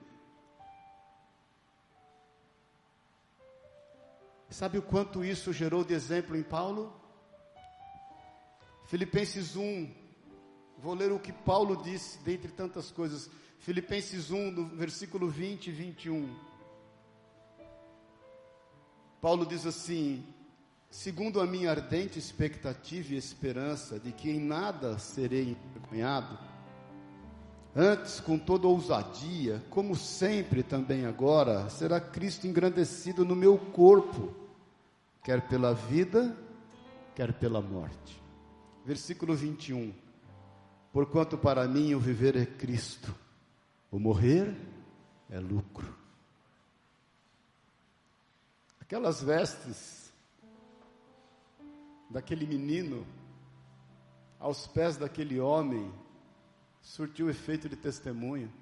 Sabe 4.50 4.78
o 4.78 4.82
quanto 4.82 5.24
isso 5.24 5.52
gerou 5.52 5.84
de 5.84 5.93
exemplo 5.93 6.36
em 6.36 6.43
Paulo? 6.43 6.93
Filipenses 8.86 9.56
1, 9.56 9.91
vou 10.78 10.93
ler 10.93 11.12
o 11.12 11.20
que 11.20 11.34
Paulo 11.34 11.82
disse, 11.84 12.20
dentre 12.20 12.52
tantas 12.52 12.91
coisas. 12.91 13.30
Filipenses 13.60 14.30
1, 14.30 14.52
no 14.52 14.68
versículo 14.76 15.28
20 15.28 15.68
e 15.68 15.72
21. 15.72 16.36
Paulo 19.20 19.46
diz 19.46 19.66
assim: 19.66 20.24
segundo 20.88 21.41
a 21.41 21.48
minha 21.48 21.72
ardente 21.72 22.20
expectativa 22.20 23.14
e 23.14 23.18
esperança 23.18 24.00
de 24.00 24.12
que 24.12 24.30
em 24.30 24.39
nada 24.39 25.00
serei 25.00 25.58
envergonhado, 25.68 26.38
antes 27.76 28.20
com 28.20 28.38
toda 28.38 28.68
ousadia, 28.68 29.62
como 29.70 29.96
sempre 29.96 30.64
também 30.64 31.06
agora, 31.06 31.70
será 31.70 32.00
Cristo 32.00 32.48
engrandecido 32.48 33.26
no 33.26 33.36
meu 33.36 33.58
corpo 33.58 34.46
quer 35.26 35.42
pela 35.48 35.74
vida, 35.74 36.38
quer 37.16 37.34
pela 37.34 37.60
morte. 37.60 38.22
Versículo 38.86 39.36
21. 39.36 39.92
Porquanto 40.94 41.36
para 41.36 41.68
mim 41.68 41.96
o 41.96 42.00
viver 42.00 42.38
é 42.38 42.46
Cristo, 42.46 43.14
o 43.92 43.98
morrer 43.98 44.56
é 45.32 45.40
lucro. 45.40 45.98
Aquelas 48.80 49.20
vestes 49.20 50.14
daquele 52.08 52.46
menino 52.46 53.06
aos 54.40 54.68
pés 54.68 54.96
daquele 54.96 55.40
homem 55.40 55.92
surtiu 56.86 57.30
efeito 57.30 57.68
de 57.68 57.76
testemunho. 57.76 58.54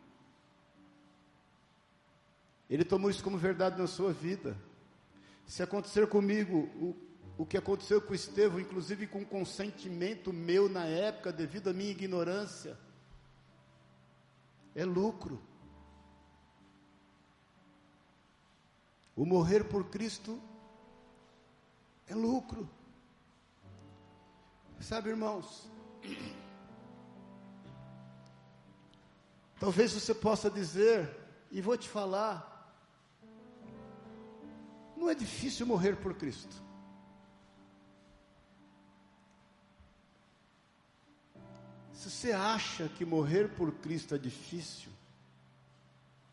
Ele 2.69 2.85
tomou 2.85 3.09
isso 3.09 3.21
como 3.21 3.37
verdade 3.37 3.77
na 3.77 3.85
sua 3.85 4.13
vida. 4.13 4.57
Se 5.45 5.61
acontecer 5.61 6.07
comigo 6.07 6.59
o, 6.75 6.95
o 7.37 7.45
que 7.45 7.57
aconteceu 7.57 8.01
com 8.01 8.13
Estevão, 8.13 8.61
inclusive 8.61 9.07
com 9.07 9.25
consentimento 9.25 10.31
meu 10.31 10.69
na 10.69 10.85
época, 10.85 11.33
devido 11.33 11.69
à 11.69 11.73
minha 11.73 11.91
ignorância, 11.91 12.79
é 14.73 14.85
lucro. 14.85 15.39
O 19.17 19.25
morrer 19.25 19.65
por 19.65 19.89
Cristo 19.89 20.41
é 22.07 22.15
lucro. 22.15 22.69
Sabe, 24.79 25.09
irmãos, 25.09 25.69
talvez 29.63 29.93
você 29.93 30.13
possa 30.13 30.51
dizer, 30.51 31.09
e 31.49 31.61
vou 31.61 31.77
te 31.77 31.87
falar, 31.87 32.35
não 34.97 35.09
é 35.09 35.15
difícil 35.15 35.65
morrer 35.65 35.95
por 35.95 36.13
Cristo. 36.15 36.53
Se 41.93 42.09
você 42.09 42.33
acha 42.33 42.89
que 42.89 43.05
morrer 43.05 43.55
por 43.55 43.71
Cristo 43.75 44.13
é 44.13 44.17
difícil, 44.17 44.91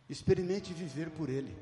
experimente 0.08 0.74
viver 0.74 1.08
por 1.10 1.28
Ele. 1.28 1.56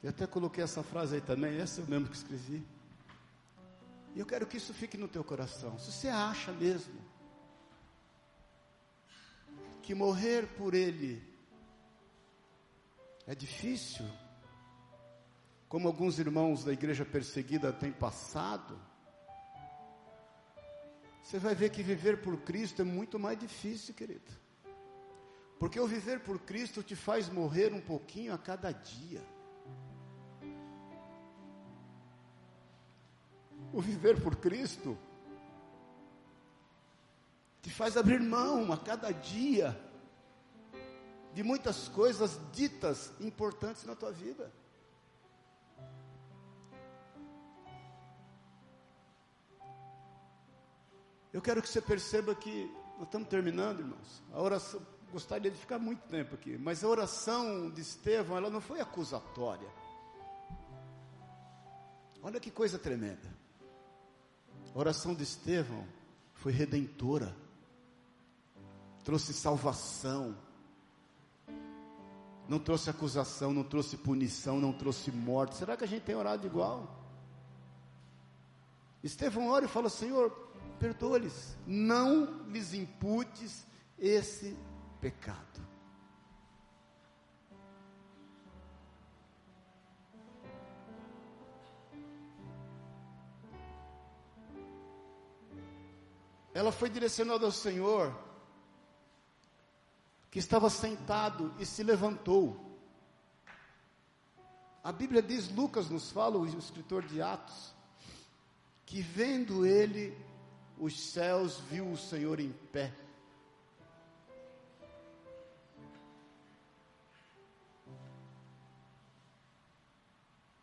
Eu 0.00 0.10
até 0.10 0.24
coloquei 0.24 0.62
essa 0.62 0.84
frase 0.84 1.16
aí 1.16 1.20
também, 1.20 1.58
essa 1.58 1.80
eu 1.80 1.86
mesmo 1.88 2.06
que 2.06 2.14
escrevi. 2.14 2.64
E 4.14 4.20
eu 4.20 4.26
quero 4.26 4.46
que 4.46 4.56
isso 4.56 4.72
fique 4.72 4.96
no 4.96 5.08
teu 5.08 5.24
coração. 5.24 5.78
Se 5.78 5.90
você 5.90 6.08
acha 6.08 6.52
mesmo 6.52 7.00
que 9.82 9.94
morrer 9.94 10.46
por 10.56 10.72
Ele 10.72 11.22
é 13.26 13.34
difícil, 13.34 14.06
como 15.68 15.88
alguns 15.88 16.18
irmãos 16.18 16.62
da 16.62 16.72
igreja 16.72 17.04
perseguida 17.04 17.72
têm 17.72 17.90
passado, 17.90 18.80
você 21.20 21.38
vai 21.38 21.54
ver 21.54 21.70
que 21.70 21.82
viver 21.82 22.22
por 22.22 22.36
Cristo 22.42 22.82
é 22.82 22.84
muito 22.84 23.18
mais 23.18 23.36
difícil, 23.36 23.94
querido. 23.94 24.30
Porque 25.58 25.80
o 25.80 25.88
viver 25.88 26.20
por 26.20 26.38
Cristo 26.38 26.82
te 26.82 26.94
faz 26.94 27.28
morrer 27.28 27.72
um 27.72 27.80
pouquinho 27.80 28.32
a 28.32 28.38
cada 28.38 28.70
dia. 28.70 29.33
O 33.74 33.80
viver 33.80 34.22
por 34.22 34.36
Cristo 34.36 34.96
te 37.60 37.70
faz 37.70 37.96
abrir 37.96 38.20
mão 38.20 38.72
a 38.72 38.76
cada 38.78 39.10
dia 39.10 39.76
de 41.32 41.42
muitas 41.42 41.88
coisas 41.88 42.38
ditas 42.52 43.12
importantes 43.20 43.84
na 43.84 43.96
tua 43.96 44.12
vida. 44.12 44.52
Eu 51.32 51.42
quero 51.42 51.60
que 51.60 51.68
você 51.68 51.82
perceba 51.82 52.32
que 52.32 52.72
nós 52.96 53.08
estamos 53.08 53.26
terminando, 53.26 53.80
irmãos. 53.80 54.22
A 54.32 54.40
oração, 54.40 54.80
gostaria 55.10 55.50
de 55.50 55.58
ficar 55.58 55.80
muito 55.80 56.06
tempo 56.06 56.36
aqui, 56.36 56.56
mas 56.56 56.84
a 56.84 56.88
oração 56.88 57.68
de 57.72 57.80
Estevão, 57.80 58.36
ela 58.36 58.50
não 58.50 58.60
foi 58.60 58.80
acusatória. 58.80 59.68
Olha 62.22 62.38
que 62.38 62.52
coisa 62.52 62.78
tremenda. 62.78 63.43
A 64.74 64.78
oração 64.78 65.14
de 65.14 65.22
Estevão 65.22 65.86
foi 66.34 66.52
redentora 66.52 67.34
trouxe 69.04 69.34
salvação, 69.34 70.34
não 72.48 72.58
trouxe 72.58 72.90
acusação, 72.90 73.52
não 73.52 73.62
trouxe 73.62 73.98
punição, 73.98 74.58
não 74.58 74.72
trouxe 74.72 75.12
morte. 75.12 75.56
Será 75.56 75.76
que 75.76 75.84
a 75.84 75.86
gente 75.86 76.02
tem 76.02 76.14
orado 76.14 76.46
igual? 76.46 77.04
Estevão 79.02 79.48
ora 79.48 79.66
e 79.66 79.68
fala: 79.68 79.88
Senhor, 79.88 80.30
perdoa-lhes, 80.80 81.56
não 81.66 82.42
lhes 82.48 82.74
imputes 82.74 83.66
esse 83.98 84.56
pecado. 85.00 85.73
Ela 96.54 96.70
foi 96.70 96.88
direcionada 96.88 97.44
ao 97.44 97.50
Senhor 97.50 98.16
que 100.30 100.38
estava 100.38 100.70
sentado 100.70 101.52
e 101.58 101.66
se 101.66 101.82
levantou. 101.82 102.78
A 104.82 104.92
Bíblia 104.92 105.20
diz, 105.20 105.50
Lucas 105.50 105.90
nos 105.90 106.12
fala, 106.12 106.38
o 106.38 106.46
escritor 106.46 107.04
de 107.04 107.20
Atos, 107.20 107.74
que 108.86 109.00
vendo 109.00 109.66
ele 109.66 110.16
os 110.78 111.10
céus, 111.10 111.58
viu 111.58 111.90
o 111.90 111.96
Senhor 111.96 112.38
em 112.38 112.52
pé. 112.72 112.94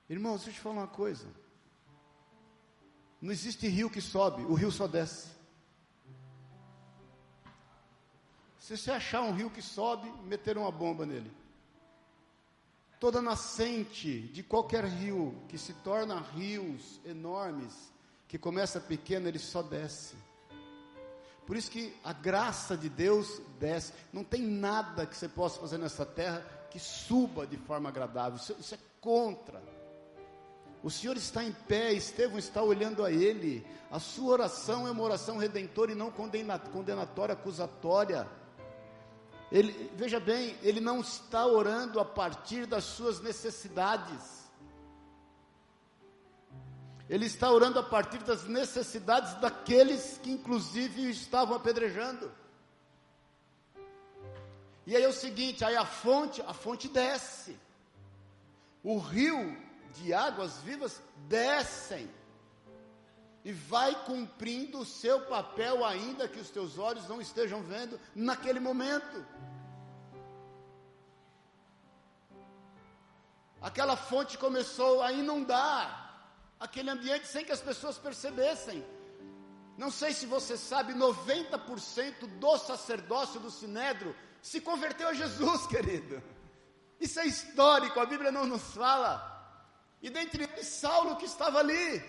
Irmãos, 0.09 0.43
deixa 0.43 0.49
eu 0.49 0.53
te 0.53 0.59
falar 0.59 0.75
uma 0.75 0.87
coisa. 0.87 1.27
Não 3.21 3.31
existe 3.31 3.67
rio 3.67 3.89
que 3.89 4.01
sobe, 4.01 4.43
o 4.43 4.53
rio 4.53 4.71
só 4.71 4.87
desce. 4.87 5.40
Se 8.71 8.77
você 8.77 8.91
achar 8.91 9.21
um 9.21 9.33
rio 9.33 9.49
que 9.49 9.61
sobe, 9.61 10.09
meter 10.23 10.57
uma 10.57 10.71
bomba 10.71 11.05
nele. 11.05 11.29
Toda 13.01 13.21
nascente 13.21 14.21
de 14.29 14.41
qualquer 14.43 14.85
rio 14.85 15.35
que 15.49 15.57
se 15.57 15.73
torna 15.73 16.21
rios 16.21 17.01
enormes, 17.03 17.91
que 18.29 18.37
começa 18.37 18.79
pequeno, 18.79 19.27
ele 19.27 19.39
só 19.39 19.61
desce. 19.61 20.15
Por 21.45 21.57
isso 21.57 21.69
que 21.69 21.93
a 22.01 22.13
graça 22.13 22.77
de 22.77 22.87
Deus 22.87 23.41
desce. 23.59 23.91
Não 24.13 24.23
tem 24.23 24.41
nada 24.41 25.05
que 25.05 25.17
você 25.17 25.27
possa 25.27 25.59
fazer 25.59 25.77
nessa 25.77 26.05
terra 26.05 26.39
que 26.71 26.79
suba 26.79 27.45
de 27.45 27.57
forma 27.57 27.89
agradável. 27.89 28.37
Isso, 28.37 28.55
isso 28.57 28.73
é 28.73 28.79
contra. 29.01 29.61
O 30.81 30.89
Senhor 30.89 31.17
está 31.17 31.43
em 31.43 31.51
pé, 31.51 31.91
Estevão 31.91 32.39
está 32.39 32.63
olhando 32.63 33.03
a 33.03 33.11
Ele. 33.11 33.67
A 33.91 33.99
sua 33.99 34.31
oração 34.31 34.87
é 34.87 34.91
uma 34.91 35.03
oração 35.03 35.35
redentora 35.35 35.91
e 35.91 35.95
não 35.95 36.09
condenatória, 36.09 37.33
acusatória. 37.33 38.39
Ele, 39.51 39.91
veja 39.95 40.19
bem, 40.19 40.55
ele 40.61 40.79
não 40.79 41.01
está 41.01 41.45
orando 41.45 41.99
a 41.99 42.05
partir 42.05 42.65
das 42.65 42.85
suas 42.85 43.19
necessidades. 43.19 44.49
Ele 47.09 47.25
está 47.25 47.51
orando 47.51 47.77
a 47.77 47.83
partir 47.83 48.19
das 48.19 48.45
necessidades 48.45 49.33
daqueles 49.41 50.17
que, 50.23 50.31
inclusive, 50.31 51.09
estavam 51.09 51.57
apedrejando. 51.57 52.31
E 54.87 54.95
aí 54.95 55.03
é 55.03 55.07
o 55.09 55.13
seguinte: 55.13 55.65
aí 55.65 55.75
a 55.75 55.85
fonte, 55.85 56.41
a 56.43 56.53
fonte 56.53 56.87
desce. 56.87 57.59
O 58.81 58.97
rio 58.97 59.57
de 59.95 60.13
águas 60.13 60.59
vivas 60.61 61.01
descem 61.27 62.09
e 63.43 63.51
vai 63.51 63.95
cumprindo 64.05 64.79
o 64.79 64.85
seu 64.85 65.21
papel, 65.21 65.83
ainda 65.85 66.27
que 66.27 66.39
os 66.39 66.49
teus 66.49 66.77
olhos 66.77 67.07
não 67.07 67.19
estejam 67.19 67.61
vendo 67.63 67.99
naquele 68.13 68.59
momento. 68.59 69.25
Aquela 73.61 73.95
fonte 73.95 74.37
começou 74.37 75.01
a 75.01 75.11
inundar 75.11 76.01
aquele 76.59 76.89
ambiente 76.89 77.27
sem 77.27 77.43
que 77.43 77.51
as 77.51 77.61
pessoas 77.61 77.97
percebessem. 77.97 78.85
Não 79.77 79.89
sei 79.89 80.13
se 80.13 80.25
você 80.25 80.57
sabe, 80.57 80.93
90% 80.93 82.27
do 82.39 82.57
sacerdócio 82.57 83.39
do 83.39 83.49
Sinédrio 83.49 84.15
se 84.41 84.61
converteu 84.61 85.07
a 85.07 85.13
Jesus, 85.13 85.65
querido. 85.67 86.21
Isso 86.99 87.19
é 87.19 87.25
histórico, 87.25 87.99
a 87.99 88.05
Bíblia 88.05 88.31
não 88.31 88.45
nos 88.45 88.61
fala. 88.73 89.27
E 90.01 90.09
dentre 90.09 90.43
eles, 90.43 90.67
Saulo 90.67 91.15
que 91.15 91.25
estava 91.25 91.59
ali. 91.59 92.03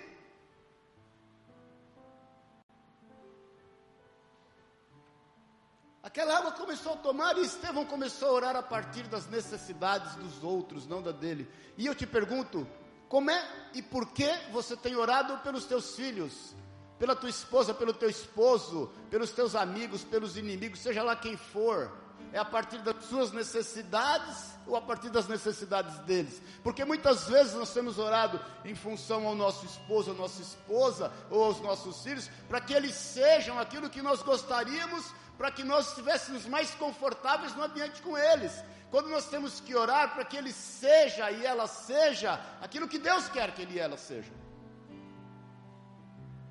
Aquela 6.13 6.37
água 6.37 6.53
começou 6.53 6.93
a 6.93 6.97
tomar 6.97 7.39
e 7.39 7.41
Estevão 7.41 7.87
começou 7.87 8.29
a 8.29 8.33
orar 8.33 8.55
a 8.55 8.63
partir 8.63 9.05
das 9.05 9.27
necessidades 9.29 10.15
dos 10.17 10.45
outros, 10.45 10.87
não 10.87 11.01
da 11.01 11.11
dele. 11.11 11.49
E 11.75 11.87
eu 11.87 11.95
te 11.95 12.07
pergunto, 12.07 12.69
como 13.09 13.31
é 13.31 13.43
e 13.73 13.81
por 13.81 14.13
que 14.13 14.31
você 14.53 14.77
tem 14.77 14.95
orado 14.95 15.39
pelos 15.39 15.65
teus 15.65 15.97
filhos, 15.97 16.55
pela 16.99 17.17
tua 17.17 17.31
esposa, 17.31 17.73
pelo 17.73 17.95
teu 17.95 18.11
esposo, 18.11 18.93
pelos 19.09 19.31
teus 19.31 19.55
amigos, 19.55 20.05
pelos 20.05 20.37
inimigos, 20.37 20.81
seja 20.81 21.03
lá 21.03 21.17
quem 21.17 21.35
for? 21.35 21.91
É 22.31 22.39
a 22.39 22.45
partir 22.45 22.77
das 22.81 23.07
suas 23.07 23.33
necessidades 23.33 24.53
ou 24.67 24.77
a 24.77 24.83
partir 24.83 25.09
das 25.09 25.27
necessidades 25.27 25.99
deles? 26.01 26.43
Porque 26.63 26.85
muitas 26.85 27.27
vezes 27.27 27.55
nós 27.55 27.73
temos 27.73 27.99
orado 27.99 28.39
em 28.67 28.75
função 28.75 29.27
ao 29.27 29.35
nosso 29.35 29.65
esposo, 29.65 30.11
à 30.11 30.15
nossa 30.15 30.43
esposa 30.43 31.11
ou 31.31 31.43
aos 31.43 31.59
nossos 31.63 32.03
filhos, 32.03 32.29
para 32.51 32.61
que 32.61 32.75
eles 32.75 32.95
sejam 32.95 33.59
aquilo 33.59 33.89
que 33.89 34.03
nós 34.03 34.23
gostaríamos 34.23 35.07
para 35.37 35.51
que 35.51 35.64
nós 35.64 35.89
estivéssemos 35.89 36.47
mais 36.47 36.74
confortáveis 36.74 37.55
no 37.55 37.62
ambiente 37.62 38.01
com 38.03 38.16
eles. 38.16 38.53
Quando 38.91 39.09
nós 39.09 39.26
temos 39.26 39.61
que 39.61 39.74
orar 39.74 40.12
para 40.14 40.24
que 40.24 40.37
ele 40.37 40.53
seja 40.53 41.30
e 41.30 41.45
ela 41.45 41.66
seja 41.66 42.39
aquilo 42.61 42.87
que 42.87 42.99
Deus 42.99 43.28
quer 43.28 43.53
que 43.53 43.62
ele 43.62 43.74
e 43.74 43.78
ela 43.78 43.97
sejam. 43.97 44.35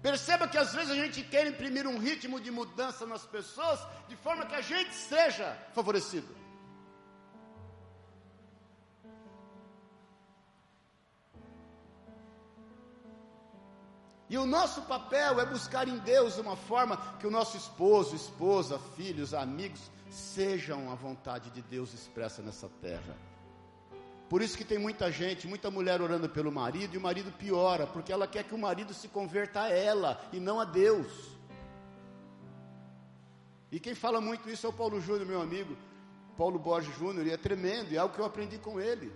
Perceba 0.02 0.48
que 0.48 0.58
às 0.58 0.74
vezes 0.74 0.90
a 0.90 0.96
gente 0.96 1.22
quer 1.22 1.46
imprimir 1.46 1.86
um 1.86 2.00
ritmo 2.00 2.42
de 2.42 2.50
mudança 2.50 3.06
nas 3.06 3.24
pessoas 3.26 3.80
de 4.08 4.16
forma 4.16 4.48
que 4.48 4.56
a 4.56 4.62
gente 4.62 4.94
seja 4.94 5.56
favorecido. 5.74 6.41
E 14.32 14.38
o 14.38 14.46
nosso 14.46 14.84
papel 14.84 15.42
é 15.42 15.46
buscar 15.46 15.90
em 15.90 15.98
Deus 15.98 16.38
uma 16.38 16.56
forma 16.56 16.96
que 17.20 17.28
o 17.28 17.30
nosso 17.30 17.58
esposo, 17.58 18.16
esposa, 18.16 18.80
filhos, 18.96 19.34
amigos 19.34 19.92
sejam 20.10 20.90
a 20.90 20.96
vontade 20.96 21.50
de 21.50 21.62
Deus 21.62 21.94
expressa 21.94 22.42
nessa 22.42 22.70
terra. 22.82 23.18
Por 24.30 24.42
isso 24.42 24.58
que 24.58 24.64
tem 24.64 24.80
muita 24.80 25.12
gente, 25.12 25.50
muita 25.50 25.70
mulher 25.70 26.02
orando 26.02 26.30
pelo 26.30 26.50
marido 26.50 26.96
e 26.96 26.98
o 26.98 27.02
marido 27.02 27.30
piora, 27.34 27.86
porque 27.86 28.14
ela 28.14 28.26
quer 28.26 28.46
que 28.46 28.56
o 28.56 28.58
marido 28.58 28.94
se 28.94 29.10
converta 29.10 29.64
a 29.64 29.70
ela 29.70 30.22
e 30.32 30.40
não 30.40 30.62
a 30.62 30.64
Deus. 30.64 31.12
E 33.70 33.82
quem 33.82 33.94
fala 33.94 34.22
muito 34.22 34.50
isso 34.50 34.66
é 34.66 34.70
o 34.70 34.74
Paulo 34.74 35.02
Júnior, 35.02 35.28
meu 35.28 35.42
amigo, 35.42 35.76
Paulo 36.38 36.58
Borges 36.58 36.98
Júnior, 36.98 37.28
e 37.28 37.32
é 37.32 37.38
tremendo, 37.38 37.92
e 37.92 37.98
é 37.98 38.00
algo 38.00 38.16
que 38.16 38.22
eu 38.22 38.26
aprendi 38.26 38.58
com 38.58 38.80
ele 38.80 39.12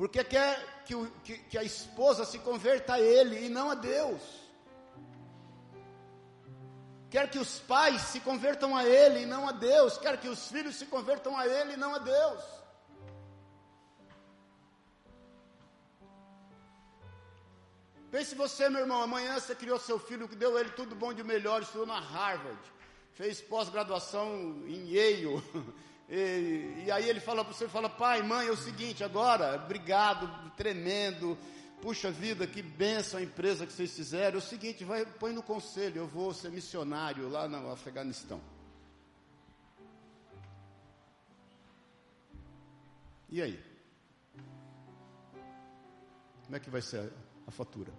porque 0.00 0.24
quer 0.24 0.82
que, 0.86 0.94
o, 0.94 1.10
que, 1.22 1.36
que 1.36 1.58
a 1.58 1.62
esposa 1.62 2.24
se 2.24 2.38
converta 2.38 2.94
a 2.94 3.00
ele 3.00 3.44
e 3.44 3.50
não 3.50 3.70
a 3.70 3.74
Deus. 3.74 4.22
Quer 7.10 7.28
que 7.28 7.38
os 7.38 7.58
pais 7.58 8.00
se 8.00 8.18
convertam 8.20 8.74
a 8.74 8.82
ele 8.82 9.24
e 9.24 9.26
não 9.26 9.46
a 9.46 9.52
Deus. 9.52 9.98
Quer 9.98 10.16
que 10.18 10.26
os 10.26 10.48
filhos 10.48 10.76
se 10.76 10.86
convertam 10.86 11.36
a 11.36 11.46
ele 11.46 11.74
e 11.74 11.76
não 11.76 11.94
a 11.94 11.98
Deus. 11.98 12.42
Pense 18.10 18.34
você, 18.34 18.70
meu 18.70 18.80
irmão, 18.80 19.02
amanhã 19.02 19.38
você 19.38 19.54
criou 19.54 19.78
seu 19.78 19.98
filho, 19.98 20.26
que 20.26 20.34
deu 20.34 20.58
ele 20.58 20.70
tudo 20.70 20.94
bom 20.94 21.12
de 21.12 21.22
melhor, 21.22 21.60
estudou 21.60 21.86
na 21.86 22.00
Harvard, 22.00 22.58
fez 23.12 23.42
pós-graduação 23.42 24.64
em 24.66 24.94
Yale, 24.94 25.42
E, 26.10 26.86
e, 26.86 26.90
aí 26.90 27.08
ele 27.08 27.20
fala 27.20 27.44
para 27.44 27.54
você, 27.54 27.68
fala, 27.68 27.88
pai, 27.88 28.20
mãe, 28.20 28.48
é 28.48 28.50
o 28.50 28.56
seguinte, 28.56 29.04
agora, 29.04 29.54
obrigado, 29.54 30.28
tremendo, 30.56 31.38
puxa 31.80 32.10
vida, 32.10 32.48
que 32.48 32.60
benção 32.60 33.20
a 33.20 33.22
empresa 33.22 33.64
que 33.64 33.72
vocês 33.72 33.94
fizeram. 33.94 34.34
É 34.34 34.38
o 34.38 34.44
seguinte, 34.44 34.84
vai, 34.84 35.06
põe 35.06 35.32
no 35.32 35.40
conselho, 35.40 35.98
eu 35.98 36.08
vou 36.08 36.34
ser 36.34 36.50
missionário 36.50 37.28
lá 37.28 37.46
no 37.46 37.70
Afeganistão. 37.70 38.40
E 43.28 43.40
aí? 43.40 43.64
Como 46.42 46.56
é 46.56 46.58
que 46.58 46.70
vai 46.70 46.82
ser 46.82 47.12
a 47.46 47.52
fatura? 47.52 47.92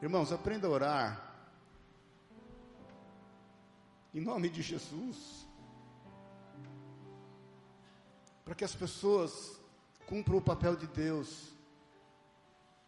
Irmãos, 0.00 0.30
aprenda 0.30 0.68
a 0.68 0.70
orar. 0.70 1.31
Em 4.14 4.20
nome 4.20 4.48
de 4.50 4.60
Jesus. 4.60 5.46
Para 8.44 8.54
que 8.54 8.64
as 8.64 8.74
pessoas 8.74 9.60
cumpram 10.06 10.36
o 10.36 10.42
papel 10.42 10.76
de 10.76 10.86
Deus. 10.86 11.52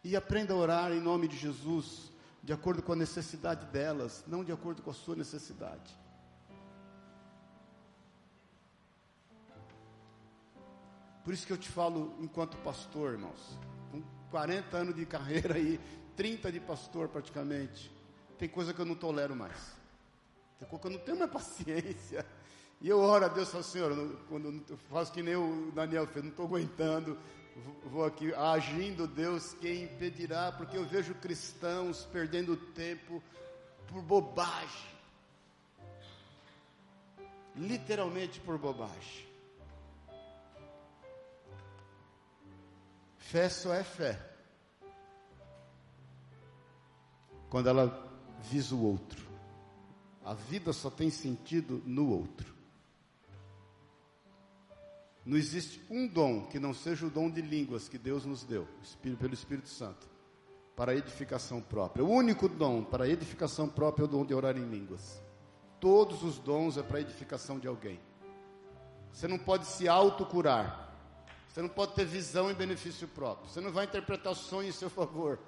E 0.03 0.15
aprenda 0.15 0.53
a 0.53 0.57
orar 0.57 0.91
em 0.91 1.01
nome 1.01 1.27
de 1.27 1.35
Jesus, 1.35 2.11
de 2.43 2.53
acordo 2.53 2.83
com 2.83 2.93
a 2.93 2.95
necessidade 2.95 3.65
delas, 3.65 4.23
não 4.27 4.43
de 4.43 4.51
acordo 4.51 4.83
com 4.83 4.91
a 4.91 4.93
sua 4.93 5.15
necessidade. 5.15 5.97
Por 11.23 11.33
isso 11.33 11.47
que 11.47 11.53
eu 11.53 11.57
te 11.57 11.67
falo 11.67 12.15
enquanto 12.19 12.55
pastor, 12.57 13.13
irmãos. 13.13 13.57
Com 13.91 14.03
40 14.29 14.77
anos 14.77 14.95
de 14.95 15.07
carreira 15.07 15.55
aí, 15.55 15.79
30 16.15 16.51
de 16.51 16.59
pastor 16.59 17.09
praticamente. 17.09 17.91
Tem 18.37 18.47
coisa 18.47 18.75
que 18.75 18.79
eu 18.79 18.85
não 18.85 18.93
tolero 18.93 19.35
mais. 19.35 19.75
Coisa 20.59 20.79
que 20.79 20.87
eu 20.87 20.91
não 20.91 20.99
tenho 20.99 21.19
mais 21.19 21.31
paciência. 21.31 22.25
E 22.81 22.89
eu 22.89 22.99
oro 22.99 23.25
a 23.25 23.27
Deus, 23.27 23.49
falo, 23.49 23.63
Senhor, 23.63 24.17
quando 24.29 24.63
eu 24.69 24.77
faço 24.89 25.11
que 25.11 25.23
nem 25.23 25.35
o 25.35 25.71
Daniel 25.73 26.07
fez, 26.07 26.23
não 26.23 26.31
estou 26.31 26.45
aguentando, 26.45 27.17
vou 27.85 28.05
aqui 28.05 28.33
agindo, 28.33 29.07
Deus, 29.07 29.53
quem 29.55 29.83
impedirá? 29.83 30.51
Porque 30.51 30.77
eu 30.77 30.85
vejo 30.85 31.13
cristãos 31.15 32.05
perdendo 32.11 32.55
tempo 32.57 33.23
por 33.87 34.01
bobagem. 34.01 34.95
Literalmente 37.55 38.39
por 38.41 38.57
bobagem. 38.57 39.25
Fé 43.17 43.49
só 43.49 43.73
é 43.73 43.83
fé 43.83 44.19
quando 47.49 47.69
ela 47.69 48.11
visa 48.41 48.75
o 48.75 48.83
outro. 48.83 49.24
A 50.25 50.33
vida 50.33 50.73
só 50.73 50.89
tem 50.89 51.11
sentido 51.11 51.83
no 51.85 52.09
outro. 52.09 52.53
Não 55.23 55.37
existe 55.37 55.79
um 55.89 56.07
dom 56.07 56.47
que 56.47 56.59
não 56.59 56.73
seja 56.73 57.05
o 57.05 57.11
dom 57.11 57.29
de 57.29 57.41
línguas 57.41 57.87
que 57.87 57.97
Deus 57.97 58.25
nos 58.25 58.43
deu, 58.43 58.67
pelo 59.19 59.33
Espírito 59.35 59.69
Santo, 59.69 60.07
para 60.75 60.95
edificação 60.95 61.61
própria. 61.61 62.03
O 62.03 62.09
único 62.09 62.49
dom 62.49 62.83
para 62.83 63.07
edificação 63.07 63.69
própria 63.69 64.03
é 64.03 64.05
o 64.05 64.09
dom 64.09 64.25
de 64.25 64.33
orar 64.33 64.57
em 64.57 64.67
línguas. 64.67 65.21
Todos 65.79 66.23
os 66.23 66.39
dons 66.39 66.75
é 66.77 66.83
para 66.83 67.01
edificação 67.01 67.59
de 67.59 67.67
alguém. 67.67 67.99
Você 69.13 69.27
não 69.27 69.37
pode 69.37 69.65
se 69.67 69.87
autocurar. 69.87 70.91
Você 71.47 71.61
não 71.61 71.69
pode 71.69 71.93
ter 71.93 72.05
visão 72.05 72.49
em 72.49 72.55
benefício 72.55 73.07
próprio. 73.07 73.49
Você 73.49 73.61
não 73.61 73.71
vai 73.71 73.85
interpretar 73.85 74.33
o 74.33 74.35
sonho 74.35 74.69
em 74.69 74.73
seu 74.73 74.89
favor 74.89 75.39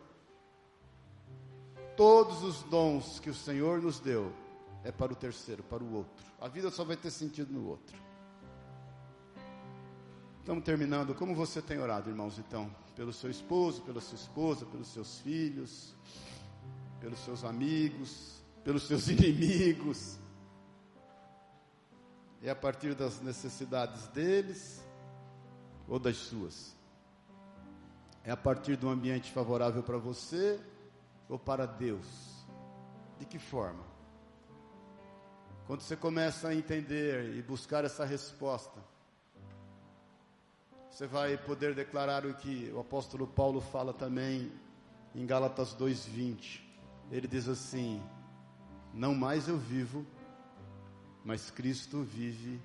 todos 1.97 2.43
os 2.43 2.61
dons 2.63 3.19
que 3.19 3.31
o 3.31 3.33
Senhor 3.33 3.81
nos 3.81 3.99
deu 3.99 4.31
é 4.87 4.91
para 4.91 5.11
o 5.11 5.15
terceiro, 5.15 5.61
para 5.63 5.83
o 5.83 5.93
outro. 5.93 6.25
A 6.39 6.47
vida 6.47 6.71
só 6.71 6.85
vai 6.85 6.95
ter 6.95 7.11
sentido 7.11 7.51
no 7.51 7.67
outro. 7.67 7.97
Estamos 10.39 10.63
terminando. 10.63 11.13
Como 11.13 11.35
você 11.35 11.61
tem 11.61 11.77
orado, 11.77 12.09
irmãos, 12.09 12.39
então? 12.39 12.73
Pelo 12.95 13.11
seu 13.11 13.29
esposo, 13.29 13.81
pela 13.81 13.99
sua 13.99 14.15
esposa, 14.15 14.65
pelos 14.65 14.87
seus 14.87 15.19
filhos, 15.19 15.93
pelos 17.01 17.19
seus 17.19 17.43
amigos, 17.43 18.41
pelos 18.63 18.83
seus 18.83 19.09
inimigos. 19.11 20.17
É 22.41 22.49
a 22.49 22.55
partir 22.55 22.95
das 22.95 23.19
necessidades 23.19 24.07
deles 24.07 24.81
ou 25.85 25.99
das 25.99 26.15
suas? 26.15 26.73
É 28.23 28.31
a 28.31 28.37
partir 28.37 28.79
um 28.85 28.89
ambiente 28.89 29.33
favorável 29.33 29.83
para 29.83 29.97
você 29.97 30.57
ou 31.27 31.37
para 31.37 31.65
Deus? 31.65 32.07
De 33.19 33.25
que 33.25 33.37
forma? 33.37 33.96
Quando 35.67 35.81
você 35.81 35.97
começa 35.97 36.47
a 36.47 36.55
entender 36.55 37.35
e 37.35 37.41
buscar 37.41 37.83
essa 37.83 38.05
resposta, 38.05 38.79
você 40.89 41.05
vai 41.05 41.37
poder 41.37 41.75
declarar 41.75 42.25
o 42.25 42.33
que 42.33 42.71
o 42.73 42.79
apóstolo 42.79 43.27
Paulo 43.27 43.59
fala 43.59 43.93
também 43.93 44.49
em 45.13 45.25
Gálatas 45.25 45.73
2:20. 45.73 46.63
Ele 47.11 47.27
diz 47.27 47.49
assim: 47.49 48.01
Não 48.93 49.13
mais 49.13 49.49
eu 49.49 49.57
vivo, 49.57 50.05
mas 51.25 51.51
Cristo 51.51 52.01
vive 52.01 52.61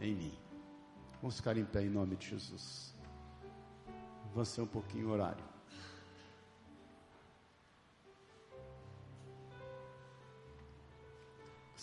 em 0.00 0.12
mim. 0.12 0.38
Vamos 1.22 1.36
ficar 1.36 1.56
em 1.56 1.64
pé 1.64 1.82
em 1.82 1.88
nome 1.88 2.16
de 2.16 2.30
Jesus. 2.30 2.92
Avancei 4.32 4.64
um 4.64 4.66
pouquinho 4.66 5.10
o 5.10 5.12
horário. 5.12 5.55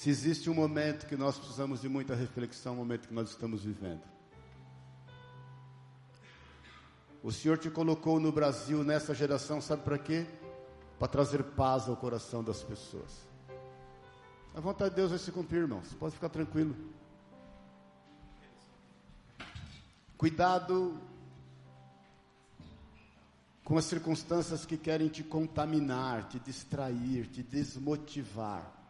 Se 0.04 0.10
existe 0.10 0.50
um 0.50 0.54
momento 0.54 1.08
que 1.08 1.16
nós 1.16 1.38
precisamos 1.38 1.80
de 1.80 1.88
muita 1.88 2.14
reflexão, 2.14 2.74
é 2.74 2.76
o 2.76 2.80
momento 2.80 3.08
que 3.08 3.14
nós 3.14 3.30
estamos 3.30 3.64
vivendo. 3.64 4.04
O 7.24 7.32
Senhor 7.32 7.58
te 7.58 7.70
colocou 7.70 8.20
no 8.20 8.30
Brasil 8.30 8.84
nessa 8.84 9.16
geração, 9.16 9.62
sabe 9.62 9.82
para 9.82 9.98
quê? 9.98 10.28
Para 11.00 11.08
trazer 11.08 11.42
paz 11.42 11.88
ao 11.88 11.96
coração 11.96 12.44
das 12.44 12.62
pessoas. 12.62 13.26
A 14.54 14.60
vontade 14.60 14.90
de 14.90 14.98
Deus 14.98 15.12
vai 15.12 15.20
se 15.20 15.32
cumprir, 15.32 15.60
irmãos. 15.60 15.94
Pode 15.94 16.16
ficar 16.16 16.28
tranquilo. 16.28 16.76
Cuidado 20.18 21.00
com 23.64 23.78
as 23.78 23.86
circunstâncias 23.86 24.66
que 24.66 24.76
querem 24.76 25.08
te 25.08 25.24
contaminar, 25.24 26.28
te 26.28 26.40
distrair, 26.40 27.28
te 27.28 27.42
desmotivar. 27.42 28.83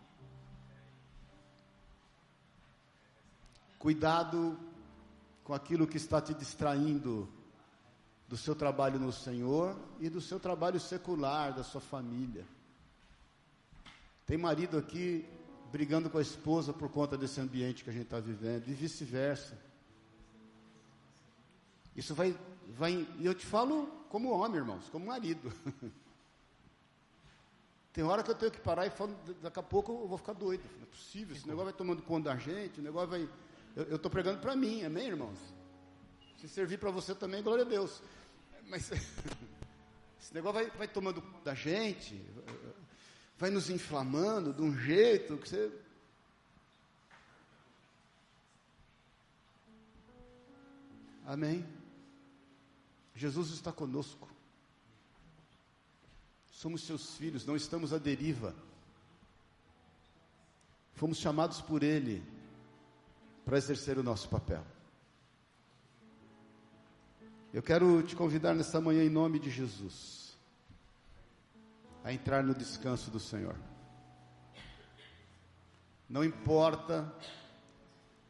Cuidado 3.84 4.58
com 5.44 5.54
aquilo 5.54 5.86
que 5.86 5.98
está 5.98 6.22
te 6.22 6.34
distraindo 6.34 7.28
do 8.30 8.38
seu 8.38 8.56
trabalho 8.56 8.98
no 8.98 9.12
Senhor 9.12 9.78
e 10.00 10.10
do 10.10 10.22
seu 10.22 10.40
trabalho 10.40 10.80
secular, 10.80 11.54
da 11.54 11.66
sua 11.66 11.82
família. 11.82 12.46
Tem 14.26 14.38
marido 14.38 14.78
aqui 14.78 15.28
brigando 15.70 16.10
com 16.10 16.18
a 16.18 16.22
esposa 16.22 16.72
por 16.72 16.88
conta 16.88 17.18
desse 17.18 17.42
ambiente 17.42 17.84
que 17.84 17.90
a 17.90 17.94
gente 17.94 18.06
está 18.06 18.22
vivendo, 18.22 18.70
e 18.70 18.74
vice-versa. 18.74 19.60
Isso 21.94 22.16
vai, 22.16 22.40
vai, 22.70 23.06
eu 23.20 23.36
te 23.36 23.46
falo 23.46 23.88
como 24.08 24.30
homem, 24.30 24.60
irmãos, 24.60 24.88
como 24.88 25.08
marido. 25.08 25.52
Tem 27.92 28.06
hora 28.06 28.24
que 28.24 28.32
eu 28.32 28.36
tenho 28.36 28.50
que 28.50 28.62
parar 28.62 28.88
e 28.88 28.90
falo, 28.92 29.14
daqui 29.42 29.60
a 29.60 29.64
pouco 29.64 29.92
eu 29.92 30.08
vou 30.08 30.18
ficar 30.18 30.32
doido. 30.32 30.64
Não 30.78 30.84
é 30.84 30.86
possível, 30.86 31.36
esse 31.36 31.46
negócio 31.46 31.66
vai 31.66 31.74
tomando 31.74 32.02
conta 32.02 32.30
da 32.30 32.38
gente, 32.38 32.80
o 32.80 32.84
negócio 32.84 33.10
vai 33.10 33.30
eu 33.76 33.96
estou 33.96 34.12
pregando 34.12 34.40
para 34.40 34.56
mim, 34.56 34.84
amém, 34.84 35.08
irmãos? 35.08 35.40
Se 36.38 36.48
servir 36.48 36.78
para 36.78 36.92
você 36.92 37.16
também, 37.16 37.42
glória 37.42 37.66
a 37.66 37.68
Deus. 37.68 38.02
Mas 38.68 38.92
esse 40.22 40.34
negócio 40.34 40.62
vai, 40.62 40.70
vai 40.78 40.88
tomando 40.88 41.22
da 41.44 41.56
gente, 41.56 42.22
vai 43.38 43.50
nos 43.50 43.70
inflamando 43.70 44.54
de 44.54 44.62
um 44.62 44.78
jeito 44.78 45.38
que 45.38 45.50
você. 45.50 45.72
Amém? 51.26 51.66
Jesus 53.16 53.50
está 53.52 53.72
conosco. 53.72 54.30
Somos 56.52 56.84
seus 56.84 57.16
filhos, 57.18 57.46
não 57.46 57.56
estamos 57.56 57.92
à 57.92 57.98
deriva. 57.98 58.56
Fomos 60.94 61.18
chamados 61.18 61.60
por 61.60 61.82
Ele 61.82 62.24
para 63.46 63.58
exercer 63.58 63.98
o 63.98 64.04
nosso 64.04 64.30
papel. 64.30 64.64
Eu 67.54 67.62
quero 67.62 68.02
te 68.02 68.16
convidar 68.16 68.56
nessa 68.56 68.82
manhã, 68.82 69.04
em 69.04 69.10
nome 69.10 69.38
de 69.40 69.50
Jesus, 69.50 70.36
a 72.04 72.12
entrar 72.12 72.44
no 72.44 72.56
descanso 72.56 73.12
do 73.12 73.20
Senhor. 73.20 73.56
Não 76.10 76.24
importa 76.24 77.14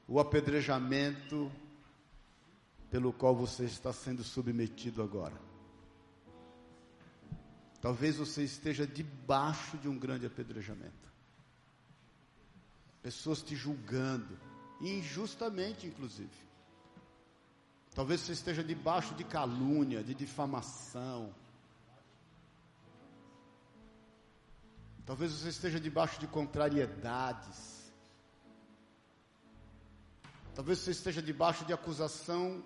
o 0.07 0.19
apedrejamento 0.19 1.51
pelo 2.91 3.11
qual 3.11 3.35
você 3.35 3.63
está 3.63 3.91
sendo 3.91 4.23
submetido 4.23 5.01
agora. 5.01 5.41
Talvez 7.81 8.17
você 8.17 8.43
esteja 8.43 8.85
debaixo 8.85 9.77
de 9.77 9.89
um 9.89 9.97
grande 9.97 10.25
apedrejamento. 10.25 11.11
Pessoas 13.01 13.41
te 13.41 13.55
julgando, 13.55 14.37
injustamente 14.83 15.87
inclusive. 15.87 16.43
Talvez 17.95 18.21
você 18.21 18.33
esteja 18.33 18.63
debaixo 18.63 19.13
de 19.15 19.23
calúnia, 19.23 20.03
de 20.03 20.13
difamação. 20.13 21.33
Talvez 25.05 25.31
você 25.31 25.49
esteja 25.49 25.79
debaixo 25.79 26.19
de 26.19 26.27
contrariedades. 26.27 27.91
Talvez 30.55 30.79
você 30.79 30.91
esteja 30.91 31.21
debaixo 31.21 31.65
de 31.65 31.73
acusação 31.73 32.63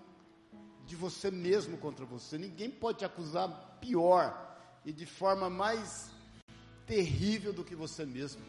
de 0.86 0.96
você 0.96 1.30
mesmo 1.30 1.78
contra 1.78 2.06
você. 2.06 2.38
Ninguém 2.38 2.72
pode 2.72 3.00
te 3.00 3.06
acusar 3.06 3.78
pior 3.82 4.58
e 4.86 4.94
de 4.94 5.06
forma 5.06 5.50
mais 5.50 6.10
terrível 6.86 7.52
do 7.52 7.64
que 7.64 7.76
você 7.76 8.06
mesmo. 8.06 8.42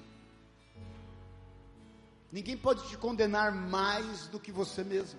Ninguém 2.30 2.56
pode 2.56 2.86
te 2.88 2.96
condenar 2.96 3.52
mais 3.52 4.28
do 4.28 4.38
que 4.38 4.52
você 4.52 4.84
mesmo. 4.84 5.18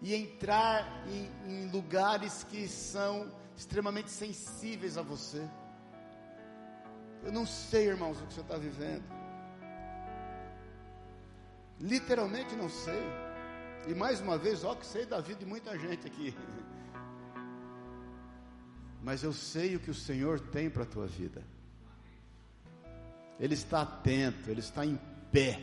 E 0.00 0.14
entrar 0.14 1.06
em, 1.06 1.30
em 1.50 1.70
lugares 1.70 2.44
que 2.44 2.66
são 2.66 3.30
extremamente 3.56 4.10
sensíveis 4.10 4.96
a 4.96 5.02
você. 5.02 5.46
Eu 7.24 7.32
não 7.32 7.44
sei, 7.44 7.88
irmãos, 7.88 8.20
o 8.20 8.26
que 8.26 8.34
você 8.34 8.40
está 8.40 8.56
vivendo. 8.56 9.04
Literalmente 11.80 12.56
não 12.56 12.68
sei. 12.68 13.02
E 13.86 13.94
mais 13.94 14.20
uma 14.20 14.38
vez, 14.38 14.64
ó, 14.64 14.74
que 14.74 14.86
sei 14.86 15.04
da 15.04 15.20
vida 15.20 15.40
de 15.40 15.46
muita 15.46 15.78
gente 15.78 16.06
aqui. 16.06 16.34
Mas 19.02 19.22
eu 19.22 19.32
sei 19.32 19.76
o 19.76 19.80
que 19.80 19.90
o 19.90 19.94
Senhor 19.94 20.40
tem 20.40 20.70
para 20.70 20.84
a 20.84 20.86
tua 20.86 21.06
vida. 21.06 21.42
Ele 23.38 23.54
está 23.54 23.82
atento, 23.82 24.50
ele 24.50 24.60
está 24.60 24.84
em 24.84 24.98
pé. 25.30 25.60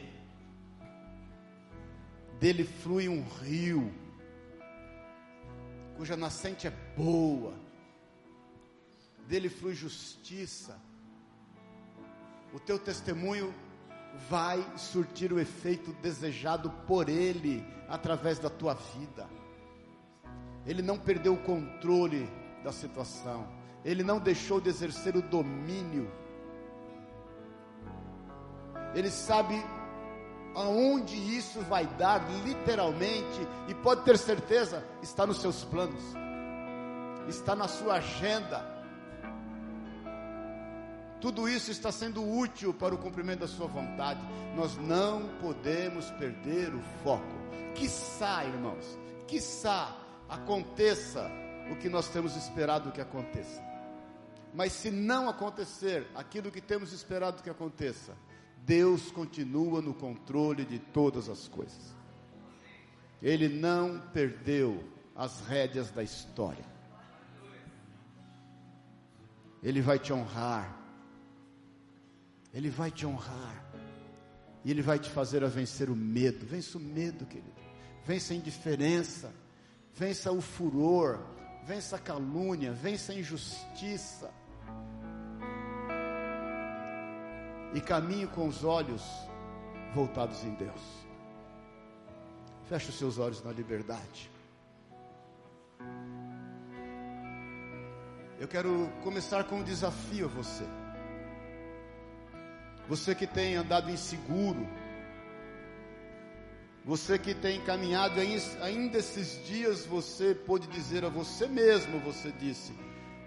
Dele 2.39 2.63
flui 2.63 3.09
um 3.09 3.23
rio, 3.41 3.93
cuja 5.97 6.15
nascente 6.15 6.67
é 6.67 6.73
boa. 6.95 7.53
Dele 9.27 9.49
flui 9.49 9.73
justiça. 9.73 10.79
O 12.53 12.59
teu 12.59 12.77
testemunho 12.79 13.53
vai 14.29 14.65
surtir 14.77 15.33
o 15.33 15.39
efeito 15.39 15.91
desejado 16.01 16.69
por 16.87 17.09
Ele 17.09 17.65
através 17.87 18.39
da 18.39 18.49
tua 18.49 18.73
vida. 18.73 19.27
Ele 20.65 20.81
não 20.81 20.97
perdeu 20.97 21.33
o 21.33 21.43
controle 21.43 22.29
da 22.63 22.71
situação, 22.71 23.47
Ele 23.83 24.03
não 24.03 24.19
deixou 24.19 24.61
de 24.61 24.69
exercer 24.69 25.15
o 25.15 25.21
domínio 25.21 26.09
ele 28.95 29.11
sabe 29.11 29.63
aonde 30.55 31.15
isso 31.15 31.59
vai 31.61 31.85
dar, 31.85 32.25
literalmente, 32.45 33.47
e 33.67 33.73
pode 33.75 34.03
ter 34.03 34.17
certeza, 34.17 34.83
está 35.03 35.27
nos 35.27 35.41
seus 35.41 35.63
planos, 35.65 36.01
está 37.27 37.55
na 37.55 37.67
sua 37.67 37.95
agenda. 37.95 38.73
Tudo 41.19 41.49
isso 41.49 41.71
está 41.71 41.91
sendo 41.91 42.23
útil 42.23 42.73
para 42.73 42.95
o 42.95 42.97
cumprimento 42.97 43.39
da 43.39 43.47
sua 43.47 43.67
vontade. 43.67 44.19
Nós 44.55 44.77
não 44.77 45.27
podemos 45.41 46.09
perder 46.11 46.73
o 46.73 46.81
foco. 47.03 47.23
Quiçá, 47.73 48.45
irmãos, 48.45 48.85
quiçá 49.27 49.95
aconteça 50.29 51.29
o 51.71 51.75
que 51.75 51.89
nós 51.89 52.07
temos 52.09 52.35
esperado 52.35 52.91
que 52.91 53.01
aconteça. 53.01 53.63
Mas 54.53 54.71
se 54.71 54.89
não 54.89 55.27
acontecer 55.27 56.07
aquilo 56.15 56.51
que 56.51 56.61
temos 56.61 56.93
esperado 56.93 57.43
que 57.43 57.49
aconteça, 57.49 58.15
Deus 58.65 59.11
continua 59.11 59.81
no 59.81 59.93
controle 59.93 60.65
de 60.65 60.79
todas 60.79 61.29
as 61.29 61.47
coisas. 61.47 61.95
Ele 63.21 63.47
não 63.47 63.99
perdeu 64.11 64.83
as 65.15 65.39
rédeas 65.41 65.91
da 65.91 66.03
história. 66.03 66.65
Ele 69.61 69.81
vai 69.81 69.99
te 69.99 70.11
honrar. 70.11 70.79
Ele 72.53 72.69
vai 72.69 72.89
te 72.89 73.05
honrar. 73.05 73.63
E 74.63 74.71
Ele 74.71 74.81
vai 74.81 74.97
te 74.97 75.09
fazer 75.09 75.43
a 75.43 75.47
vencer 75.47 75.89
o 75.89 75.95
medo. 75.95 76.43
Vença 76.45 76.77
o 76.77 76.81
medo, 76.81 77.25
querido. 77.25 77.53
Vença 78.03 78.33
a 78.33 78.35
indiferença. 78.35 79.31
Vença 79.93 80.31
o 80.31 80.41
furor. 80.41 81.19
Vença 81.65 81.97
a 81.97 81.99
calúnia. 81.99 82.71
Vença 82.71 83.11
a 83.11 83.15
injustiça 83.15 84.31
e 87.75 87.81
caminhe 87.81 88.25
com 88.25 88.47
os 88.47 88.63
olhos 88.63 89.03
voltados 89.93 90.45
em 90.45 90.53
Deus. 90.55 90.81
Feche 92.69 92.89
os 92.89 92.97
seus 92.97 93.19
olhos 93.19 93.43
na 93.43 93.51
liberdade. 93.51 94.31
Eu 98.39 98.47
quero 98.47 98.89
começar 99.03 99.43
com 99.43 99.57
um 99.57 99.63
desafio 99.63 100.25
a 100.25 100.29
você. 100.29 100.63
Você 102.87 103.13
que 103.13 103.27
tem 103.27 103.55
andado 103.55 103.91
inseguro, 103.91 104.65
você 106.85 107.19
que 107.19 107.33
tem 107.33 107.59
caminhado 107.61 108.21
ainda 108.61 108.97
esses 108.97 109.45
dias, 109.45 109.85
você 109.85 110.33
pode 110.33 110.65
dizer 110.67 111.03
a 111.03 111.09
você 111.09 111.45
mesmo, 111.45 111.99
você 111.99 112.31
disse, 112.31 112.73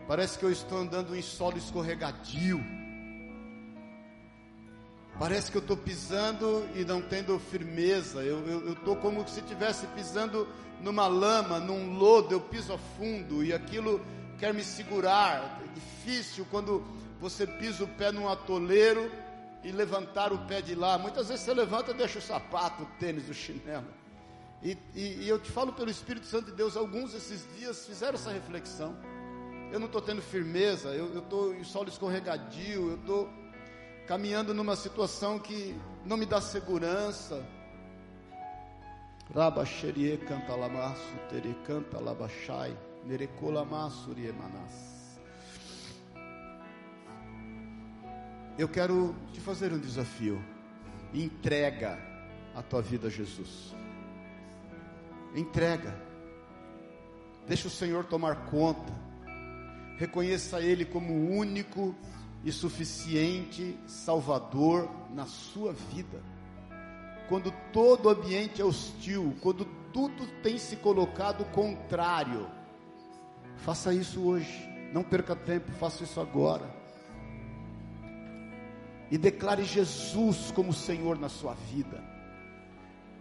parece 0.07 0.39
que 0.39 0.45
eu 0.45 0.51
estou 0.51 0.79
andando 0.79 1.15
em 1.15 1.21
solo 1.21 1.59
escorregadio. 1.59 2.78
Parece 5.19 5.51
que 5.51 5.57
eu 5.57 5.61
estou 5.63 5.77
pisando 5.77 6.65
e 6.77 6.85
não 6.85 7.03
tendo 7.03 7.37
firmeza. 7.41 8.23
Eu 8.23 8.73
estou 8.73 8.95
como 8.97 9.27
se 9.29 9.41
estivesse 9.41 9.85
pisando 9.89 10.47
numa 10.81 11.09
lama, 11.09 11.59
num 11.59 11.99
lodo. 11.99 12.33
Eu 12.33 12.41
piso 12.41 12.73
a 12.73 12.79
fundo 12.79 13.43
e 13.43 13.53
aquilo 13.53 14.01
quer 14.39 14.55
me 14.55 14.63
segurar. 14.63 15.61
É 15.65 15.75
difícil 15.75 16.47
quando 16.49 16.85
você 17.21 17.49
pisa 17.49 17.83
o 17.83 17.89
pé 17.89 18.13
num 18.13 18.29
atoleiro 18.29 19.11
e 19.65 19.73
levantar 19.73 20.33
o 20.33 20.39
pé 20.47 20.63
de 20.63 20.77
lá. 20.77 20.97
Muitas 20.97 21.29
vezes 21.29 21.45
você 21.45 21.53
levanta 21.53 21.91
e 21.91 21.95
deixa 21.95 22.21
o 22.21 22.23
sapato, 22.23 22.85
o 22.85 22.87
tênis, 23.01 23.29
o 23.29 23.35
chinelo. 23.35 23.89
E, 24.63 24.79
e, 24.95 25.25
e 25.25 25.29
eu 25.29 25.41
te 25.41 25.51
falo 25.51 25.73
pelo 25.73 25.91
Espírito 25.91 26.27
Santo 26.27 26.47
de 26.47 26.53
Deus, 26.53 26.77
alguns 26.77 27.13
desses 27.13 27.45
dias 27.57 27.85
fizeram 27.85 28.15
essa 28.15 28.31
reflexão. 28.31 28.97
Eu 29.73 29.81
não 29.81 29.87
estou 29.87 30.01
tendo 30.01 30.23
firmeza, 30.23 30.91
eu 30.91 31.19
estou 31.19 31.55
em 31.55 31.65
solo 31.65 31.89
escorregadio, 31.89 32.91
eu 32.91 32.95
estou 32.95 33.29
caminhando 34.09 34.55
numa 34.55 34.75
situação 34.75 35.39
que 35.39 35.79
não 36.07 36.17
me 36.17 36.25
dá 36.25 36.41
segurança. 36.41 37.47
Rabaxerie 39.35 40.17
canta 40.17 40.57
lamaço, 40.57 41.15
tere 41.29 41.55
canta 41.67 42.01
labachai, 42.01 42.75
nerecolamaço 43.05 44.11
riemanas. 44.15 45.21
Eu 48.57 48.67
quero 48.67 49.15
te 49.31 49.41
fazer 49.41 49.75
um 49.75 49.79
desafio. 49.79 50.43
Entrega 51.13 51.99
a 52.55 52.63
tua 52.63 52.81
vida 52.81 53.09
a 53.09 53.11
Jesus. 53.11 53.75
Entrega. 55.37 55.95
Deixa 57.47 57.69
o 57.69 57.71
Senhor 57.71 58.07
tomar 58.07 58.47
conta. 58.47 58.93
Reconheça 59.99 60.61
Ele 60.63 60.87
como 60.87 61.13
o 61.13 61.37
único 61.37 61.95
e 62.45 62.53
suficiente 62.53 63.79
Salvador 63.87 64.89
na 65.11 65.27
sua 65.27 65.73
vida. 65.73 66.23
Quando 67.29 67.53
todo 67.73 68.07
o 68.07 68.11
ambiente 68.11 68.63
é 68.63 68.65
hostil, 68.65 69.37
quando 69.41 69.65
tudo 69.93 70.27
tem 70.43 70.57
se 70.59 70.77
colocado 70.77 71.45
contrário, 71.47 72.49
faça 73.57 73.93
isso 73.93 74.23
hoje, 74.23 74.69
não 74.93 75.03
perca 75.03 75.35
tempo, 75.37 75.71
faça 75.73 76.05
isso 76.05 76.21
agora. 76.21 76.75
E 79.11 79.19
declare 79.19 79.65
Jesus 79.65 80.51
como 80.53 80.73
Senhor 80.73 81.19
na 81.19 81.29
sua 81.29 81.55
vida, 81.55 82.03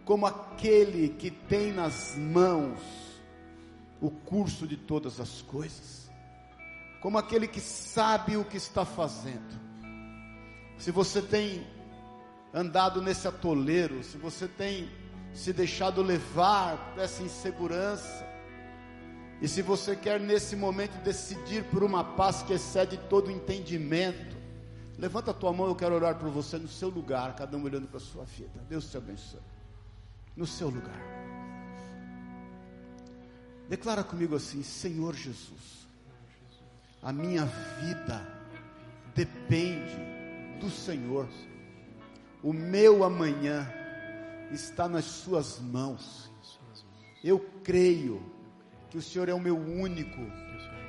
como 0.06 0.26
aquele 0.26 1.10
que 1.10 1.32
tem 1.32 1.72
nas 1.72 2.16
mãos 2.18 2.80
o 4.00 4.10
curso 4.12 4.68
de 4.68 4.78
todas 4.78 5.20
as 5.20 5.42
coisas 5.42 5.97
como 7.02 7.18
aquele 7.18 7.48
que 7.48 7.60
sabe 7.60 8.38
o 8.38 8.46
que 8.46 8.58
está 8.58 8.86
fazendo. 8.86 9.60
Se 10.78 10.92
você 10.92 11.22
tem 11.22 11.66
andado 12.54 13.02
nesse 13.02 13.28
atoleiro, 13.28 14.04
se 14.04 14.18
você 14.18 14.48
tem 14.48 14.90
se 15.34 15.54
deixado 15.54 16.02
levar 16.02 16.94
por 16.94 17.04
essa 17.04 17.22
insegurança, 17.22 18.26
e 19.40 19.48
se 19.48 19.62
você 19.62 19.96
quer 19.96 20.20
nesse 20.20 20.56
momento 20.56 21.02
decidir 21.04 21.64
por 21.66 21.84
uma 21.84 22.04
paz 22.04 22.42
que 22.42 22.54
excede 22.54 22.98
todo 23.10 23.30
entendimento, 23.30 24.36
levanta 24.98 25.30
a 25.30 25.34
tua 25.34 25.54
mão, 25.54 25.68
eu 25.68 25.76
quero 25.76 25.94
orar 25.94 26.16
por 26.16 26.30
você 26.30 26.58
no 26.58 26.68
seu 26.68 26.90
lugar, 26.90 27.36
cada 27.36 27.56
um 27.56 27.64
olhando 27.64 27.88
para 27.88 27.98
a 27.98 28.02
sua 28.02 28.26
vida. 28.26 28.60
Deus 28.68 28.90
te 28.90 28.98
abençoe. 28.98 29.40
No 30.36 30.48
seu 30.48 30.70
lugar. 30.70 31.02
Declara 33.70 34.04
comigo 34.04 34.36
assim: 34.36 34.64
Senhor 34.64 35.14
Jesus, 35.14 35.77
a 37.08 37.14
minha 37.14 37.46
vida 37.80 38.22
depende 39.16 39.96
do 40.60 40.70
Senhor. 40.70 41.26
O 42.44 42.52
meu 42.52 43.02
amanhã 43.02 43.66
está 44.52 44.90
nas 44.90 45.06
Suas 45.06 45.58
mãos. 45.58 46.30
Eu 47.24 47.40
creio 47.64 48.22
que 48.90 48.98
o 48.98 49.02
Senhor 49.02 49.30
é 49.30 49.34
o 49.34 49.40
meu 49.40 49.58
único 49.58 50.20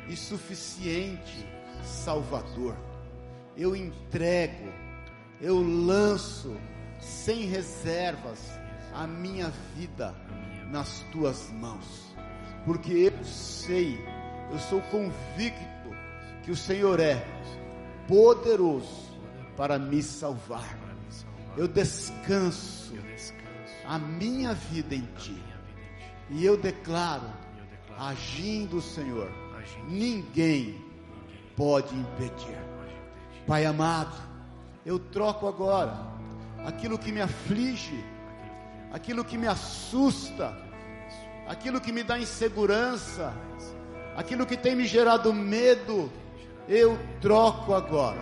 e 0.08 0.16
suficiente 0.16 1.46
Salvador. 1.84 2.76
Eu 3.56 3.76
entrego, 3.76 4.72
eu 5.40 5.62
lanço 5.62 6.56
sem 6.98 7.44
reservas 7.44 8.40
a 8.92 9.06
minha 9.06 9.52
vida 9.76 10.12
nas 10.68 10.98
tuas 11.12 11.48
mãos, 11.52 12.12
porque 12.64 12.92
eu 12.92 13.24
sei, 13.24 13.96
eu 14.50 14.58
sou 14.58 14.80
convicto 14.90 15.77
que 16.48 16.52
o 16.52 16.56
Senhor 16.56 16.98
é 16.98 17.22
poderoso 18.06 19.12
para 19.54 19.78
me 19.78 20.02
salvar. 20.02 20.78
Eu 21.58 21.68
descanso 21.68 22.94
a 23.84 23.98
minha 23.98 24.54
vida 24.54 24.94
em 24.94 25.06
ti. 25.18 25.36
E 26.30 26.42
eu 26.42 26.56
declaro, 26.56 27.30
agindo 27.98 28.78
o 28.78 28.80
Senhor, 28.80 29.30
ninguém 29.90 30.82
pode 31.54 31.94
impedir. 31.94 32.56
Pai 33.46 33.66
amado, 33.66 34.16
eu 34.86 34.98
troco 34.98 35.46
agora 35.46 35.98
aquilo 36.64 36.98
que 36.98 37.12
me 37.12 37.20
aflige, 37.20 38.02
aquilo 38.90 39.22
que 39.22 39.36
me 39.36 39.46
assusta, 39.46 40.56
aquilo 41.46 41.78
que 41.78 41.92
me 41.92 42.02
dá 42.02 42.18
insegurança, 42.18 43.34
aquilo 44.16 44.46
que 44.46 44.56
tem 44.56 44.74
me 44.74 44.86
gerado 44.86 45.30
medo, 45.34 46.10
eu 46.68 46.98
troco 47.20 47.74
agora 47.74 48.20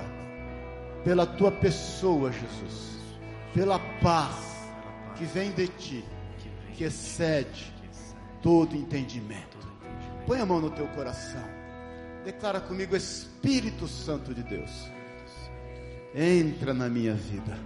pela 1.05 1.27
tua 1.27 1.51
pessoa, 1.51 2.31
Jesus, 2.31 2.99
pela 3.53 3.79
paz 4.01 4.71
que 5.17 5.25
vem 5.25 5.51
de 5.51 5.69
ti, 5.69 6.05
que 6.75 6.85
excede 6.85 7.73
todo 8.43 8.77
entendimento. 8.77 9.57
Põe 10.27 10.41
a 10.41 10.47
mão 10.47 10.61
no 10.61 10.71
teu 10.71 10.87
coração. 10.89 11.43
Declara 12.25 12.61
comigo, 12.61 12.97
Espírito 12.97 13.87
Santo 13.87 14.35
de 14.35 14.43
Deus. 14.43 14.91
Entra 16.15 16.75
na 16.75 16.89
minha 16.89 17.15
vida. 17.15 17.57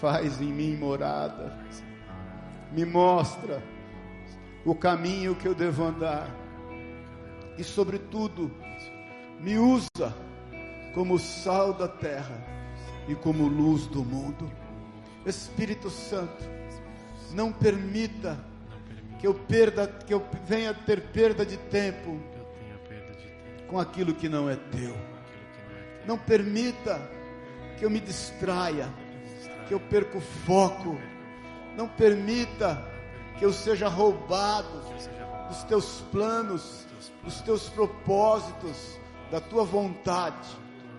Faz 0.00 0.40
em 0.40 0.52
mim 0.52 0.76
morada. 0.76 1.58
Me 2.72 2.84
mostra 2.84 3.62
o 4.64 4.74
caminho 4.74 5.34
que 5.34 5.46
eu 5.46 5.54
devo 5.54 5.84
andar. 5.84 6.34
E, 7.58 7.64
sobretudo, 7.64 8.50
me 9.40 9.56
usa 9.58 10.14
como 10.94 11.18
sal 11.18 11.72
da 11.72 11.88
terra 11.88 12.46
e 13.08 13.14
como 13.14 13.48
luz 13.48 13.86
do 13.86 14.04
mundo. 14.04 14.50
Espírito 15.24 15.88
Santo, 15.88 16.44
não 17.32 17.52
permita 17.52 18.38
que 19.18 19.26
eu 19.26 19.34
perda, 19.34 19.86
que 19.86 20.12
eu 20.12 20.24
venha 20.46 20.74
ter 20.74 21.00
perda 21.08 21.44
de 21.44 21.56
tempo 21.56 22.18
com 23.68 23.78
aquilo 23.78 24.14
que 24.14 24.28
não 24.28 24.48
é 24.48 24.56
teu. 24.56 24.96
Não 26.06 26.18
permita 26.18 27.00
que 27.78 27.84
eu 27.84 27.90
me 27.90 28.00
distraia, 28.00 28.88
que 29.68 29.74
eu 29.74 29.80
perca 29.80 30.18
o 30.18 30.20
foco. 30.20 30.98
Não 31.76 31.88
permita 31.88 32.82
que 33.38 33.44
eu 33.44 33.52
seja 33.52 33.88
roubado 33.88 34.82
dos 35.48 35.62
teus 35.64 36.02
planos, 36.12 36.86
dos 37.22 37.40
teus 37.40 37.68
propósitos, 37.68 38.99
da 39.30 39.40
tua 39.40 39.64
vontade 39.64 40.48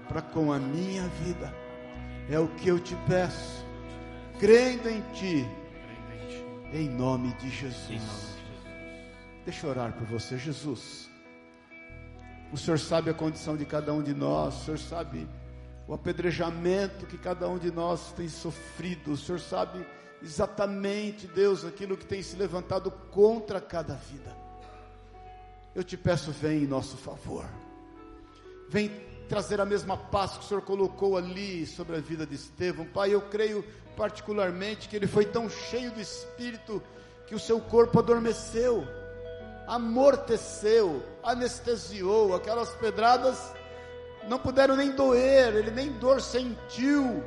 para 0.08 0.22
com 0.22 0.52
a 0.52 0.60
minha 0.60 1.08
vida. 1.24 1.54
É 2.30 2.40
o 2.40 2.48
que 2.48 2.70
eu 2.70 2.80
te 2.80 2.96
peço, 3.08 3.66
crendo 4.40 4.90
em 4.90 5.02
ti, 5.14 5.46
em 6.74 6.90
nome 6.90 7.34
de 7.36 7.50
Jesus. 7.50 8.38
Deixa 9.44 9.66
eu 9.66 9.72
orar 9.72 9.94
por 9.94 10.06
você, 10.08 10.38
Jesus. 10.38 11.10
O 12.52 12.58
Senhor 12.58 12.78
sabe 12.78 13.10
a 13.10 13.14
condição 13.14 13.56
de 13.56 13.66
cada 13.66 13.94
um 13.94 14.04
de 14.04 14.14
nós, 14.14 14.56
o 14.56 14.66
Senhor 14.66 14.78
sabe 14.78 15.28
o 15.88 15.94
apedrejamento 15.94 17.06
que 17.06 17.18
cada 17.18 17.48
um 17.50 17.58
de 17.58 17.72
nós 17.72 18.12
tem 18.14 18.30
sofrido, 18.30 19.14
o 19.14 19.18
Senhor 19.18 19.40
sabe 19.40 19.86
exatamente, 20.22 21.28
Deus, 21.28 21.66
aquilo 21.66 21.98
que 21.98 22.06
tem 22.06 22.22
se 22.22 22.36
levantado 22.36 22.92
contra 23.12 23.60
cada 23.60 23.96
vida. 23.96 24.36
Eu 25.74 25.84
te 25.84 25.98
peço, 25.98 26.32
vem 26.32 26.64
em 26.64 26.68
nosso 26.68 26.98
favor, 26.98 27.46
vem 28.72 28.90
trazer 29.28 29.60
a 29.60 29.66
mesma 29.66 29.98
paz 29.98 30.32
que 30.32 30.46
o 30.46 30.48
Senhor 30.48 30.62
colocou 30.62 31.18
ali 31.18 31.66
sobre 31.66 31.98
a 31.98 32.00
vida 32.00 32.26
de 32.26 32.36
Estevão. 32.36 32.86
Pai, 32.86 33.14
eu 33.14 33.22
creio 33.24 33.66
particularmente 33.98 34.88
que 34.88 34.96
ele 34.96 35.08
foi 35.08 35.26
tão 35.26 35.50
cheio 35.50 35.92
do 35.92 36.00
Espírito 36.00 36.82
que 37.28 37.36
o 37.36 37.40
seu 37.40 37.60
corpo 37.60 38.00
adormeceu, 38.00 38.88
amorteceu, 39.68 41.04
anestesiou, 41.22 42.34
aquelas 42.34 42.70
pedradas 42.76 43.52
não 44.30 44.40
puderam 44.40 44.78
nem 44.78 44.92
doer, 44.92 45.54
ele 45.54 45.72
nem 45.72 45.92
dor 45.92 46.22
sentiu. 46.22 47.22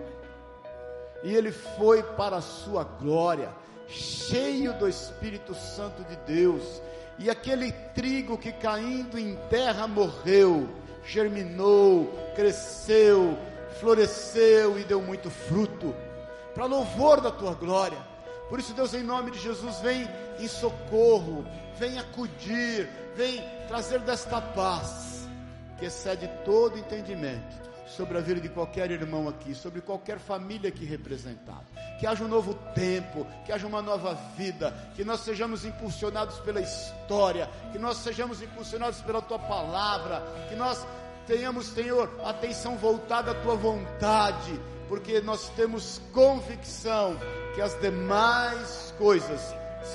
E 1.23 1.35
ele 1.35 1.53
foi 1.53 2.03
para 2.03 2.37
a 2.37 2.43
sua 2.43 2.85
glória, 2.85 3.51
cheio 3.87 4.73
do 4.79 4.89
Espírito 4.89 5.55
Santo 5.55 6.03
de 6.05 6.17
Deus. 6.27 6.81
E 7.19 7.29
aquele 7.29 7.71
trigo 7.95 8.39
que 8.39 8.53
caindo 8.53 9.19
em 9.19 9.37
terra 9.51 9.87
morreu, 9.87 10.69
germinou, 11.07 12.13
cresceu, 12.35 13.39
floresceu 13.81 14.79
e 14.79 14.85
deu 14.85 15.01
muito 15.01 15.31
fruto, 15.31 15.95
para 16.55 16.67
louvor 16.67 17.21
da 17.21 17.31
tua 17.31 17.55
glória. 17.55 17.99
Por 18.49 18.59
isso, 18.59 18.73
Deus, 18.75 18.95
em 18.95 19.03
nome 19.03 19.31
de 19.31 19.39
Jesus, 19.39 19.81
vem 19.81 20.09
em 20.39 20.49
socorro, 20.49 21.45
vem 21.79 21.99
acudir, 21.99 22.89
vem 23.17 23.43
trazer 23.69 24.01
desta 24.01 24.41
paz 24.41 25.29
que 25.79 25.87
excede 25.87 26.29
todo 26.45 26.79
entendimento 26.79 27.65
sobre 27.87 28.19
a 28.19 28.21
vida 28.21 28.41
de 28.41 28.49
qualquer 28.49 28.91
irmão 28.91 29.29
aqui, 29.29 29.55
sobre 29.55 29.81
qualquer 29.81 30.19
família 30.19 30.69
aqui 30.69 30.85
representada. 30.85 31.65
Que 31.99 32.07
haja 32.07 32.25
um 32.25 32.29
novo 32.29 32.55
tempo, 32.75 33.27
que 33.45 33.53
haja 33.53 33.67
uma 33.67 33.83
nova 33.83 34.15
vida, 34.37 34.75
que 34.95 35.05
nós 35.05 35.21
sejamos 35.21 35.65
impulsionados 35.65 36.39
pela 36.41 36.61
história, 36.61 37.49
que 37.73 37.79
nós 37.79 37.99
sejamos 37.99 38.43
impulsionados 38.43 39.01
pela 39.03 39.23
tua 39.23 39.39
palavra, 39.39 40.23
que 40.49 40.55
nós 40.55 40.87
tenhamos, 41.27 41.67
Senhor, 41.67 42.11
atenção 42.25 42.77
voltada 42.77 43.31
à 43.31 43.35
tua 43.35 43.55
vontade, 43.55 44.61
porque 44.89 45.21
nós 45.21 45.49
temos 45.51 46.01
convicção 46.13 47.17
que 47.55 47.61
as 47.61 47.79
demais 47.81 48.95
coisas 48.99 49.41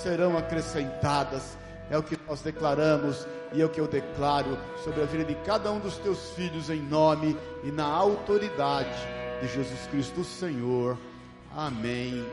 serão 0.03 0.37
acrescentadas. 0.37 1.58
É 1.89 1.97
o 1.97 2.03
que 2.03 2.17
nós 2.27 2.41
declaramos 2.41 3.27
e 3.51 3.61
é 3.61 3.65
o 3.65 3.69
que 3.69 3.81
eu 3.81 3.87
declaro 3.87 4.57
sobre 4.83 5.01
a 5.01 5.05
vida 5.05 5.25
de 5.25 5.35
cada 5.45 5.71
um 5.71 5.79
dos 5.79 5.97
teus 5.97 6.29
filhos 6.31 6.69
em 6.69 6.81
nome 6.81 7.35
e 7.63 7.71
na 7.71 7.85
autoridade 7.85 8.95
de 9.41 9.47
Jesus 9.47 9.87
Cristo, 9.87 10.23
Senhor. 10.23 10.97
Amém. 11.55 12.25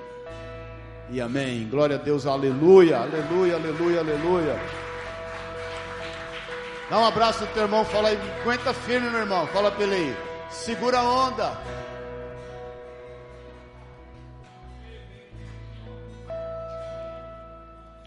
E 1.11 1.21
amém. 1.21 1.69
Glória 1.69 1.97
a 1.97 1.99
Deus. 1.99 2.27
Aleluia. 2.27 2.99
Aleluia. 2.99 3.55
Aleluia. 3.57 4.01
Aleluia. 4.01 4.61
Dá 6.91 6.99
um 6.99 7.07
abraço 7.07 7.41
no 7.41 7.47
teu 7.49 7.65
irmão, 7.65 7.85
fala 7.85 8.11
aí, 8.11 8.19
aguenta 8.43 8.73
firme, 8.73 9.11
meu 9.11 9.21
irmão. 9.21 9.47
Fala 9.49 9.73
pra 9.73 9.83
ele 9.83 9.95
aí. 9.95 10.17
Segura 10.51 10.99
a 10.99 11.03
onda. 11.03 11.59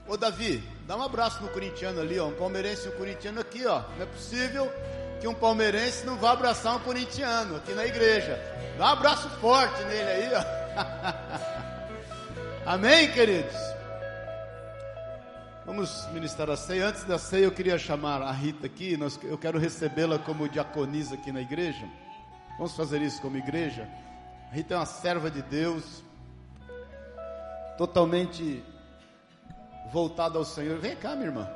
Ô 0.08 0.16
Davi, 0.16 0.64
dá 0.90 0.98
um 0.98 1.04
abraço 1.04 1.44
no 1.44 1.50
corintiano 1.50 2.02
ali, 2.02 2.20
ó. 2.20 2.26
Um 2.26 2.34
palmeirense 2.34 2.88
e 2.88 2.90
um 2.90 2.94
corintiano 2.94 3.40
aqui, 3.40 3.64
ó. 3.64 3.84
Não 3.96 4.02
é 4.02 4.06
possível 4.08 4.74
que 5.22 5.28
um 5.28 5.36
palmeirense 5.36 6.04
não 6.04 6.18
vá 6.18 6.32
abraçar 6.32 6.76
um 6.76 6.80
corintiano 6.80 7.58
aqui 7.58 7.74
na 7.74 7.86
igreja. 7.86 8.42
Dá 8.76 8.86
um 8.86 8.88
abraço 8.88 9.30
forte 9.40 9.84
nele 9.84 10.10
aí, 10.10 10.32
ó. 10.34 10.44
Amém, 12.74 13.12
queridos? 13.12 13.54
Vamos 15.64 16.08
ministrar 16.12 16.50
a 16.50 16.58
ceia. 16.58 16.88
Antes 16.88 17.04
da 17.04 17.20
ceia, 17.20 17.44
eu 17.44 17.52
queria 17.52 17.78
chamar 17.78 18.24
a 18.24 18.32
Rita 18.32 18.66
aqui. 18.66 18.98
Nós, 18.98 19.20
eu 19.22 19.38
quero 19.38 19.60
recebê-la 19.60 20.18
como 20.18 20.50
diaconisa 20.50 21.14
aqui 21.14 21.32
na 21.32 21.42
igreja. 21.42 21.88
Vamos 22.58 22.76
fazer 22.76 23.00
isso 23.04 23.22
como 23.22 23.38
igreja. 23.38 23.88
A 24.52 24.56
Rita 24.56 24.74
é 24.74 24.78
uma 24.78 24.88
serva 24.88 25.30
de 25.30 25.44
Deus, 25.44 26.04
totalmente 27.78 28.64
voltada 29.92 30.38
ao 30.38 30.46
Senhor. 30.46 30.80
Vem 30.80 30.96
cá, 30.96 31.16
minha 31.16 31.28
irmã. 31.28 31.50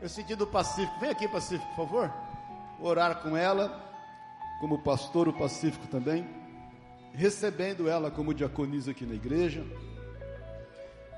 Eu 0.00 0.08
senti 0.08 0.34
do 0.34 0.46
Pacífico. 0.46 0.98
Vem 1.00 1.10
aqui, 1.10 1.28
Pacífico, 1.28 1.66
por 1.74 1.86
favor. 1.86 2.12
Vou 2.78 2.88
orar 2.88 3.16
com 3.20 3.36
ela, 3.36 3.84
como 4.60 4.82
pastor, 4.82 5.28
o 5.28 5.32
Pacífico 5.32 5.86
também. 5.88 6.26
Recebendo 7.12 7.88
ela 7.88 8.10
como 8.10 8.32
diaconisa 8.32 8.92
aqui 8.92 9.04
na 9.04 9.14
igreja. 9.14 9.64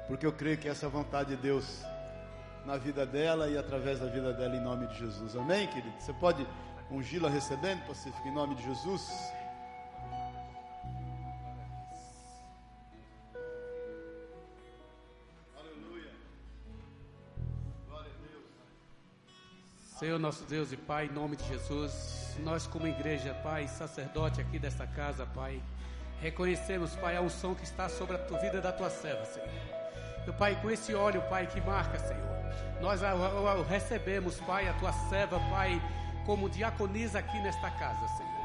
Porque 0.09 0.27
eu 0.27 0.33
creio 0.33 0.59
que 0.59 0.69
essa 0.69 0.87
é 0.87 0.89
a 0.89 0.91
vontade 0.91 1.37
de 1.37 1.43
Deus 1.43 1.83
na 2.65 2.77
vida 2.77 3.07
dela 3.07 3.49
e 3.49 3.57
através 3.57 4.01
da 4.01 4.07
vida 4.07 4.33
dela 4.33 4.57
em 4.57 4.61
nome 4.61 4.87
de 4.89 4.99
Jesus. 4.99 5.37
Amém, 5.37 5.67
querido? 5.69 5.95
Você 5.99 6.13
pode 6.15 6.47
ungí-la 6.91 7.29
recebendo, 7.29 7.87
Pacífico, 7.87 8.27
em 8.27 8.33
nome 8.33 8.55
de 8.55 8.63
Jesus? 8.65 9.09
Senhor 20.01 20.19
nosso 20.19 20.45
Deus 20.45 20.73
e 20.73 20.79
Pai, 20.79 21.05
em 21.05 21.13
nome 21.13 21.37
de 21.37 21.47
Jesus, 21.47 22.35
nós 22.39 22.67
como 22.67 22.87
igreja, 22.87 23.35
Pai, 23.43 23.69
sacerdote 23.69 24.41
aqui 24.41 24.59
desta 24.59 24.87
casa, 24.87 25.27
Pai, 25.27 25.63
reconhecemos, 26.23 26.97
Pai, 26.97 27.17
a 27.17 27.21
unção 27.21 27.55
que 27.55 27.65
está 27.65 27.87
sobre 27.87 28.17
a 28.17 28.39
vida 28.39 28.63
da 28.63 28.73
tua 28.73 28.89
serva, 28.89 29.27
Senhor. 29.27 29.47
Meu 30.25 30.33
Pai, 30.33 30.59
com 30.63 30.71
esse 30.71 30.95
óleo, 30.95 31.21
Pai, 31.29 31.47
que 31.47 31.61
marca, 31.61 31.99
Senhor, 31.99 32.81
nós 32.81 33.03
recebemos, 33.69 34.41
Pai, 34.41 34.71
a 34.71 34.73
tua 34.73 34.91
serva, 35.11 35.39
Pai, 35.51 35.79
como 36.25 36.49
diaconisa 36.49 37.19
aqui 37.19 37.39
nesta 37.39 37.71
casa, 37.73 38.09
Senhor. 38.17 38.40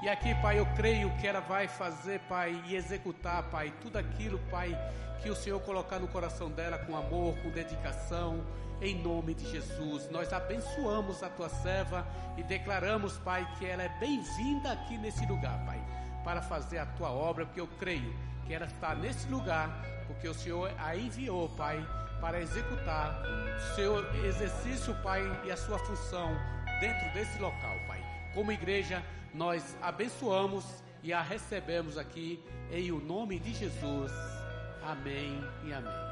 E 0.00 0.08
aqui, 0.08 0.32
Pai, 0.36 0.60
eu 0.60 0.66
creio 0.76 1.10
que 1.16 1.26
ela 1.26 1.40
vai 1.40 1.66
fazer, 1.66 2.20
Pai, 2.28 2.62
e 2.66 2.76
executar, 2.76 3.42
Pai, 3.44 3.72
tudo 3.80 3.98
aquilo, 3.98 4.38
Pai, 4.48 4.78
que 5.20 5.28
o 5.28 5.34
Senhor 5.34 5.60
colocar 5.60 5.98
no 5.98 6.06
coração 6.06 6.48
dela 6.48 6.78
com 6.78 6.96
amor, 6.96 7.36
com 7.38 7.50
dedicação, 7.50 8.46
em 8.80 8.94
nome 9.02 9.34
de 9.34 9.50
Jesus. 9.50 10.08
Nós 10.08 10.32
abençoamos 10.32 11.20
a 11.24 11.28
tua 11.28 11.48
serva 11.48 12.06
e 12.36 12.44
declaramos, 12.44 13.18
Pai, 13.18 13.44
que 13.58 13.66
ela 13.66 13.82
é 13.82 13.88
bem-vinda 13.98 14.70
aqui 14.70 14.96
nesse 14.96 15.26
lugar, 15.26 15.58
Pai, 15.66 15.82
para 16.22 16.42
fazer 16.42 16.78
a 16.78 16.86
tua 16.86 17.10
obra, 17.10 17.44
porque 17.44 17.60
eu 17.60 17.68
creio 17.80 18.14
que 18.46 18.54
ela 18.54 18.66
está 18.66 18.94
nesse 18.94 19.28
lugar, 19.28 19.68
porque 20.06 20.28
o 20.28 20.34
Senhor 20.34 20.72
a 20.78 20.94
enviou, 20.94 21.48
Pai, 21.50 21.84
para 22.20 22.40
executar 22.40 23.20
o 23.20 23.74
seu 23.74 23.98
exercício, 24.24 24.94
Pai, 25.02 25.22
e 25.44 25.50
a 25.50 25.56
sua 25.56 25.78
função 25.80 26.36
dentro 26.80 27.12
desse 27.12 27.36
local. 27.40 27.77
Como 28.34 28.52
igreja, 28.52 29.02
nós 29.34 29.76
abençoamos 29.80 30.64
e 31.02 31.12
a 31.12 31.22
recebemos 31.22 31.96
aqui 31.96 32.42
em 32.70 32.90
o 32.92 33.00
nome 33.00 33.38
de 33.38 33.54
Jesus. 33.54 34.12
Amém 34.82 35.42
e 35.64 35.72
amém. 35.72 35.92
amém. 35.92 36.08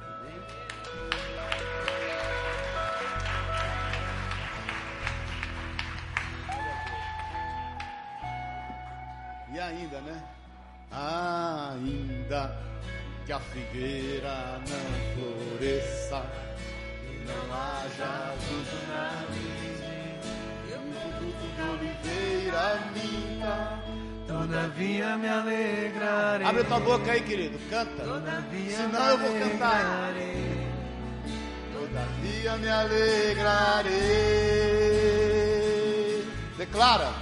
E 9.53 9.59
ainda, 9.59 10.01
né? 10.01 10.23
Ainda 10.91 12.57
que 13.25 13.33
a 13.33 13.41
figueira 13.41 14.61
não 14.69 14.87
floresça 15.15 16.25
e 17.03 17.25
não 17.27 17.53
haja 17.53 18.37
fruto 18.39 18.77
na 18.89 19.25
vide, 19.31 19.86
oliveira 21.71 22.81
minta. 22.95 23.81
Todavia 24.27 25.17
me 25.17 25.29
alegrarei. 25.29 26.47
Abre 26.47 26.65
tua 26.65 26.81
boca 26.81 27.13
aí, 27.13 27.21
querido, 27.21 27.59
canta. 27.71 28.03
Todavia 28.03 28.77
Senão 28.77 29.11
eu 29.11 29.19
vou 29.19 29.39
cantar. 29.39 30.15
Todavia 31.73 32.57
me 32.57 32.69
alegrarei. 32.69 33.97
Declara. 36.59 37.13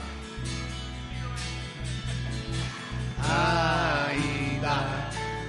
Ainda 3.27 5.05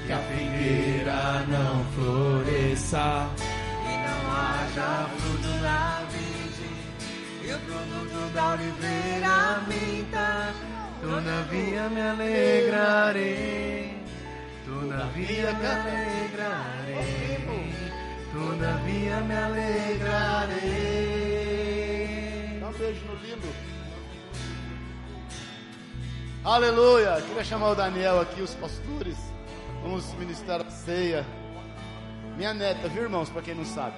que 0.05 0.13
a 0.13 0.19
figueira 0.19 1.45
não 1.47 1.85
floresça 1.93 3.29
e 3.83 3.97
não 4.05 4.31
haja 4.31 5.09
fruto 5.17 5.47
na 5.61 6.03
vide 6.11 6.34
e 7.45 7.53
o 7.53 7.59
produto 7.59 8.33
da 8.33 8.53
oliveira 8.53 9.61
minta, 9.67 10.51
todavia 10.99 11.89
me 11.89 12.01
alegrarei, 12.01 13.97
todavia 14.65 15.53
me 15.53 15.67
alegrarei, 15.67 17.45
todavia 18.33 19.19
me 19.21 19.35
alegrarei. 19.35 20.55
Dá 22.59 22.67
um 22.67 22.73
beijo 22.73 23.05
no 23.05 23.13
lindo. 23.15 23.47
Aleluia! 26.43 27.21
Queria 27.21 27.43
chamar 27.43 27.69
o 27.69 27.75
Daniel 27.75 28.21
aqui, 28.21 28.41
os 28.41 28.55
pastores. 28.55 29.17
Vamos 29.83 30.11
ministrar 30.15 30.61
a 30.61 30.69
ceia. 30.71 31.23
Minha 32.37 32.55
neta, 32.55 32.87
viu, 32.89 33.03
irmãos? 33.03 33.29
Para 33.29 33.43
quem 33.43 33.53
não 33.53 33.65
sabe. 33.65 33.97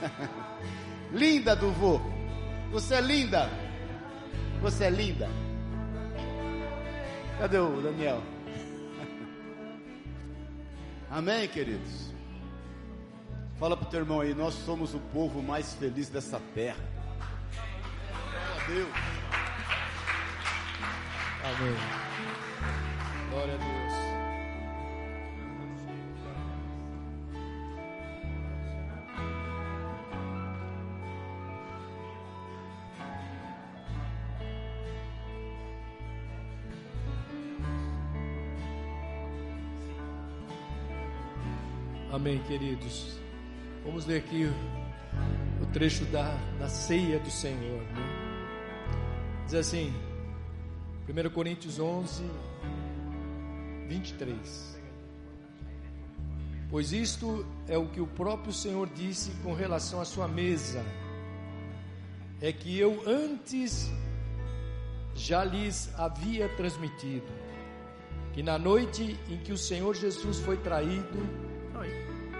linda 1.12 1.56
do 1.56 1.70
vô. 1.70 2.19
Você 2.70 2.94
é 2.94 3.00
linda. 3.00 3.50
Você 4.60 4.84
é 4.84 4.90
linda. 4.90 5.28
Cadê 7.38 7.58
o 7.58 7.80
Daniel? 7.80 8.22
Amém, 11.10 11.48
queridos? 11.48 12.10
Fala 13.58 13.76
pro 13.76 13.86
teu 13.86 14.00
irmão 14.00 14.20
aí, 14.20 14.34
nós 14.34 14.54
somos 14.54 14.94
o 14.94 15.00
povo 15.12 15.42
mais 15.42 15.74
feliz 15.74 16.08
dessa 16.08 16.40
terra. 16.54 16.82
Glória 18.30 18.62
a 18.62 18.66
Deus. 18.68 18.88
Amém. 21.44 21.76
Glória 23.30 23.54
a 23.54 23.56
Deus. 23.56 23.79
Amém, 42.12 42.40
queridos. 42.40 43.20
Vamos 43.84 44.04
ler 44.04 44.18
aqui 44.18 44.50
o, 45.62 45.66
trecho 45.66 46.04
da, 46.06 46.36
da 46.58 46.68
ceia 46.68 47.20
do 47.20 47.30
Senhor. 47.30 47.80
Né? 47.82 49.44
Diz 49.44 49.54
assim: 49.54 49.94
1 51.08 51.30
Coríntios 51.30 51.78
11, 51.78 52.24
23. 53.86 54.80
Pois 56.68 56.92
isto 56.92 57.46
é 57.68 57.78
o 57.78 57.86
que 57.86 58.00
o 58.00 58.08
próprio 58.08 58.52
Senhor 58.52 58.88
disse 58.88 59.30
com 59.44 59.54
relação 59.54 60.00
à 60.00 60.04
sua 60.04 60.26
mesa: 60.26 60.84
é 62.40 62.52
que 62.52 62.76
eu 62.76 63.04
antes 63.06 63.88
já 65.14 65.44
lhes 65.44 65.94
havia 65.96 66.48
transmitido, 66.56 67.28
que 68.32 68.42
na 68.42 68.58
noite 68.58 69.16
em 69.28 69.36
que 69.36 69.52
o 69.52 69.58
Senhor 69.58 69.94
Jesus 69.94 70.40
foi 70.40 70.56
traído, 70.56 71.49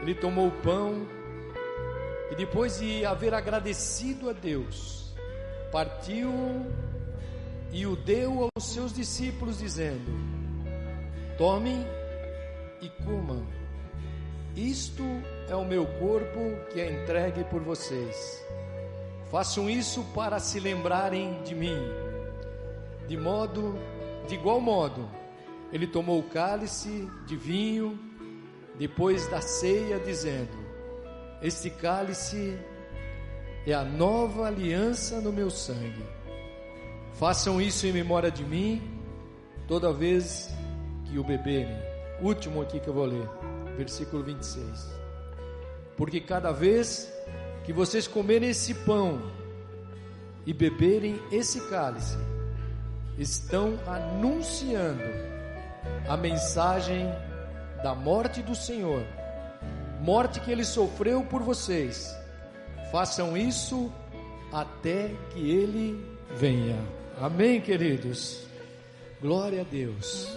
ele 0.02 0.14
tomou 0.14 0.48
o 0.48 0.62
pão 0.62 1.06
e 2.30 2.34
depois 2.34 2.78
de 2.78 3.04
haver 3.04 3.34
agradecido 3.34 4.30
a 4.30 4.32
Deus, 4.32 5.14
partiu 5.70 6.30
e 7.72 7.86
o 7.86 7.96
deu 7.96 8.48
aos 8.54 8.72
seus 8.72 8.92
discípulos, 8.92 9.58
dizendo: 9.58 10.10
Tomem 11.36 11.86
e 12.80 12.88
comam, 13.04 13.46
isto 14.56 15.04
é 15.48 15.54
o 15.54 15.64
meu 15.64 15.86
corpo 15.86 16.38
que 16.72 16.80
é 16.80 16.90
entregue 16.90 17.44
por 17.44 17.60
vocês. 17.60 18.44
Façam 19.30 19.70
isso 19.70 20.02
para 20.14 20.40
se 20.40 20.58
lembrarem 20.58 21.40
de 21.42 21.54
mim. 21.54 21.78
De 23.06 23.16
modo, 23.16 23.78
de 24.26 24.34
igual 24.34 24.60
modo, 24.60 25.08
ele 25.72 25.86
tomou 25.86 26.18
o 26.18 26.28
cálice 26.28 27.08
de 27.26 27.36
vinho 27.36 28.09
depois 28.80 29.28
da 29.28 29.40
ceia, 29.40 30.00
dizendo: 30.00 30.58
Este 31.40 31.70
cálice 31.70 32.58
é 33.64 33.72
a 33.72 33.84
nova 33.84 34.48
aliança 34.48 35.20
no 35.20 35.32
meu 35.32 35.50
sangue 35.50 36.20
Façam 37.20 37.60
isso 37.60 37.86
em 37.86 37.92
memória 37.92 38.30
de 38.30 38.42
mim, 38.42 38.80
toda 39.68 39.92
vez 39.92 40.48
que 41.04 41.18
o 41.18 41.22
beberem. 41.22 41.76
Último 42.22 42.62
aqui 42.62 42.80
que 42.80 42.88
eu 42.88 42.94
vou 42.94 43.04
ler, 43.04 43.28
versículo 43.76 44.22
26. 44.22 44.90
Porque 45.98 46.18
cada 46.18 46.50
vez 46.50 47.12
que 47.62 47.74
vocês 47.74 48.08
comerem 48.08 48.48
esse 48.48 48.72
pão 48.72 49.20
e 50.46 50.54
beberem 50.54 51.20
esse 51.30 51.60
cálice, 51.68 52.16
estão 53.18 53.78
anunciando 53.86 55.02
a 56.08 56.16
mensagem 56.16 57.06
da 57.82 57.94
morte 57.94 58.42
do 58.42 58.54
Senhor, 58.54 59.04
morte 60.00 60.40
que 60.40 60.50
ele 60.50 60.64
sofreu 60.64 61.24
por 61.24 61.42
vocês. 61.42 62.14
Façam 62.90 63.36
isso 63.36 63.92
até 64.52 65.10
que 65.30 65.50
ele 65.50 66.04
venha. 66.36 66.78
Amém, 67.20 67.60
queridos? 67.60 68.46
Glória 69.20 69.60
a 69.60 69.64
Deus. 69.64 70.28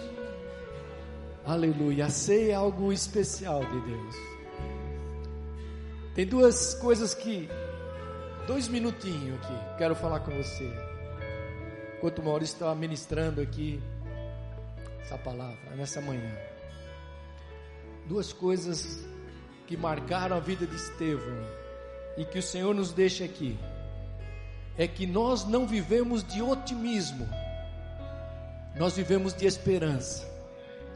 Aleluia. 1.44 2.06
A 2.06 2.10
ceia 2.10 2.52
é 2.52 2.54
algo 2.54 2.92
especial 2.92 3.60
de 3.64 3.80
Deus. 3.80 4.16
Tem 6.14 6.26
duas 6.26 6.74
coisas 6.74 7.14
que. 7.14 7.48
Dois 8.46 8.68
minutinhos 8.68 9.38
aqui, 9.38 9.78
quero 9.78 9.94
falar 9.94 10.20
com 10.20 10.30
você. 10.30 10.70
Enquanto 11.96 12.18
o 12.18 12.22
Maurício 12.22 12.52
estava 12.52 12.74
ministrando 12.74 13.40
aqui 13.40 13.82
essa 15.00 15.16
palavra, 15.16 15.74
nessa 15.74 15.98
manhã. 16.02 16.30
Duas 18.06 18.32
coisas 18.32 19.04
que 19.66 19.76
marcaram 19.76 20.36
a 20.36 20.40
vida 20.40 20.66
de 20.66 20.76
Estevão 20.76 21.42
e 22.16 22.24
que 22.24 22.38
o 22.38 22.42
Senhor 22.42 22.74
nos 22.74 22.92
deixa 22.92 23.24
aqui. 23.24 23.58
É 24.76 24.86
que 24.86 25.06
nós 25.06 25.44
não 25.44 25.66
vivemos 25.66 26.24
de 26.24 26.42
otimismo, 26.42 27.28
nós 28.76 28.96
vivemos 28.96 29.32
de 29.32 29.46
esperança. 29.46 30.28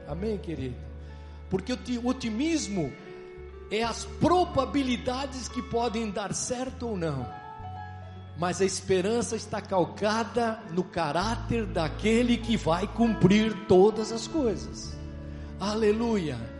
Amém, 0.06 0.36
querido? 0.36 0.76
Porque 1.48 1.72
o 1.72 2.08
otimismo 2.08 2.92
é 3.70 3.82
as 3.82 4.04
probabilidades 4.04 5.48
que 5.48 5.62
podem 5.62 6.10
dar 6.10 6.34
certo 6.34 6.88
ou 6.88 6.96
não. 6.96 7.26
Mas 8.36 8.60
a 8.60 8.64
esperança 8.64 9.36
está 9.36 9.60
calcada 9.60 10.60
no 10.70 10.84
caráter 10.84 11.66
daquele 11.66 12.36
que 12.36 12.56
vai 12.56 12.86
cumprir 12.86 13.66
todas 13.66 14.12
as 14.12 14.26
coisas. 14.28 14.96
Aleluia. 15.58 16.57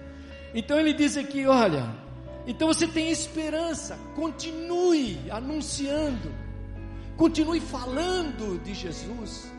Então 0.55 0.79
ele 0.79 0.93
diz 0.93 1.17
aqui: 1.17 1.47
olha, 1.47 1.87
então 2.47 2.69
você 2.69 2.87
tem 2.87 3.11
esperança, 3.11 3.99
continue 4.15 5.19
anunciando, 5.31 6.33
continue 7.17 7.61
falando 7.61 8.63
de 8.63 8.75
Jesus. 8.75 9.53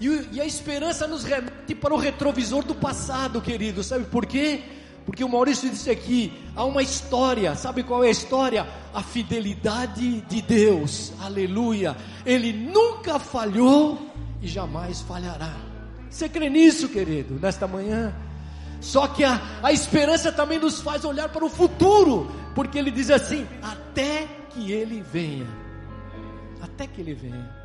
E, 0.00 0.06
e 0.32 0.40
a 0.40 0.44
esperança 0.44 1.06
nos 1.06 1.24
remete 1.24 1.74
para 1.74 1.92
o 1.92 1.96
retrovisor 1.96 2.64
do 2.64 2.74
passado, 2.74 3.40
querido. 3.40 3.82
Sabe 3.82 4.04
por 4.04 4.26
quê? 4.26 4.62
Porque 5.04 5.24
o 5.24 5.28
Maurício 5.28 5.70
disse 5.70 5.90
aqui, 5.90 6.32
há 6.54 6.64
uma 6.64 6.82
história, 6.82 7.54
sabe 7.56 7.82
qual 7.82 8.04
é 8.04 8.08
a 8.08 8.10
história? 8.10 8.68
A 8.92 9.02
fidelidade 9.02 10.20
de 10.20 10.42
Deus, 10.42 11.12
aleluia. 11.20 11.96
Ele 12.26 12.52
nunca 12.52 13.18
falhou 13.18 13.98
e 14.42 14.46
jamais 14.46 15.00
falhará. 15.00 15.56
Você 16.10 16.28
crê 16.28 16.48
nisso, 16.48 16.88
querido, 16.88 17.34
nesta 17.40 17.66
manhã? 17.66 18.14
Só 18.80 19.08
que 19.08 19.24
a, 19.24 19.40
a 19.62 19.72
esperança 19.72 20.30
também 20.30 20.58
nos 20.58 20.80
faz 20.80 21.04
olhar 21.04 21.28
para 21.28 21.44
o 21.44 21.50
futuro, 21.50 22.30
porque 22.54 22.78
ele 22.78 22.90
diz 22.90 23.10
assim: 23.10 23.46
até 23.62 24.26
que 24.50 24.72
ele 24.72 25.02
venha, 25.02 25.48
até 26.60 26.86
que 26.86 27.00
ele 27.00 27.14
venha. 27.14 27.56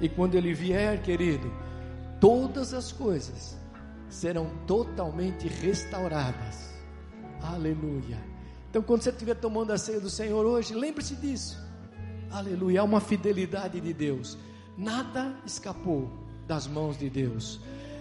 E 0.00 0.08
quando 0.08 0.34
ele 0.34 0.52
vier, 0.52 1.00
querido, 1.02 1.52
todas 2.20 2.74
as 2.74 2.90
coisas 2.90 3.56
serão 4.08 4.50
totalmente 4.66 5.46
restauradas. 5.46 6.72
Aleluia. 7.40 8.18
Então, 8.70 8.82
quando 8.82 9.02
você 9.02 9.10
estiver 9.10 9.34
tomando 9.34 9.72
a 9.72 9.78
ceia 9.78 10.00
do 10.00 10.10
Senhor 10.10 10.44
hoje, 10.44 10.74
lembre-se 10.74 11.14
disso. 11.14 11.56
Aleluia. 12.30 12.80
Há 12.80 12.84
uma 12.84 13.00
fidelidade 13.00 13.80
de 13.80 13.92
Deus. 13.92 14.36
Nada 14.76 15.36
escapou 15.46 16.10
das 16.46 16.66
mãos 16.66 16.98
de 16.98 17.08
Deus. 17.08 17.60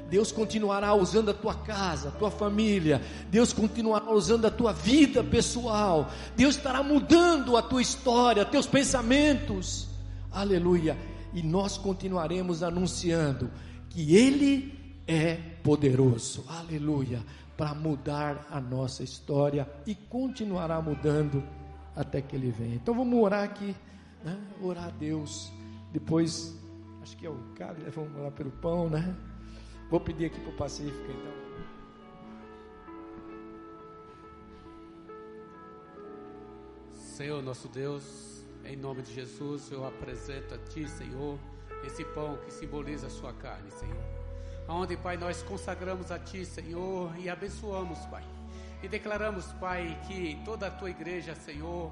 Deus 0.09 0.31
continuará 0.31 0.93
usando 0.93 1.31
a 1.31 1.33
tua 1.33 1.55
casa, 1.55 2.09
a 2.09 2.11
tua 2.11 2.29
família. 2.29 3.01
Deus 3.29 3.51
continuará 3.51 4.11
usando 4.11 4.45
a 4.45 4.51
tua 4.51 4.71
vida 4.71 5.23
pessoal. 5.23 6.09
Deus 6.35 6.55
estará 6.55 6.83
mudando 6.83 7.57
a 7.57 7.61
tua 7.61 7.81
história, 7.81 8.45
teus 8.45 8.67
pensamentos. 8.67 9.87
Aleluia. 10.31 10.97
E 11.33 11.41
nós 11.41 11.77
continuaremos 11.77 12.61
anunciando 12.61 13.49
que 13.89 14.15
Ele 14.15 14.73
é 15.07 15.35
poderoso, 15.63 16.45
aleluia, 16.47 17.23
para 17.57 17.73
mudar 17.73 18.47
a 18.49 18.59
nossa 18.59 19.03
história 19.03 19.67
e 19.85 19.95
continuará 19.95 20.81
mudando 20.81 21.43
até 21.95 22.21
que 22.21 22.35
Ele 22.35 22.51
venha. 22.51 22.75
Então 22.75 22.93
vamos 22.93 23.19
orar 23.19 23.43
aqui, 23.43 23.75
né? 24.23 24.37
orar 24.61 24.85
a 24.85 24.89
Deus. 24.91 25.51
Depois, 25.91 26.55
acho 27.01 27.15
que 27.17 27.25
é 27.25 27.29
o 27.29 27.37
cara, 27.55 27.73
né? 27.73 27.91
vamos 27.93 28.15
orar 28.17 28.31
pelo 28.31 28.51
pão, 28.51 28.89
né? 28.89 29.15
Vou 29.93 30.01
pedir 30.01 30.25
aqui 30.25 30.39
para 30.39 30.49
o 30.49 30.55
Pacífico 30.55 31.05
então. 31.11 31.33
Senhor 36.91 37.43
nosso 37.43 37.67
Deus, 37.67 38.43
em 38.65 38.75
nome 38.75 39.03
de 39.03 39.13
Jesus, 39.13 39.71
eu 39.71 39.85
apresento 39.85 40.55
a 40.55 40.57
Ti, 40.57 40.89
Senhor, 40.89 41.37
esse 41.85 42.03
pão 42.05 42.37
que 42.37 42.51
simboliza 42.51 43.05
a 43.05 43.09
Sua 43.11 43.33
carne, 43.33 43.69
Senhor 43.69 44.03
onde, 44.67 44.97
Pai, 44.97 45.15
nós 45.15 45.43
consagramos 45.43 46.09
a 46.09 46.17
Ti, 46.17 46.43
Senhor, 46.43 47.15
e 47.19 47.29
abençoamos, 47.29 47.99
Pai. 48.07 48.23
E 48.81 48.87
declaramos, 48.87 49.45
Pai, 49.59 49.99
que 50.07 50.41
toda 50.43 50.65
a 50.65 50.71
Tua 50.71 50.89
igreja, 50.89 51.35
Senhor, 51.35 51.91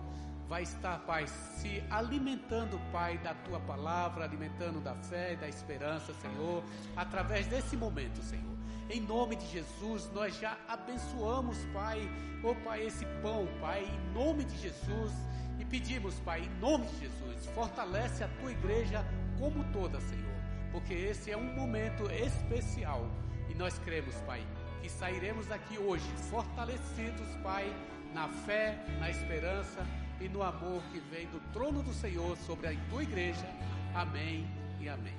vai 0.51 0.63
estar, 0.63 0.99
Pai, 1.05 1.25
se 1.27 1.81
alimentando, 1.89 2.77
Pai, 2.91 3.17
da 3.19 3.33
Tua 3.33 3.57
palavra, 3.61 4.25
alimentando 4.25 4.81
da 4.81 4.93
fé 4.95 5.31
e 5.31 5.37
da 5.37 5.47
esperança, 5.47 6.13
Senhor, 6.15 6.61
através 6.93 7.47
desse 7.47 7.77
momento, 7.77 8.21
Senhor. 8.21 8.57
Em 8.89 8.99
nome 8.99 9.37
de 9.37 9.47
Jesus, 9.47 10.11
nós 10.11 10.37
já 10.37 10.57
abençoamos, 10.67 11.57
Pai, 11.73 12.01
oh 12.43 12.53
Pai, 12.65 12.85
esse 12.85 13.05
pão, 13.21 13.47
Pai, 13.61 13.85
em 13.85 14.13
nome 14.13 14.43
de 14.43 14.57
Jesus. 14.57 15.13
E 15.57 15.63
pedimos, 15.63 16.19
Pai, 16.19 16.41
em 16.41 16.59
nome 16.59 16.85
de 16.85 16.99
Jesus, 16.99 17.45
fortalece 17.55 18.21
a 18.21 18.27
tua 18.27 18.51
igreja 18.51 19.05
como 19.39 19.63
toda, 19.71 20.01
Senhor 20.01 20.31
porque 20.71 20.93
esse 20.93 21.29
é 21.29 21.35
um 21.35 21.53
momento 21.53 22.09
especial 22.09 23.05
e 23.49 23.53
nós 23.53 23.77
cremos, 23.79 24.15
Pai, 24.21 24.41
que 24.81 24.89
sairemos 24.89 25.45
daqui 25.47 25.77
hoje 25.77 26.09
fortalecidos, 26.29 27.27
Pai, 27.43 27.65
na 28.13 28.29
fé, 28.29 28.77
na 28.97 29.09
esperança 29.09 29.85
e 30.21 30.29
no 30.29 30.43
amor 30.43 30.83
que 30.91 30.99
vem 30.99 31.27
do 31.27 31.39
trono 31.51 31.81
do 31.81 31.93
Senhor 31.93 32.37
sobre 32.45 32.67
a 32.67 32.75
tua 32.89 33.01
igreja. 33.01 33.45
Amém 33.93 34.45
e 34.79 34.87
amém. 34.87 35.13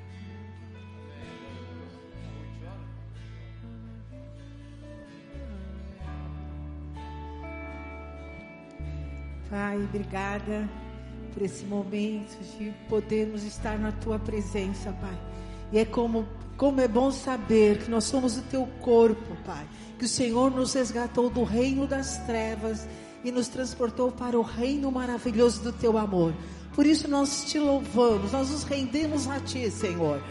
Pai, 9.51 9.77
obrigada 9.77 10.69
por 11.35 11.43
esse 11.43 11.65
momento 11.65 12.39
de 12.57 12.73
podermos 12.89 13.43
estar 13.45 13.79
na 13.79 13.93
tua 13.93 14.19
presença, 14.19 14.93
Pai. 14.93 15.19
E 15.73 15.79
é 15.79 15.85
como, 15.85 16.27
como 16.57 16.81
é 16.81 16.89
bom 16.89 17.11
saber 17.11 17.79
que 17.79 17.91
nós 17.91 18.05
somos 18.05 18.39
o 18.39 18.43
teu 18.43 18.67
corpo, 18.81 19.37
Pai. 19.45 19.67
Que 19.99 20.05
o 20.05 20.09
Senhor 20.09 20.51
nos 20.51 20.73
resgatou 20.73 21.29
do 21.29 21.45
reino 21.45 21.87
das 21.87 22.19
trevas 22.25 22.89
e 23.25 23.31
nos 23.31 23.49
transportou 23.49 24.11
para 24.11 24.39
o 24.39 24.43
reino 24.43 24.91
maravilhoso 24.91 25.63
do 25.63 25.73
teu 25.73 25.97
amor. 25.99 26.33
Por 26.75 26.87
isso 26.87 27.09
nós 27.09 27.45
te 27.45 27.59
louvamos, 27.59 28.33
nós 28.33 28.51
nos 28.51 28.63
rendemos 28.65 29.29
a 29.29 29.39
ti, 29.41 29.71
Senhor. 29.71 30.23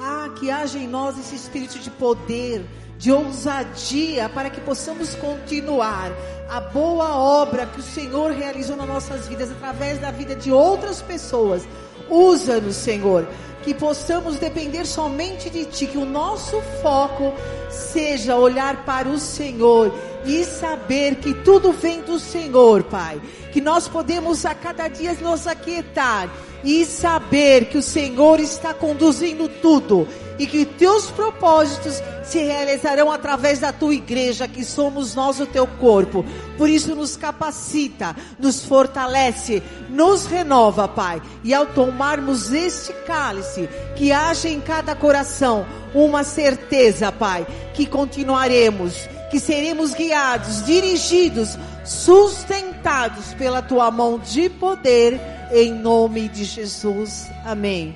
Ah, 0.00 0.28
que 0.38 0.50
haja 0.50 0.78
em 0.78 0.86
nós 0.86 1.18
esse 1.18 1.34
espírito 1.34 1.78
de 1.78 1.90
poder, 1.90 2.64
de 2.98 3.12
ousadia, 3.12 4.28
para 4.28 4.50
que 4.50 4.60
possamos 4.60 5.14
continuar 5.14 6.12
a 6.50 6.60
boa 6.60 7.16
obra 7.16 7.66
que 7.66 7.78
o 7.78 7.82
Senhor 7.82 8.32
realizou 8.32 8.76
nas 8.76 8.88
nossas 8.88 9.28
vidas, 9.28 9.50
através 9.52 10.00
da 10.00 10.10
vida 10.10 10.34
de 10.34 10.50
outras 10.50 11.00
pessoas. 11.00 11.62
Usa-nos, 12.10 12.74
Senhor, 12.74 13.28
que 13.62 13.72
possamos 13.72 14.38
depender 14.38 14.84
somente 14.84 15.48
de 15.48 15.64
Ti, 15.64 15.86
que 15.86 15.98
o 15.98 16.04
nosso 16.04 16.60
foco 16.82 17.32
seja 17.70 18.36
olhar 18.36 18.84
para 18.84 19.08
o 19.08 19.18
Senhor 19.18 19.94
e 20.24 20.44
saber 20.44 21.16
que 21.16 21.32
tudo 21.32 21.72
vem 21.72 22.02
do 22.02 22.18
Senhor, 22.18 22.82
Pai. 22.82 23.20
Que 23.52 23.60
nós 23.60 23.86
podemos 23.86 24.44
a 24.44 24.54
cada 24.54 24.88
dia 24.88 25.14
nos 25.14 25.46
aquietar 25.46 26.28
e 26.64 26.84
saber 26.84 27.66
que 27.66 27.78
o 27.78 27.82
Senhor 27.82 28.40
está 28.40 28.74
conduzindo 28.74 29.48
tudo 29.48 30.06
e 30.38 30.46
que 30.46 30.64
teus 30.64 31.10
propósitos 31.10 32.00
se 32.22 32.38
realizarão 32.38 33.10
através 33.10 33.58
da 33.58 33.72
tua 33.72 33.94
igreja, 33.94 34.46
que 34.46 34.64
somos 34.64 35.14
nós 35.14 35.40
o 35.40 35.46
teu 35.46 35.66
corpo. 35.66 36.24
Por 36.56 36.68
isso 36.68 36.94
nos 36.94 37.16
capacita, 37.16 38.14
nos 38.38 38.64
fortalece, 38.64 39.62
nos 39.88 40.26
renova, 40.26 40.86
Pai. 40.86 41.20
E 41.42 41.52
ao 41.52 41.66
tomarmos 41.66 42.52
este 42.52 42.92
cálice, 43.06 43.68
que 43.96 44.12
haja 44.12 44.48
em 44.48 44.60
cada 44.60 44.94
coração 44.94 45.66
uma 45.94 46.22
certeza, 46.22 47.10
Pai, 47.10 47.46
que 47.74 47.86
continuaremos, 47.86 49.08
que 49.30 49.38
seremos 49.38 49.94
guiados, 49.94 50.64
dirigidos, 50.64 51.58
sustentados 51.84 53.34
pela 53.34 53.62
tua 53.62 53.90
mão 53.90 54.18
de 54.18 54.48
poder, 54.48 55.20
em 55.52 55.72
nome 55.72 56.28
de 56.28 56.44
Jesus. 56.44 57.30
Amém. 57.44 57.94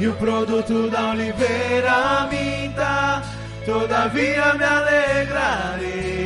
E 0.00 0.08
o 0.08 0.14
produto 0.14 0.88
da 0.88 1.10
oliveira 1.10 2.26
minta. 2.30 3.22
Todavia 3.66 4.54
me 4.54 4.64
alegrarei, 4.64 6.18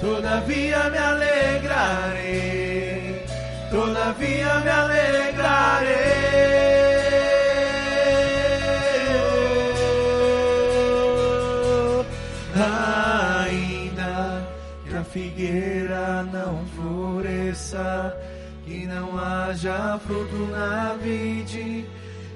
todavia 0.00 0.88
me 0.88 0.98
alegrarei, 0.98 2.46
todavia 3.68 4.60
me 4.60 4.70
alegrarei. 4.70 6.22
Ainda 13.44 14.46
que 14.88 14.94
a 14.96 15.02
figueira 15.02 16.22
não 16.32 16.64
floresça, 16.76 18.16
que 18.64 18.86
não 18.86 19.18
haja 19.18 19.98
fruto 20.06 20.46
na 20.52 20.94
vide 21.02 21.84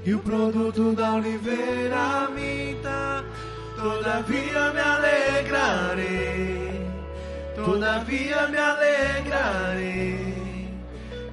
e 0.06 0.14
o 0.14 0.20
produto 0.20 0.92
da 0.92 1.14
oliveira 1.14 2.30
minta, 2.32 3.24
todavia 3.74 4.72
me 4.72 4.80
alegrarei, 4.80 6.86
todavia 7.56 8.46
me 8.46 8.56
alegrarei, 8.56 10.24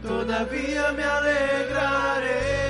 todavia 0.01 0.91
me 0.91 1.03
alegrarei. 1.03 2.63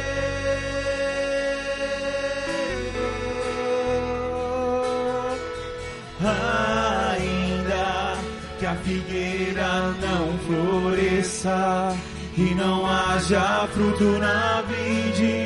Ainda 7.16 8.18
que 8.60 8.66
a 8.66 8.76
figueira 8.76 9.94
não 10.02 10.38
floresça 10.40 11.96
e 12.38 12.54
não 12.56 12.86
haja 12.86 13.70
fruto 13.72 14.20
na 14.20 14.62
vide 14.64 15.43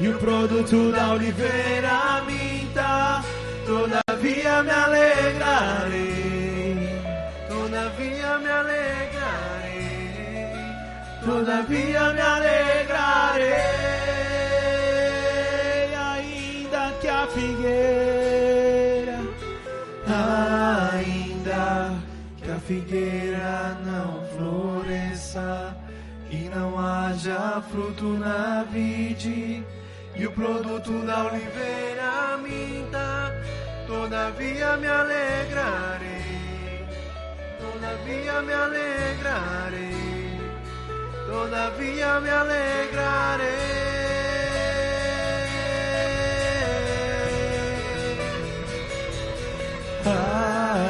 e 0.00 0.08
o 0.08 0.18
produto 0.18 0.90
da 0.92 1.12
oliveira 1.12 2.22
minta, 2.26 3.22
todavia 3.66 4.62
me 4.62 4.70
alegrarei, 4.70 5.98
todavia 7.46 8.38
me 8.38 8.50
alegrarei, 8.50 9.76
todavia 11.22 12.12
me 12.14 12.20
alegrarei, 12.20 13.50
ainda 15.94 16.92
que 16.98 17.08
a 17.08 17.26
figueira, 17.26 19.18
ainda 20.94 21.92
que 22.42 22.50
a 22.50 22.58
figueira 22.58 23.76
não 23.84 24.24
floresça 24.34 25.76
e 26.30 26.48
não 26.54 26.78
haja 26.78 27.62
fruto 27.70 28.14
na 28.14 28.64
vide 28.72 29.62
e 30.20 30.26
o 30.26 30.32
produto 30.32 30.92
da 31.06 31.28
oliveira 31.28 32.36
minta, 32.42 33.34
todavia 33.86 34.76
me 34.76 34.86
alegrarei, 34.86 36.84
todavia 37.58 38.42
me 38.42 38.52
alegrarei, 38.52 39.90
todavia 41.26 42.20
me 42.20 42.28
alegrarei. 42.28 43.48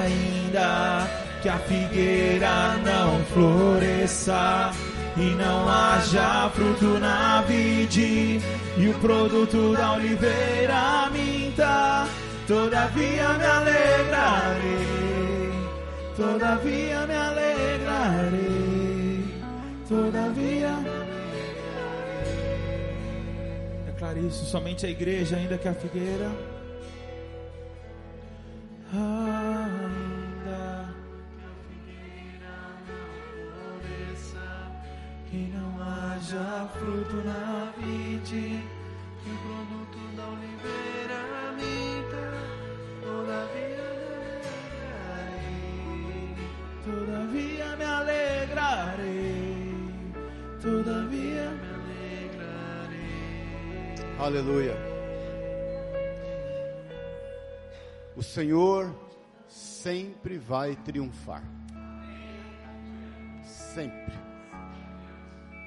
Ainda 0.02 1.08
que 1.40 1.48
a 1.48 1.58
figueira 1.58 2.76
não 2.82 3.24
floresça 3.26 4.72
e 5.20 5.34
não 5.34 5.68
haja 5.68 6.50
fruto 6.54 6.98
na 6.98 7.42
vide 7.42 8.40
e 8.78 8.88
o 8.88 8.94
produto 9.00 9.74
da 9.76 9.92
oliveira 9.92 11.10
minta, 11.12 12.06
todavia 12.46 13.28
me 13.34 13.44
alegrarei, 13.44 14.88
todavia 16.16 17.06
me 17.06 17.14
alegrarei, 17.14 18.44
todavia 19.86 20.68
alegrarei. 20.68 21.00
Declare 23.86 24.20
isso 24.20 24.46
somente 24.46 24.86
a 24.86 24.88
igreja, 24.88 25.36
ainda 25.36 25.58
que 25.58 25.68
a 25.68 25.74
figueira. 25.74 26.30
Ainda 28.92 29.99
haja 36.20 36.68
fruto 36.78 37.16
na 37.24 37.72
vide, 37.78 38.62
que 39.22 39.30
o 39.30 39.36
produto 39.38 39.98
da 40.16 40.28
oliveira 40.28 41.52
minta, 41.56 42.24
todavia 43.02 43.88
me 43.96 44.24
alegrarei, 45.24 46.36
todavia 46.84 47.76
me 47.76 47.84
alegrarei, 47.84 49.24
todavia 50.60 51.50
me 51.50 51.68
alegrarei. 52.36 53.08
Aleluia. 54.18 54.76
O 58.14 58.22
Senhor 58.22 58.94
sempre 59.48 60.36
vai 60.36 60.76
triunfar. 60.76 61.42
Sempre. 63.42 64.29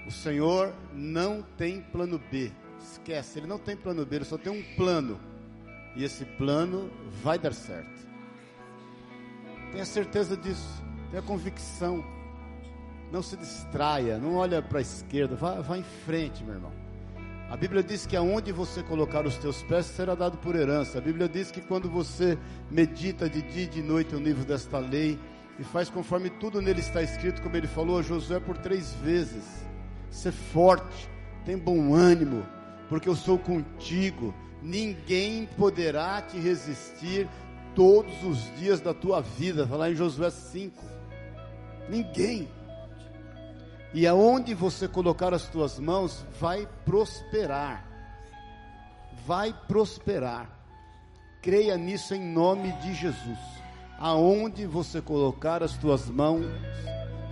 O 0.05 0.11
Senhor 0.11 0.73
não 0.93 1.41
tem 1.57 1.81
plano 1.81 2.19
B. 2.31 2.51
Esquece, 2.81 3.39
ele 3.39 3.47
não 3.47 3.57
tem 3.57 3.75
plano 3.75 4.05
B, 4.05 4.17
ele 4.17 4.25
só 4.25 4.37
tem 4.37 4.51
um 4.51 4.63
plano. 4.75 5.19
E 5.95 6.03
esse 6.03 6.25
plano 6.25 6.91
vai 7.21 7.37
dar 7.37 7.53
certo. 7.53 8.07
Tenha 9.71 9.85
certeza 9.85 10.35
disso. 10.35 10.83
Tenha 11.09 11.21
convicção. 11.21 12.03
Não 13.11 13.21
se 13.21 13.37
distraia, 13.37 14.17
não 14.17 14.35
olha 14.35 14.61
para 14.61 14.79
a 14.79 14.81
esquerda, 14.81 15.35
vá, 15.35 15.61
vá 15.61 15.77
em 15.77 15.83
frente, 15.83 16.43
meu 16.43 16.55
irmão. 16.55 16.71
A 17.49 17.55
Bíblia 17.55 17.83
diz 17.83 18.07
que 18.07 18.15
aonde 18.15 18.51
você 18.51 18.81
colocar 18.81 19.27
os 19.27 19.37
teus 19.37 19.61
pés 19.61 19.85
será 19.85 20.15
dado 20.15 20.37
por 20.39 20.55
herança. 20.55 20.97
A 20.97 21.01
Bíblia 21.01 21.29
diz 21.29 21.51
que 21.51 21.61
quando 21.61 21.87
você 21.87 22.35
medita 22.71 23.29
de 23.29 23.43
dia 23.43 23.65
e 23.65 23.67
de 23.67 23.83
noite 23.83 24.15
o 24.15 24.19
livro 24.19 24.43
desta 24.43 24.79
lei 24.79 25.19
e 25.59 25.63
faz 25.63 25.87
conforme 25.87 26.31
tudo 26.31 26.59
nele 26.59 26.79
está 26.79 27.03
escrito, 27.03 27.43
como 27.43 27.55
ele 27.55 27.67
falou 27.67 27.99
a 27.99 28.01
Josué 28.01 28.39
por 28.39 28.57
três 28.57 28.95
vezes, 29.03 29.63
ser 30.13 30.31
forte, 30.31 31.09
tem 31.43 31.57
bom 31.57 31.93
ânimo, 31.93 32.45
porque 32.87 33.09
eu 33.09 33.15
sou 33.15 33.37
contigo. 33.37 34.33
Ninguém 34.61 35.47
poderá 35.57 36.21
te 36.21 36.37
resistir 36.37 37.27
todos 37.75 38.23
os 38.23 38.55
dias 38.57 38.79
da 38.79 38.93
tua 38.93 39.21
vida. 39.21 39.63
Está 39.63 39.75
lá 39.75 39.89
em 39.89 39.95
Josué 39.95 40.29
5. 40.29 40.85
Ninguém. 41.89 42.47
E 43.93 44.07
aonde 44.07 44.53
você 44.53 44.87
colocar 44.87 45.33
as 45.33 45.47
tuas 45.47 45.79
mãos, 45.79 46.23
vai 46.39 46.67
prosperar. 46.85 47.85
Vai 49.25 49.53
prosperar. 49.67 50.49
Creia 51.41 51.75
nisso 51.75 52.13
em 52.13 52.21
nome 52.21 52.71
de 52.73 52.93
Jesus. 52.93 53.39
Aonde 53.99 54.65
você 54.65 55.01
colocar 55.01 55.61
as 55.61 55.75
tuas 55.77 56.09
mãos, 56.09 56.45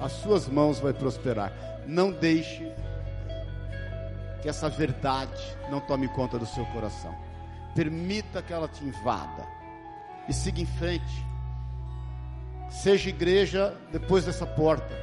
as 0.01 0.11
suas 0.13 0.47
mãos 0.47 0.79
vai 0.79 0.93
prosperar. 0.93 1.70
Não 1.85 2.11
deixe 2.11 2.71
que 4.41 4.49
essa 4.49 4.69
verdade 4.69 5.41
não 5.69 5.79
tome 5.79 6.07
conta 6.09 6.37
do 6.37 6.45
seu 6.45 6.65
coração. 6.67 7.15
Permita 7.75 8.41
que 8.41 8.51
ela 8.51 8.67
te 8.67 8.83
invada. 8.83 9.45
E 10.27 10.33
siga 10.33 10.61
em 10.61 10.65
frente. 10.65 11.25
Seja 12.69 13.09
igreja 13.09 13.75
depois 13.91 14.25
dessa 14.25 14.45
porta. 14.45 14.93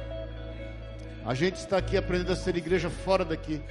A 1.25 1.33
gente 1.33 1.55
está 1.55 1.77
aqui 1.77 1.97
aprendendo 1.97 2.31
a 2.31 2.35
ser 2.35 2.55
igreja 2.55 2.89
fora 2.89 3.23
daqui. 3.23 3.61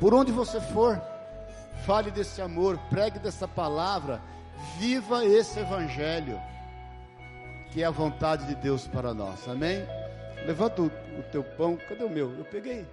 Por 0.00 0.12
onde 0.14 0.32
você 0.32 0.60
for, 0.60 1.00
fale 1.86 2.10
desse 2.10 2.42
amor, 2.42 2.78
pregue 2.90 3.18
dessa 3.18 3.46
palavra, 3.46 4.20
viva 4.78 5.24
esse 5.24 5.60
evangelho, 5.60 6.40
que 7.70 7.82
é 7.82 7.86
a 7.86 7.90
vontade 7.90 8.46
de 8.46 8.54
Deus 8.56 8.86
para 8.88 9.14
nós. 9.14 9.46
Amém? 9.48 9.86
Levanta 10.46 10.82
o, 10.82 10.86
o 10.86 11.22
teu 11.30 11.44
pão. 11.44 11.76
Cadê 11.88 12.04
o 12.04 12.10
meu? 12.10 12.36
Eu 12.36 12.44
peguei. 12.44 12.86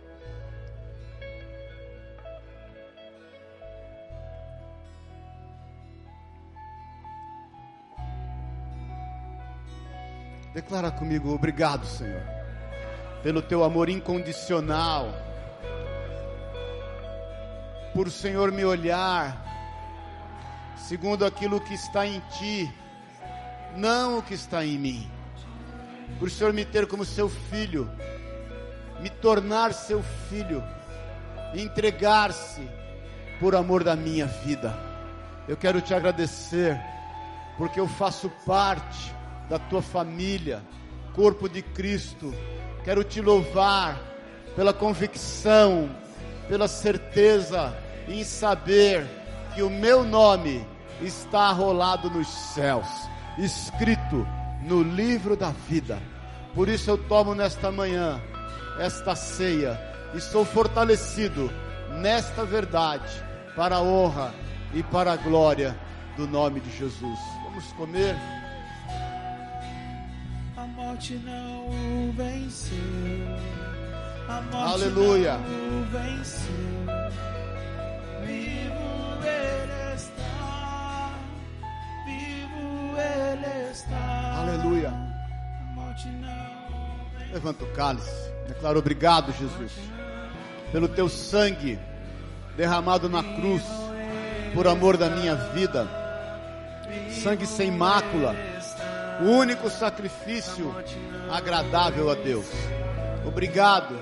Declara 10.53 10.91
comigo, 10.91 11.31
obrigado, 11.33 11.85
Senhor, 11.85 12.23
pelo 13.21 13.41
teu 13.41 13.63
amor 13.63 13.87
incondicional, 13.87 15.13
por 17.93 18.07
o 18.07 18.11
Senhor 18.11 18.51
me 18.51 18.65
olhar 18.65 19.45
segundo 20.75 21.23
aquilo 21.23 21.61
que 21.61 21.75
está 21.75 22.07
em 22.07 22.19
ti, 22.31 22.73
não 23.75 24.17
o 24.17 24.23
que 24.23 24.33
está 24.33 24.65
em 24.65 24.77
mim. 24.77 25.18
Por 26.17 26.27
o 26.27 26.31
Senhor 26.31 26.53
me 26.53 26.65
ter 26.65 26.87
como 26.87 27.05
seu 27.05 27.29
filho, 27.29 27.89
me 29.01 29.09
tornar 29.09 29.73
seu 29.73 30.01
filho, 30.29 30.63
entregar-se 31.53 32.67
por 33.39 33.55
amor 33.55 33.83
da 33.83 33.95
minha 33.95 34.25
vida. 34.25 34.75
Eu 35.47 35.55
quero 35.55 35.81
te 35.81 35.93
agradecer, 35.93 36.79
porque 37.57 37.79
eu 37.79 37.87
faço 37.87 38.29
parte 38.45 39.13
da 39.49 39.57
tua 39.57 39.81
família, 39.81 40.61
corpo 41.13 41.49
de 41.49 41.61
Cristo. 41.61 42.33
Quero 42.83 43.03
te 43.03 43.21
louvar 43.21 43.99
pela 44.55 44.73
convicção, 44.73 45.89
pela 46.47 46.67
certeza 46.67 47.75
em 48.07 48.23
saber 48.23 49.07
que 49.55 49.61
o 49.61 49.69
meu 49.69 50.03
nome 50.03 50.65
está 51.01 51.51
rolado 51.51 52.09
nos 52.09 52.27
céus, 52.27 52.87
escrito 53.37 54.27
no 54.61 54.81
livro 54.81 55.35
da 55.35 55.51
vida. 55.69 55.99
Por 56.53 56.67
isso 56.67 56.89
eu 56.89 56.97
tomo 56.97 57.33
nesta 57.35 57.71
manhã 57.71 58.21
esta 58.79 59.15
ceia 59.15 59.79
e 60.13 60.19
sou 60.21 60.45
fortalecido 60.45 61.51
nesta 62.01 62.43
verdade 62.45 63.23
para 63.55 63.75
a 63.77 63.81
honra 63.81 64.33
e 64.73 64.81
para 64.83 65.13
a 65.13 65.17
glória 65.17 65.77
do 66.15 66.27
nome 66.27 66.59
de 66.59 66.71
Jesus. 66.77 67.19
Vamos 67.43 67.65
comer. 67.73 68.15
A 70.57 70.65
morte 70.67 71.13
não 71.15 72.11
venceu. 72.13 72.77
A 74.27 74.41
morte 74.41 74.73
Aleluia. 74.73 75.37
não 75.37 75.83
venceu. 75.85 76.88
Levanta 87.31 87.63
o 87.63 87.67
cálice. 87.73 88.29
Declaro 88.47 88.79
obrigado, 88.79 89.31
Jesus, 89.31 89.71
pelo 90.71 90.87
teu 90.87 91.07
sangue 91.07 91.79
derramado 92.57 93.07
na 93.07 93.23
cruz 93.23 93.63
por 94.53 94.67
amor 94.67 94.97
da 94.97 95.09
minha 95.09 95.35
vida. 95.35 95.87
Sangue 97.21 97.45
sem 97.45 97.71
mácula, 97.71 98.35
o 99.21 99.25
único 99.25 99.69
sacrifício 99.69 100.75
agradável 101.31 102.09
a 102.09 102.15
Deus. 102.15 102.47
Obrigado, 103.25 103.95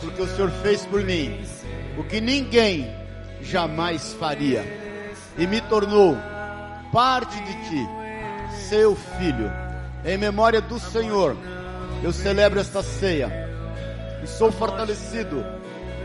porque 0.00 0.20
o 0.20 0.28
Senhor 0.28 0.50
fez 0.62 0.84
por 0.84 1.02
mim 1.02 1.40
o 1.96 2.04
que 2.04 2.20
ninguém 2.20 2.94
jamais 3.40 4.12
faria 4.14 4.62
e 5.38 5.46
me 5.46 5.60
tornou 5.62 6.16
parte 6.92 7.40
de 7.42 7.52
ti, 7.68 7.88
seu 8.68 8.94
filho. 8.94 9.67
Em 10.04 10.16
memória 10.16 10.60
do 10.60 10.78
Senhor, 10.78 11.36
eu 12.02 12.12
celebro 12.12 12.60
esta 12.60 12.82
ceia 12.82 13.30
e 14.22 14.26
sou 14.26 14.52
fortalecido 14.52 15.44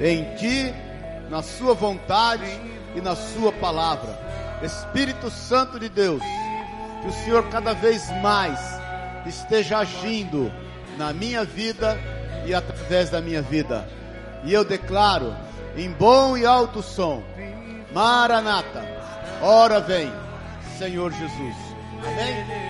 em 0.02 0.36
ti, 0.36 0.74
na 1.30 1.42
sua 1.42 1.74
vontade 1.74 2.50
e 2.96 3.02
na 3.02 3.16
sua 3.16 3.52
palavra. 3.52 4.20
Espírito 4.62 5.30
Santo 5.30 5.80
de 5.80 5.90
Deus, 5.90 6.22
que 7.02 7.08
o 7.08 7.14
Senhor 7.24 7.48
cada 7.50 7.74
vez 7.74 8.10
mais 8.22 8.60
esteja 9.26 9.80
agindo 9.80 10.52
na 10.98 11.14
minha 11.14 11.44
vida 11.44 11.98
e 12.46 12.54
através 12.54 13.10
da 13.10 13.22
minha 13.22 13.42
vida. 13.42 13.88
E 14.44 14.54
eu 14.54 14.64
declaro 14.64 15.36
em 15.78 15.90
bom 15.92 16.38
e 16.38 16.46
alto 16.46 16.82
som: 16.82 17.24
Maranata, 17.94 18.84
ora 19.42 19.80
vem, 19.80 20.12
Senhor 20.78 21.12
Jesus. 21.12 21.56
Amém? 22.06 22.63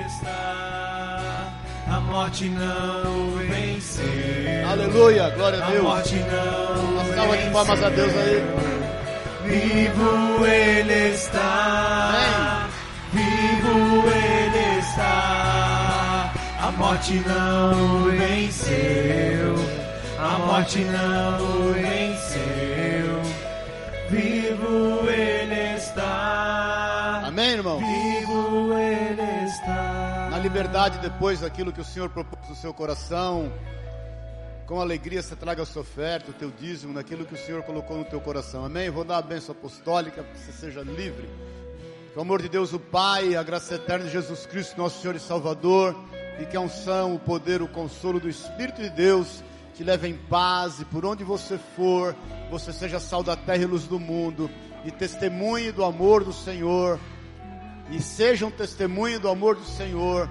A 2.14 2.16
morte 2.16 2.46
não 2.48 3.32
venceu. 3.50 4.70
Aleluia, 4.70 5.30
glória 5.32 5.58
a 5.58 5.66
A 5.66 5.72
Deus. 5.72 5.82
morte 5.84 6.16
não 6.16 6.92
Uma 6.92 7.06
salva 7.16 7.38
de 7.38 7.50
palmas 7.50 7.84
a 7.84 7.90
Deus 7.90 8.14
aí. 8.16 8.44
Vivo 9.46 10.46
ele 10.46 11.10
está. 11.16 12.68
Vivo 13.12 14.04
ele 14.10 14.80
está. 14.80 16.34
A 16.62 16.72
morte 16.78 17.14
não 17.26 18.04
venceu. 18.12 19.56
A 20.20 20.38
morte 20.38 20.80
não 20.82 21.74
venceu. 21.74 23.22
Vivo 24.12 25.10
ele 25.10 25.78
está. 25.78 27.24
Amém, 27.26 27.54
irmão? 27.54 27.80
Vivo 27.80 28.13
liberdade, 30.44 31.00
depois 31.00 31.40
daquilo 31.40 31.72
que 31.72 31.80
o 31.80 31.86
Senhor 31.86 32.10
propôs 32.10 32.50
no 32.50 32.56
seu 32.56 32.74
coração, 32.74 33.50
com 34.66 34.82
alegria 34.82 35.22
você 35.22 35.38
traga 35.38 35.64
a 35.64 35.66
sua 35.66 35.84
oferta, 35.84 36.32
o 36.32 36.34
teu 36.34 36.52
dízimo, 36.52 36.92
naquilo 36.92 37.26
que 37.26 37.34
o 37.34 37.38
Senhor 37.38 37.64
colocou 37.64 37.98
no 37.98 38.04
teu 38.04 38.20
coração. 38.20 38.66
Amém? 38.66 38.90
Vou 38.90 39.06
dar 39.06 39.20
a 39.20 39.22
bênção 39.22 39.56
apostólica, 39.56 40.22
que 40.22 40.38
você 40.38 40.52
seja 40.52 40.82
livre. 40.82 41.30
Que 42.12 42.20
o 42.20 42.22
amor 42.22 42.42
de 42.42 42.50
Deus, 42.50 42.74
o 42.74 42.80
Pai, 42.80 43.38
a 43.38 43.42
graça 43.42 43.76
eterna 43.76 44.04
de 44.04 44.12
Jesus 44.12 44.46
Cristo, 44.46 44.78
nosso 44.78 45.02
Senhor 45.02 45.16
e 45.16 45.20
Salvador, 45.20 45.96
e 46.38 46.46
que 46.46 46.58
a 46.58 46.60
unção, 46.60 47.16
o 47.16 47.20
poder, 47.20 47.62
o 47.62 47.68
consolo 47.70 48.20
do 48.20 48.28
Espírito 48.28 48.82
de 48.82 48.90
Deus 48.90 49.42
te 49.74 49.82
leve 49.82 50.10
em 50.10 50.18
paz 50.18 50.82
e 50.82 50.86
por 50.86 51.06
onde 51.06 51.24
você 51.24 51.58
for, 51.58 52.14
você 52.52 52.74
seja 52.74 53.00
sal 53.00 53.24
da 53.24 53.38
terra 53.38 53.64
e 53.64 53.66
luz 53.66 53.86
do 53.86 53.98
mundo, 53.98 54.52
e 54.84 54.92
testemunhe 54.92 55.72
do 55.72 55.86
amor 55.86 56.26
do 56.26 56.34
Senhor, 56.34 57.00
e 57.96 58.02
seja 58.02 58.46
um 58.46 58.52
testemunho 58.52 59.20
do 59.20 59.30
amor 59.30 59.56
do 59.56 59.66
Senhor 59.66 60.28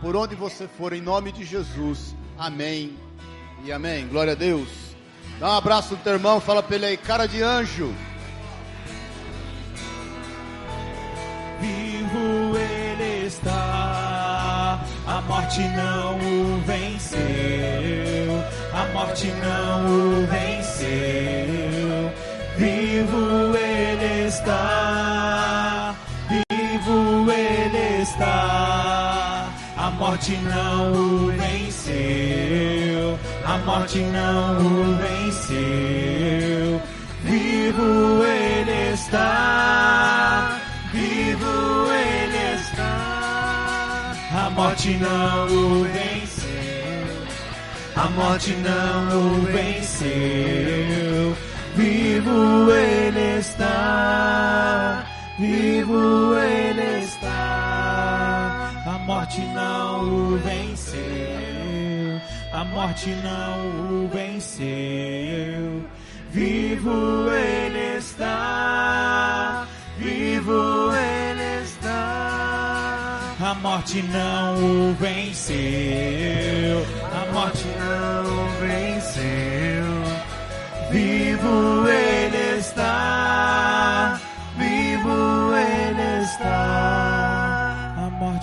por 0.00 0.16
onde 0.16 0.34
você 0.34 0.66
for, 0.66 0.92
em 0.92 1.00
nome 1.00 1.30
de 1.30 1.44
Jesus. 1.44 2.14
Amém 2.38 2.96
e 3.64 3.70
amém. 3.70 4.08
Glória 4.08 4.32
a 4.32 4.36
Deus. 4.36 4.68
Dá 5.38 5.52
um 5.52 5.56
abraço 5.56 5.94
no 5.94 6.00
teu 6.00 6.14
irmão, 6.14 6.40
fala 6.40 6.62
pra 6.62 6.76
ele 6.76 6.86
aí, 6.86 6.96
cara 6.96 7.26
de 7.26 7.42
anjo. 7.42 7.94
Vivo 11.60 12.56
ele 12.56 13.26
está, 13.26 14.80
a 15.06 15.20
morte 15.22 15.60
não 15.60 16.16
o 16.16 16.60
venceu, 16.62 17.18
a 18.72 18.92
morte 18.92 19.26
não 19.26 19.86
o 19.86 20.26
venceu. 20.26 21.58
Vivo 22.56 23.56
ele 23.56 24.28
está, 24.28 24.87
morte 30.28 30.44
não 30.44 30.92
o 30.92 31.32
venceu, 31.32 33.18
a 33.46 33.56
morte 33.64 33.98
não 34.00 34.58
o 34.58 34.96
venceu. 34.96 36.82
Vivo 37.24 38.22
ele 38.24 38.92
está, 38.92 40.60
vivo 40.92 41.86
ele 41.92 42.56
está. 42.56 44.12
A 44.34 44.50
morte 44.50 44.90
não 44.98 45.46
o 45.46 45.84
venceu, 45.84 47.26
a 47.96 48.10
morte 48.10 48.52
não 48.56 49.08
o 49.18 49.40
venceu. 49.46 51.36
Vivo 51.74 52.70
ele 52.72 53.38
está, 53.38 55.04
vivo 55.38 56.34
ele 56.36 56.46
está. 56.56 56.67
Morte 59.28 59.42
não 59.42 60.00
o 60.08 60.38
venceu, 60.38 60.98
a 62.50 62.64
morte 62.64 63.10
não 63.22 64.04
o 64.04 64.08
venceu. 64.08 65.84
Vivo 66.30 67.28
ele 67.30 67.98
está, 67.98 69.66
vivo 69.98 70.90
ele 70.94 71.62
está. 71.62 73.20
A 73.38 73.54
morte 73.60 74.02
não 74.04 74.54
o 74.56 74.94
venceu, 74.94 76.86
a 77.12 77.30
morte 77.30 77.66
não 77.78 78.24
o 78.24 78.48
venceu. 78.60 79.84
Vivo 80.90 81.86
ele 81.86 82.58
está, 82.60 84.18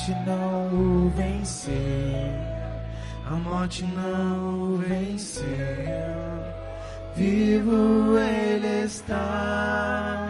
morte 0.06 0.24
não 0.28 0.68
o 0.68 1.10
venceu, 1.10 1.74
a 3.26 3.32
morte 3.32 3.84
não 3.86 4.74
o 4.74 4.78
venceu. 4.78 5.46
Vivo 7.16 8.16
ele 8.20 8.86
está, 8.86 10.28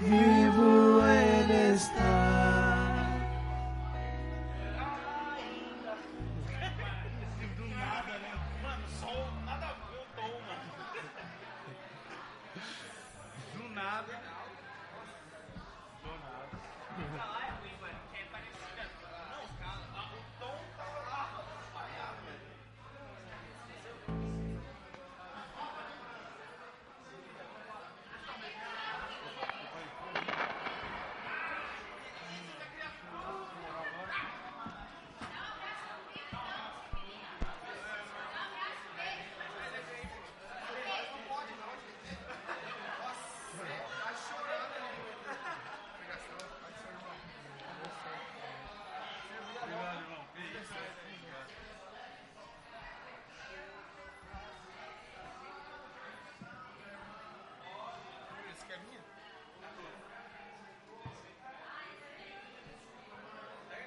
vivo 0.00 0.41